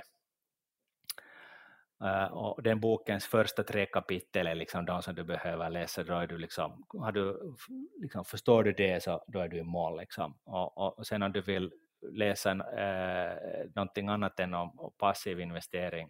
Uh, 2.03 2.33
och 2.33 2.63
den 2.63 2.79
bokens 2.79 3.25
första 3.25 3.63
tre 3.63 3.85
kapitel 3.85 4.47
är 4.47 4.55
liksom 4.55 4.85
de 4.85 5.01
som 5.01 5.15
du 5.15 5.23
behöver 5.23 5.69
läsa, 5.69 6.03
då 6.03 6.13
är 6.13 6.27
du 6.27 6.37
liksom, 6.37 6.85
har 6.89 7.11
du, 7.11 7.55
liksom, 8.01 8.25
förstår 8.25 8.63
du 8.63 8.73
det 8.73 9.03
så 9.03 9.23
då 9.27 9.39
är 9.39 9.47
du 9.47 9.57
i 9.57 9.63
mål. 9.63 9.97
Liksom. 9.99 10.37
Och, 10.43 10.97
och 10.97 11.07
sen 11.07 11.23
om 11.23 11.31
du 11.31 11.41
vill 11.41 11.71
läsa 12.11 12.51
uh, 12.51 13.71
någonting 13.75 14.07
annat 14.07 14.39
än 14.39 14.53
om, 14.53 14.79
om 14.79 14.93
passiv 14.97 15.39
investering, 15.39 16.09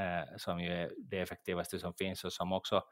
uh, 0.00 0.36
som 0.36 0.60
ju 0.60 0.72
är 0.72 0.90
det 0.98 1.20
effektivaste 1.20 1.78
som 1.78 1.94
finns 1.94 2.24
och 2.24 2.32
som 2.32 2.52
också 2.52 2.82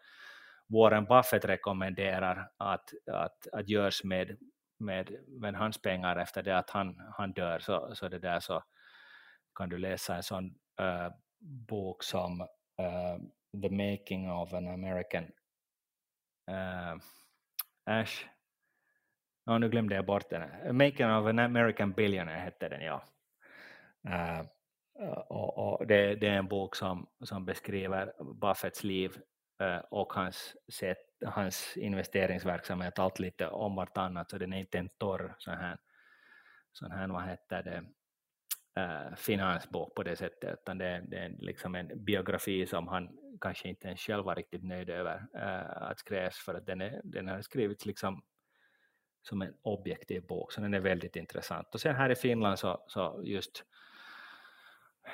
Warren 0.69 1.05
Buffett 1.05 1.45
rekommenderar 1.45 2.49
att, 2.57 2.91
att, 3.13 3.47
att 3.53 3.69
görs 3.69 4.05
med, 4.05 4.39
med, 4.79 5.17
med 5.29 5.55
hans 5.55 5.83
pengar 5.83 6.17
efter 6.17 6.43
det 6.43 6.59
att 6.59 6.71
han, 6.71 7.01
han 7.19 7.33
dör, 7.33 7.59
så, 7.59 7.95
så 7.95 8.09
det 8.09 8.19
där 8.19 8.41
så 8.41 8.63
kan 9.55 9.69
du 9.69 9.79
läsa 9.79 10.17
en 10.17 10.23
sån 10.23 10.45
uh, 10.81 11.09
bok 11.45 12.03
som 12.03 12.41
uh, 12.81 13.19
The 13.63 13.71
Making 13.71 14.31
of 14.31 14.53
an 14.53 14.69
American 14.69 15.25
eh, 16.51 16.93
uh, 16.93 17.01
Ash 17.87 18.27
no, 19.47 19.59
nu 19.59 19.69
glömde 19.69 19.95
jag 19.95 20.07
bort 20.07 20.31
den. 20.31 20.77
Making 20.77 21.07
of 21.07 21.27
an 21.27 21.39
American 21.39 21.93
Billionaire 21.93 22.39
hette 22.39 22.69
den, 22.69 22.81
ja. 22.81 23.03
Uh, 24.09 24.47
och, 25.29 25.59
och 25.59 25.87
det, 25.87 26.15
det, 26.15 26.29
är 26.29 26.39
en 26.39 26.49
bok 26.49 26.77
som, 26.77 27.07
som 27.25 27.45
beskriver 27.45 28.13
Buffetts 28.35 28.85
liv 28.85 29.17
uh, 29.63 29.79
och 29.91 30.13
hans, 30.13 30.57
sätt, 30.73 31.07
hans 31.27 31.77
investeringsverksamhet, 31.77 32.99
allt 32.99 33.19
lite 33.19 33.49
om 33.49 33.77
vartannat, 33.77 34.31
så 34.31 34.39
den 34.39 34.53
är 34.53 34.59
inte 34.59 34.79
en 34.79 34.89
torr 34.89 35.35
sån 35.39 35.55
här, 35.55 35.79
sån 36.73 36.91
här 36.91 37.09
vad 37.09 37.25
heter 37.25 37.63
det, 37.63 37.85
Eh, 38.77 39.15
finansbok 39.17 39.95
på 39.95 40.03
det 40.03 40.17
sättet, 40.17 40.59
utan 40.63 40.79
det, 40.79 41.03
det 41.07 41.17
är 41.17 41.35
liksom 41.39 41.75
en 41.75 42.05
biografi 42.05 42.67
som 42.67 42.89
han 42.89 43.19
kanske 43.41 43.69
inte 43.69 43.87
ens 43.87 44.01
själv 44.01 44.25
var 44.25 44.35
riktigt 44.35 44.65
nöjd 44.65 44.91
över 44.91 45.27
äh, 45.35 45.83
att 45.83 45.99
skrivas, 45.99 46.37
för 46.37 46.55
att 46.55 46.67
den, 46.67 46.81
är, 46.81 47.01
den 47.05 47.29
har 47.29 47.43
skrivits 47.43 47.87
liksom 47.87 48.23
som 49.23 49.43
en 49.43 49.55
objektiv 49.63 50.27
bok, 50.27 50.53
så 50.53 50.61
den 50.61 50.75
är 50.75 50.81
väldigt 50.81 51.17
intressant. 51.17 51.75
Och 51.75 51.81
sen 51.81 51.97
här 51.97 52.11
i 52.11 52.15
Finland 52.15 52.59
så, 52.59 52.85
så 52.87 53.21
just 53.25 53.65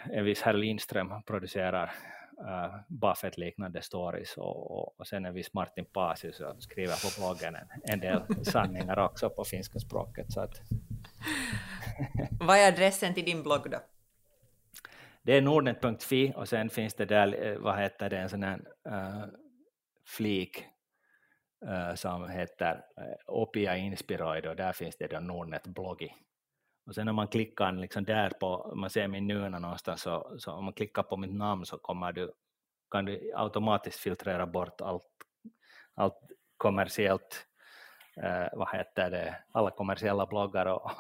en 0.04 0.24
viss 0.24 0.42
herr 0.42 0.52
Lindström 0.52 1.22
producerar 1.22 1.92
uh, 2.40 2.76
Buffett-liknande 2.88 3.82
stories 3.82 4.36
och, 4.36 4.70
och, 4.70 5.00
och, 5.00 5.06
sen 5.06 5.24
en 5.24 5.34
viss 5.34 5.54
Martin 5.54 5.84
Pasi 5.84 6.32
skriver 6.58 6.94
på 6.94 7.20
bloggen 7.20 7.54
en, 7.54 7.68
en 7.82 8.00
del 8.00 8.44
sanningar 8.44 8.98
också 8.98 9.30
på 9.30 9.44
finska 9.44 9.78
språket. 9.78 10.32
Så 10.32 10.40
att 10.40 10.61
vad 12.40 12.57
är 12.57 12.68
adressen 12.72 13.14
till 13.14 13.24
din 13.24 13.42
blogg 13.42 13.70
då? 13.70 13.78
Det 15.22 15.36
är 15.36 15.40
nordnet.fi 15.40 16.32
och 16.36 16.48
sen 16.48 16.70
finns 16.70 16.94
det 16.94 17.05
där, 17.05 17.46
eh, 17.46 17.59
vad 17.59 17.78
heter 17.78 18.11
det, 18.11 18.18
en 18.18 18.28
sån 18.28 18.42
här 18.42 18.59
uh, 18.88 19.24
flik 20.07 20.64
uh, 21.66 21.94
som 21.94 22.30
heter 22.30 22.74
uh, 22.74 23.14
Opia 23.26 23.76
Inspiroid 23.76 24.46
och 24.46 24.57
där 24.57 24.72
finns 24.72 24.96
det 24.96 25.07
då 25.07 25.20
Nordnet 25.20 25.66
bloggi. 25.66 26.14
Och 26.86 26.94
sen 26.94 27.09
om 27.09 27.16
man 27.16 27.28
klickar 27.28 27.72
liksom 27.72 28.05
där 28.05 28.30
på, 28.30 28.72
man 28.76 28.90
ser 28.90 29.09
min 29.09 29.26
nuna 29.26 29.59
någonstans, 29.59 30.03
så, 30.03 30.36
så 30.38 30.53
om 30.53 30.64
man 30.64 30.74
klickar 30.74 31.03
på 31.03 31.16
mitt 31.16 31.34
namn 31.34 31.66
så 31.66 31.78
kommer 31.78 32.12
du, 32.12 32.32
kan 32.90 33.05
du 33.05 33.32
automatiskt 33.34 33.98
filtrera 33.98 34.46
bort 34.46 34.80
allt, 34.80 35.05
allt 35.94 36.18
kommersiellt 36.57 37.46
eh, 38.16 38.46
vad 38.52 38.68
heter 38.72 39.11
det, 39.11 39.36
alla 39.52 39.70
kommersiella 39.70 40.26
bloggar 40.26 40.66
och, 40.66 40.90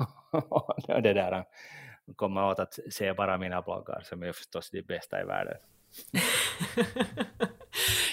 och 0.48 1.02
det 1.02 1.12
där 1.12 1.44
kommer 2.16 2.44
åt 2.44 2.58
att 2.58 2.78
se 2.90 3.12
bara 3.12 3.38
mina 3.38 3.62
bloggar 3.62 4.00
som 4.04 4.22
är 4.22 4.32
förstås 4.32 4.70
de 4.70 4.82
bästa 4.82 5.20
i 5.20 5.24
världen. 5.24 5.56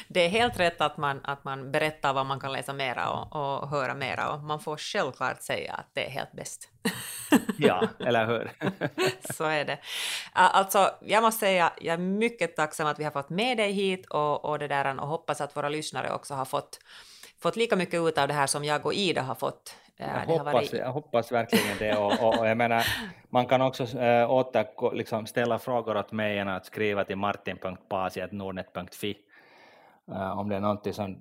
det 0.08 0.26
är 0.26 0.30
helt 0.30 0.60
rätt 0.60 0.82
att 0.82 0.98
man, 0.98 1.20
att 1.24 1.44
man 1.44 1.72
berättar 1.72 2.14
vad 2.14 2.26
man 2.26 2.40
kan 2.40 2.54
läsa 2.54 2.74
mera 2.74 3.10
och, 3.10 3.36
och 3.36 3.70
höra 3.70 3.94
mera 3.94 4.34
och 4.34 4.40
man 4.40 4.60
får 4.60 4.78
självklart 4.78 5.42
säga 5.42 5.74
att 5.74 5.90
det 5.94 6.06
är 6.06 6.10
helt 6.10 6.32
bäst. 6.32 6.70
ja, 7.58 7.88
eller 8.00 8.28
hur? 8.28 8.52
Så 9.34 9.44
är 9.44 9.66
det. 9.66 9.80
Alltså, 10.34 10.92
jag 11.02 11.24
måste 11.24 11.40
säga, 11.40 11.74
jag 11.82 11.94
är 11.94 11.98
mycket 11.98 12.56
tacksam 12.56 12.88
att 12.88 13.00
vi 13.00 13.04
har 13.04 13.12
fått 13.12 13.30
med 13.30 13.58
dig 13.58 13.72
hit 13.72 14.06
och, 14.06 14.46
och 14.46 14.60
det 14.60 14.68
där 14.68 15.00
och 15.00 15.08
hoppas 15.08 15.42
att 15.42 15.56
våra 15.56 15.70
lyssnare 15.70 16.14
också 16.14 16.34
har 16.34 16.46
fått 16.46 16.80
fått 17.42 17.56
lika 17.56 17.76
mycket 17.76 18.00
ut 18.00 18.18
av 18.18 18.28
det 18.28 18.34
här 18.34 18.48
som 18.48 18.64
jag 18.64 18.86
och 18.86 18.94
Ida 18.94 19.22
har 19.22 19.36
fått. 19.36 19.76
Jag 20.00 20.08
hoppas, 20.08 20.54
varit... 20.54 20.74
jag 20.74 20.92
hoppas 20.92 21.32
verkligen 21.32 21.78
det. 21.80 21.98
Och, 21.98 22.24
och, 22.24 22.40
och, 22.40 22.48
jag 22.48 22.58
menar, 22.58 22.88
man 23.30 23.46
kan 23.46 23.62
också 23.62 24.00
äh, 24.00 24.32
åter, 24.32 24.96
liksom, 24.96 25.26
ställa 25.26 25.60
frågor 25.60 25.98
åt 25.98 26.12
mig 26.12 26.38
än 26.38 26.48
att 26.48 26.66
skriva 26.66 27.04
till 27.04 27.16
martin.pasi.nordnet.fi 27.16 29.18
äh, 30.12 30.40
om 30.40 30.50
det 30.50 30.56
är 30.56 30.60
någonting 30.60 30.94
som 30.94 31.12
äh, 31.12 31.18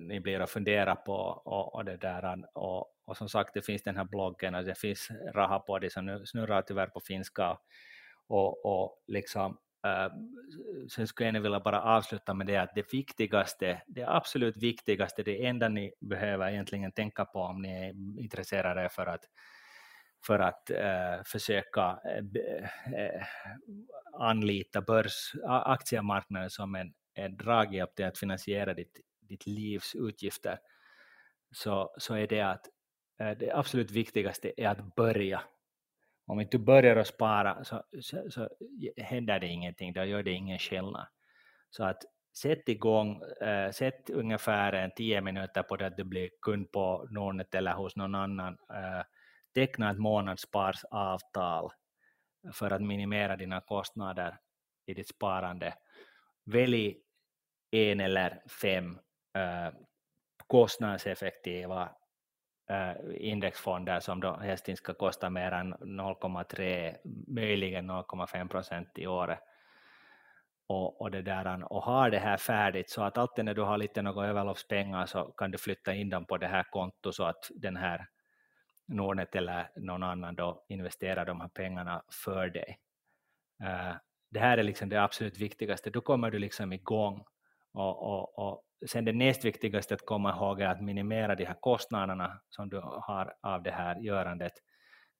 ni 0.00 0.20
blir 0.20 0.40
att 0.40 0.50
fundera 0.50 0.96
på. 0.96 1.14
Och, 1.44 1.74
och, 1.74 1.84
det 1.84 1.96
där, 1.96 2.44
och, 2.52 2.86
och 3.06 3.16
som 3.16 3.28
sagt, 3.28 3.54
det 3.54 3.62
finns 3.62 3.82
den 3.82 3.96
här 3.96 4.04
bloggen 4.04 4.54
och 4.54 4.64
det 4.64 4.78
finns 4.78 5.08
Rahapodi 5.34 5.90
som 5.90 6.06
nu 6.06 6.26
snurrar 6.26 6.62
tyvärr 6.62 6.86
på 6.86 7.00
finska. 7.00 7.58
Och, 8.28 8.66
och 8.66 9.02
liksom, 9.06 9.58
Äh, 9.86 10.12
sen 10.88 11.06
skulle 11.06 11.30
jag 11.30 11.40
vilja 11.40 11.60
bara 11.60 11.82
avsluta 11.82 12.34
med 12.34 12.46
det 12.46 12.56
att 12.56 12.74
det 12.74 12.92
viktigaste, 12.92 13.82
det 13.86 14.04
absolut 14.04 14.56
viktigaste, 14.56 15.22
det 15.22 15.46
enda 15.46 15.68
ni 15.68 15.92
behöver 16.00 16.50
egentligen 16.50 16.92
tänka 16.92 17.24
på 17.24 17.40
om 17.40 17.62
ni 17.62 17.88
är 17.88 18.20
intresserade 18.20 18.88
för 18.88 19.06
att, 19.06 19.24
för 20.26 20.38
att 20.38 20.70
uh, 20.70 21.24
försöka 21.24 21.90
uh, 21.90 23.22
anlita 24.12 24.80
börs, 24.80 25.32
aktiemarknaden 25.44 26.50
som 26.50 26.74
en, 26.74 26.94
en 27.14 27.36
draghjälp 27.36 27.94
till 27.94 28.04
att 28.04 28.18
finansiera 28.18 28.74
ditt, 28.74 29.00
ditt 29.20 29.46
livs 29.46 29.94
utgifter, 29.94 30.58
så, 31.50 31.94
så 31.98 32.14
är 32.14 32.26
det 32.26 32.40
att 32.40 32.66
uh, 33.22 33.38
det 33.38 33.52
absolut 33.52 33.90
viktigaste 33.90 34.52
är 34.56 34.68
att 34.68 34.94
börja. 34.94 35.42
Om 36.26 36.40
inte 36.40 36.58
du 36.58 36.64
börjar 36.64 36.96
att 36.96 37.06
spara 37.06 37.64
så, 37.64 37.82
så, 38.00 38.30
så 38.30 38.48
händer 38.96 39.40
det 39.40 39.46
ingenting, 39.46 39.92
då 39.92 40.04
gör 40.04 40.22
det 40.22 40.30
ingen 40.30 40.58
skillnad. 40.58 41.06
Så 41.70 41.84
att 41.84 42.02
sätt 42.36 42.68
igång, 42.68 43.22
äh, 43.22 43.70
sätt 43.70 44.10
ungefär 44.10 44.72
en 44.72 44.90
tio 44.90 45.20
minuter 45.20 45.62
på 45.62 45.76
det 45.76 45.86
att 45.86 45.96
du 45.96 46.04
blir 46.04 46.30
kund 46.42 46.72
på 46.72 47.08
Nordnet 47.10 47.54
eller 47.54 47.72
hos 47.72 47.96
någon 47.96 48.14
annan. 48.14 48.58
Äh, 48.70 49.02
teckna 49.54 49.90
ett 49.90 49.98
månadssparsavtal 49.98 51.70
för 52.52 52.70
att 52.70 52.82
minimera 52.82 53.36
dina 53.36 53.60
kostnader 53.60 54.38
i 54.86 54.94
ditt 54.94 55.08
sparande. 55.08 55.74
Välj 56.44 56.96
en 57.70 58.00
eller 58.00 58.42
fem 58.62 58.98
äh, 59.34 59.74
kostnadseffektiva 60.46 61.90
Eh, 62.68 62.92
indexfonder 63.14 64.00
som 64.00 64.20
då 64.20 64.36
helst 64.36 64.68
inte 64.68 64.78
ska 64.78 64.94
kosta 64.94 65.30
mer 65.30 65.52
än 65.52 65.74
0,3, 65.74 66.96
möjligen 67.26 67.90
0,5 67.90 68.48
procent 68.48 68.88
i 68.98 69.06
året. 69.06 69.38
Och, 70.66 71.00
och, 71.00 71.10
det 71.10 71.22
där, 71.22 71.72
och 71.72 71.82
har 71.82 72.10
det 72.10 72.18
här 72.18 72.36
färdigt 72.36 72.90
så 72.90 73.02
att 73.02 73.18
alltid 73.18 73.44
när 73.44 73.54
du 73.54 73.62
har 73.62 73.78
lite 73.78 74.02
några 74.02 74.26
överloppspengar 74.26 75.06
så 75.06 75.24
kan 75.24 75.50
du 75.50 75.58
flytta 75.58 75.94
in 75.94 76.10
dem 76.10 76.26
på 76.26 76.36
det 76.38 76.46
här 76.46 76.62
kontot 76.62 77.14
så 77.14 77.24
att 77.24 77.50
den 77.54 77.76
här 77.76 78.06
Nordnet 78.88 79.34
eller 79.34 79.70
någon 79.76 80.02
annan 80.02 80.34
då 80.34 80.64
investerar 80.68 81.24
de 81.24 81.40
här 81.40 81.48
pengarna 81.48 82.02
för 82.24 82.48
dig. 82.48 82.78
Uh, 83.62 83.94
det 84.30 84.40
här 84.40 84.58
är 84.58 84.62
liksom 84.62 84.88
det 84.88 85.02
absolut 85.02 85.38
viktigaste, 85.38 85.90
då 85.90 86.00
kommer 86.00 86.30
du 86.30 86.38
liksom 86.38 86.72
igång. 86.72 87.24
Och, 87.72 88.02
och, 88.02 88.38
och 88.38 88.62
sen 88.86 89.04
det 89.04 89.12
näst 89.12 89.44
viktigaste 89.44 89.94
att 89.94 90.06
komma 90.06 90.30
ihåg 90.30 90.60
är 90.60 90.66
att 90.66 90.82
minimera 90.82 91.34
de 91.34 91.44
här 91.44 91.56
kostnaderna 91.60 92.40
som 92.48 92.68
du 92.68 92.80
har 92.80 93.34
av 93.42 93.62
det 93.62 93.70
här 93.70 94.00
görandet. 94.00 94.52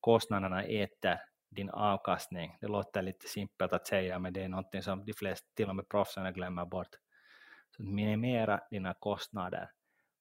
Kostnaderna 0.00 0.62
äter 0.64 1.18
din 1.50 1.70
avkastning. 1.70 2.56
Det 2.60 2.66
låter 2.66 3.02
lite 3.02 3.28
simpelt 3.28 3.72
att 3.72 3.86
säga, 3.86 4.18
men 4.18 4.32
det 4.32 4.42
är 4.42 4.48
någonting 4.48 4.82
som 4.82 5.04
de 5.04 5.12
flesta, 5.12 5.46
till 5.54 5.68
och 5.68 5.76
med 5.76 5.88
proffsen, 5.88 6.32
glömmer 6.32 6.66
bort. 6.66 6.88
Så 7.76 7.82
minimera 7.82 8.60
dina 8.70 8.94
kostnader. 8.94 9.70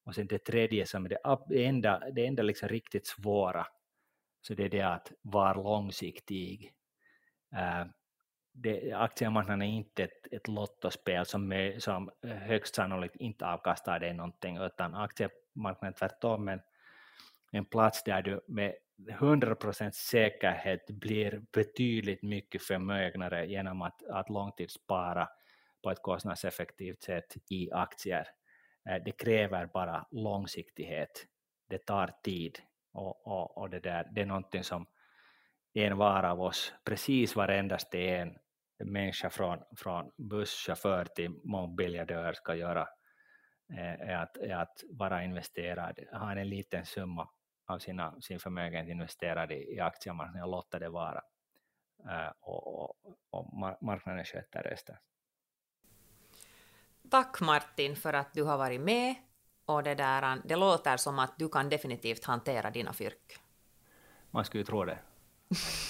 Och 0.05 0.15
sen 0.15 0.27
det 0.27 0.45
tredje 0.45 0.85
som 0.85 1.05
är 1.05 1.09
det 1.09 1.65
enda, 1.65 2.03
det 2.11 2.25
enda 2.25 2.43
liksom 2.43 2.69
riktigt 2.69 3.07
svåra, 3.07 3.67
så 4.41 4.53
det 4.53 4.63
är 4.63 4.69
det 4.69 4.81
att 4.81 5.11
vara 5.21 5.53
långsiktig. 5.53 6.73
Eh, 7.55 7.85
det, 8.57 8.93
aktiemarknaden 8.93 9.61
är 9.61 9.77
inte 9.77 10.03
ett, 10.03 10.33
ett 10.33 10.47
lottospel 10.47 11.25
som, 11.25 11.73
som 11.79 12.11
eh, 12.25 12.29
högst 12.29 12.75
sannolikt 12.75 13.15
inte 13.15 13.47
avkastar 13.47 13.99
dig 13.99 14.13
någonting, 14.13 14.57
utan 14.57 14.95
aktiemarknaden 14.95 15.93
tvärtom 15.93 16.47
en, 16.47 16.61
en 17.51 17.65
plats 17.65 18.03
där 18.03 18.21
du 18.21 18.41
med 18.47 18.75
100% 18.97 19.91
säkerhet 19.91 20.87
blir 20.89 21.41
betydligt 21.53 22.23
mycket 22.23 22.63
förmögnare 22.63 23.45
genom 23.45 23.81
att, 23.81 24.03
att 24.09 24.29
långtidsspara 24.29 25.29
på 25.83 25.91
ett 25.91 26.01
kostnadseffektivt 26.01 27.03
sätt 27.03 27.35
i 27.49 27.71
aktier. 27.71 28.27
Eh, 28.89 29.03
det 29.05 29.11
kräver 29.11 29.65
bara 29.65 30.05
långsiktighet. 30.11 31.25
Det 31.69 31.77
tar 31.77 32.11
tid 32.23 32.59
och, 32.93 33.27
och, 33.27 33.57
och 33.57 33.69
det, 33.69 33.79
där, 33.79 34.07
det 34.11 34.21
är 34.21 34.25
någonting 34.25 34.63
som 34.63 34.87
en 35.73 35.97
var 35.97 36.23
av 36.23 36.41
oss, 36.41 36.73
precis 36.83 37.35
varendaste 37.35 37.99
en 37.99 38.37
människa 38.77 39.29
från, 39.29 39.59
från 39.77 40.11
busschaufför 40.17 41.05
till 41.05 41.39
mångbiljardör 41.43 42.33
ska 42.33 42.55
göra, 42.55 42.87
eh, 43.73 44.09
är 44.09 44.15
att, 44.15 44.37
är 44.37 44.55
att 44.55 44.83
vara 44.89 45.23
investerad, 45.23 45.99
ha 46.11 46.31
en 46.31 46.49
liten 46.49 46.85
summa 46.85 47.29
av 47.67 47.79
sina, 47.79 48.21
sin 48.21 48.39
förmögenhet 48.39 48.89
investerad 48.89 49.51
i, 49.51 49.75
i 49.75 49.79
aktiemarknaden 49.79 50.43
och 50.43 50.51
låta 50.51 50.79
det 50.79 50.89
vara. 50.89 51.21
Uh, 52.05 52.31
och, 52.39 52.77
och, 52.77 52.95
och 53.29 53.53
marknaden 53.81 54.25
sköter 54.25 54.63
resten. 54.63 54.95
Tack 57.09 57.41
Martin 57.41 57.95
för 57.95 58.13
att 58.13 58.33
du 58.33 58.43
har 58.43 58.57
varit 58.57 58.81
med. 58.81 59.15
Och 59.65 59.83
det, 59.83 59.95
där, 59.95 60.41
det 60.45 60.55
låter 60.55 60.97
som 60.97 61.19
att 61.19 61.37
du 61.37 61.49
kan 61.49 61.69
definitivt 61.69 62.25
hantera 62.25 62.71
dina 62.71 62.93
fyrk. 62.93 63.39
Man 64.31 64.45
skulle 64.45 64.61
ju 64.61 64.65
tro 64.65 64.85
det. 64.85 64.99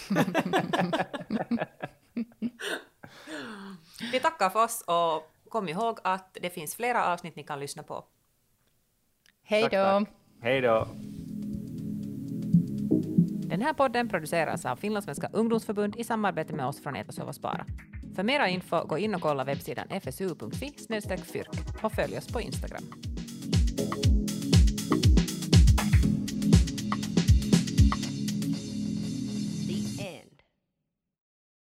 Vi 4.11 4.19
tackar 4.19 4.49
för 4.49 4.63
oss 4.63 4.83
och 4.87 5.31
kom 5.49 5.69
ihåg 5.69 5.99
att 6.03 6.37
det 6.41 6.49
finns 6.49 6.75
flera 6.75 7.05
avsnitt 7.13 7.35
ni 7.35 7.43
kan 7.43 7.59
lyssna 7.59 7.83
på. 7.83 8.05
Hej 9.43 9.67
då! 9.71 10.05
Hej 10.41 10.61
då! 10.61 10.87
Den 13.47 13.61
här 13.61 13.73
podden 13.73 14.09
produceras 14.09 14.65
av 14.65 14.75
Finlandssvenska 14.75 15.29
ungdomsförbund 15.33 15.95
i 15.95 16.03
samarbete 16.03 16.53
med 16.53 16.65
oss 16.65 16.83
från 16.83 16.95
Etasova 16.95 17.33
Spara. 17.33 17.65
För 18.15 18.23
mera 18.23 18.49
info, 18.49 18.85
gå 18.85 18.97
in 18.97 19.15
och 19.15 19.21
kolla 19.21 19.43
webbsidan 19.43 19.87
fsu.fi 19.89 20.71
fyrk 21.17 21.83
och 21.83 21.91
följ 21.91 22.17
oss 22.17 22.27
på 22.27 22.41
Instagram. 22.41 23.14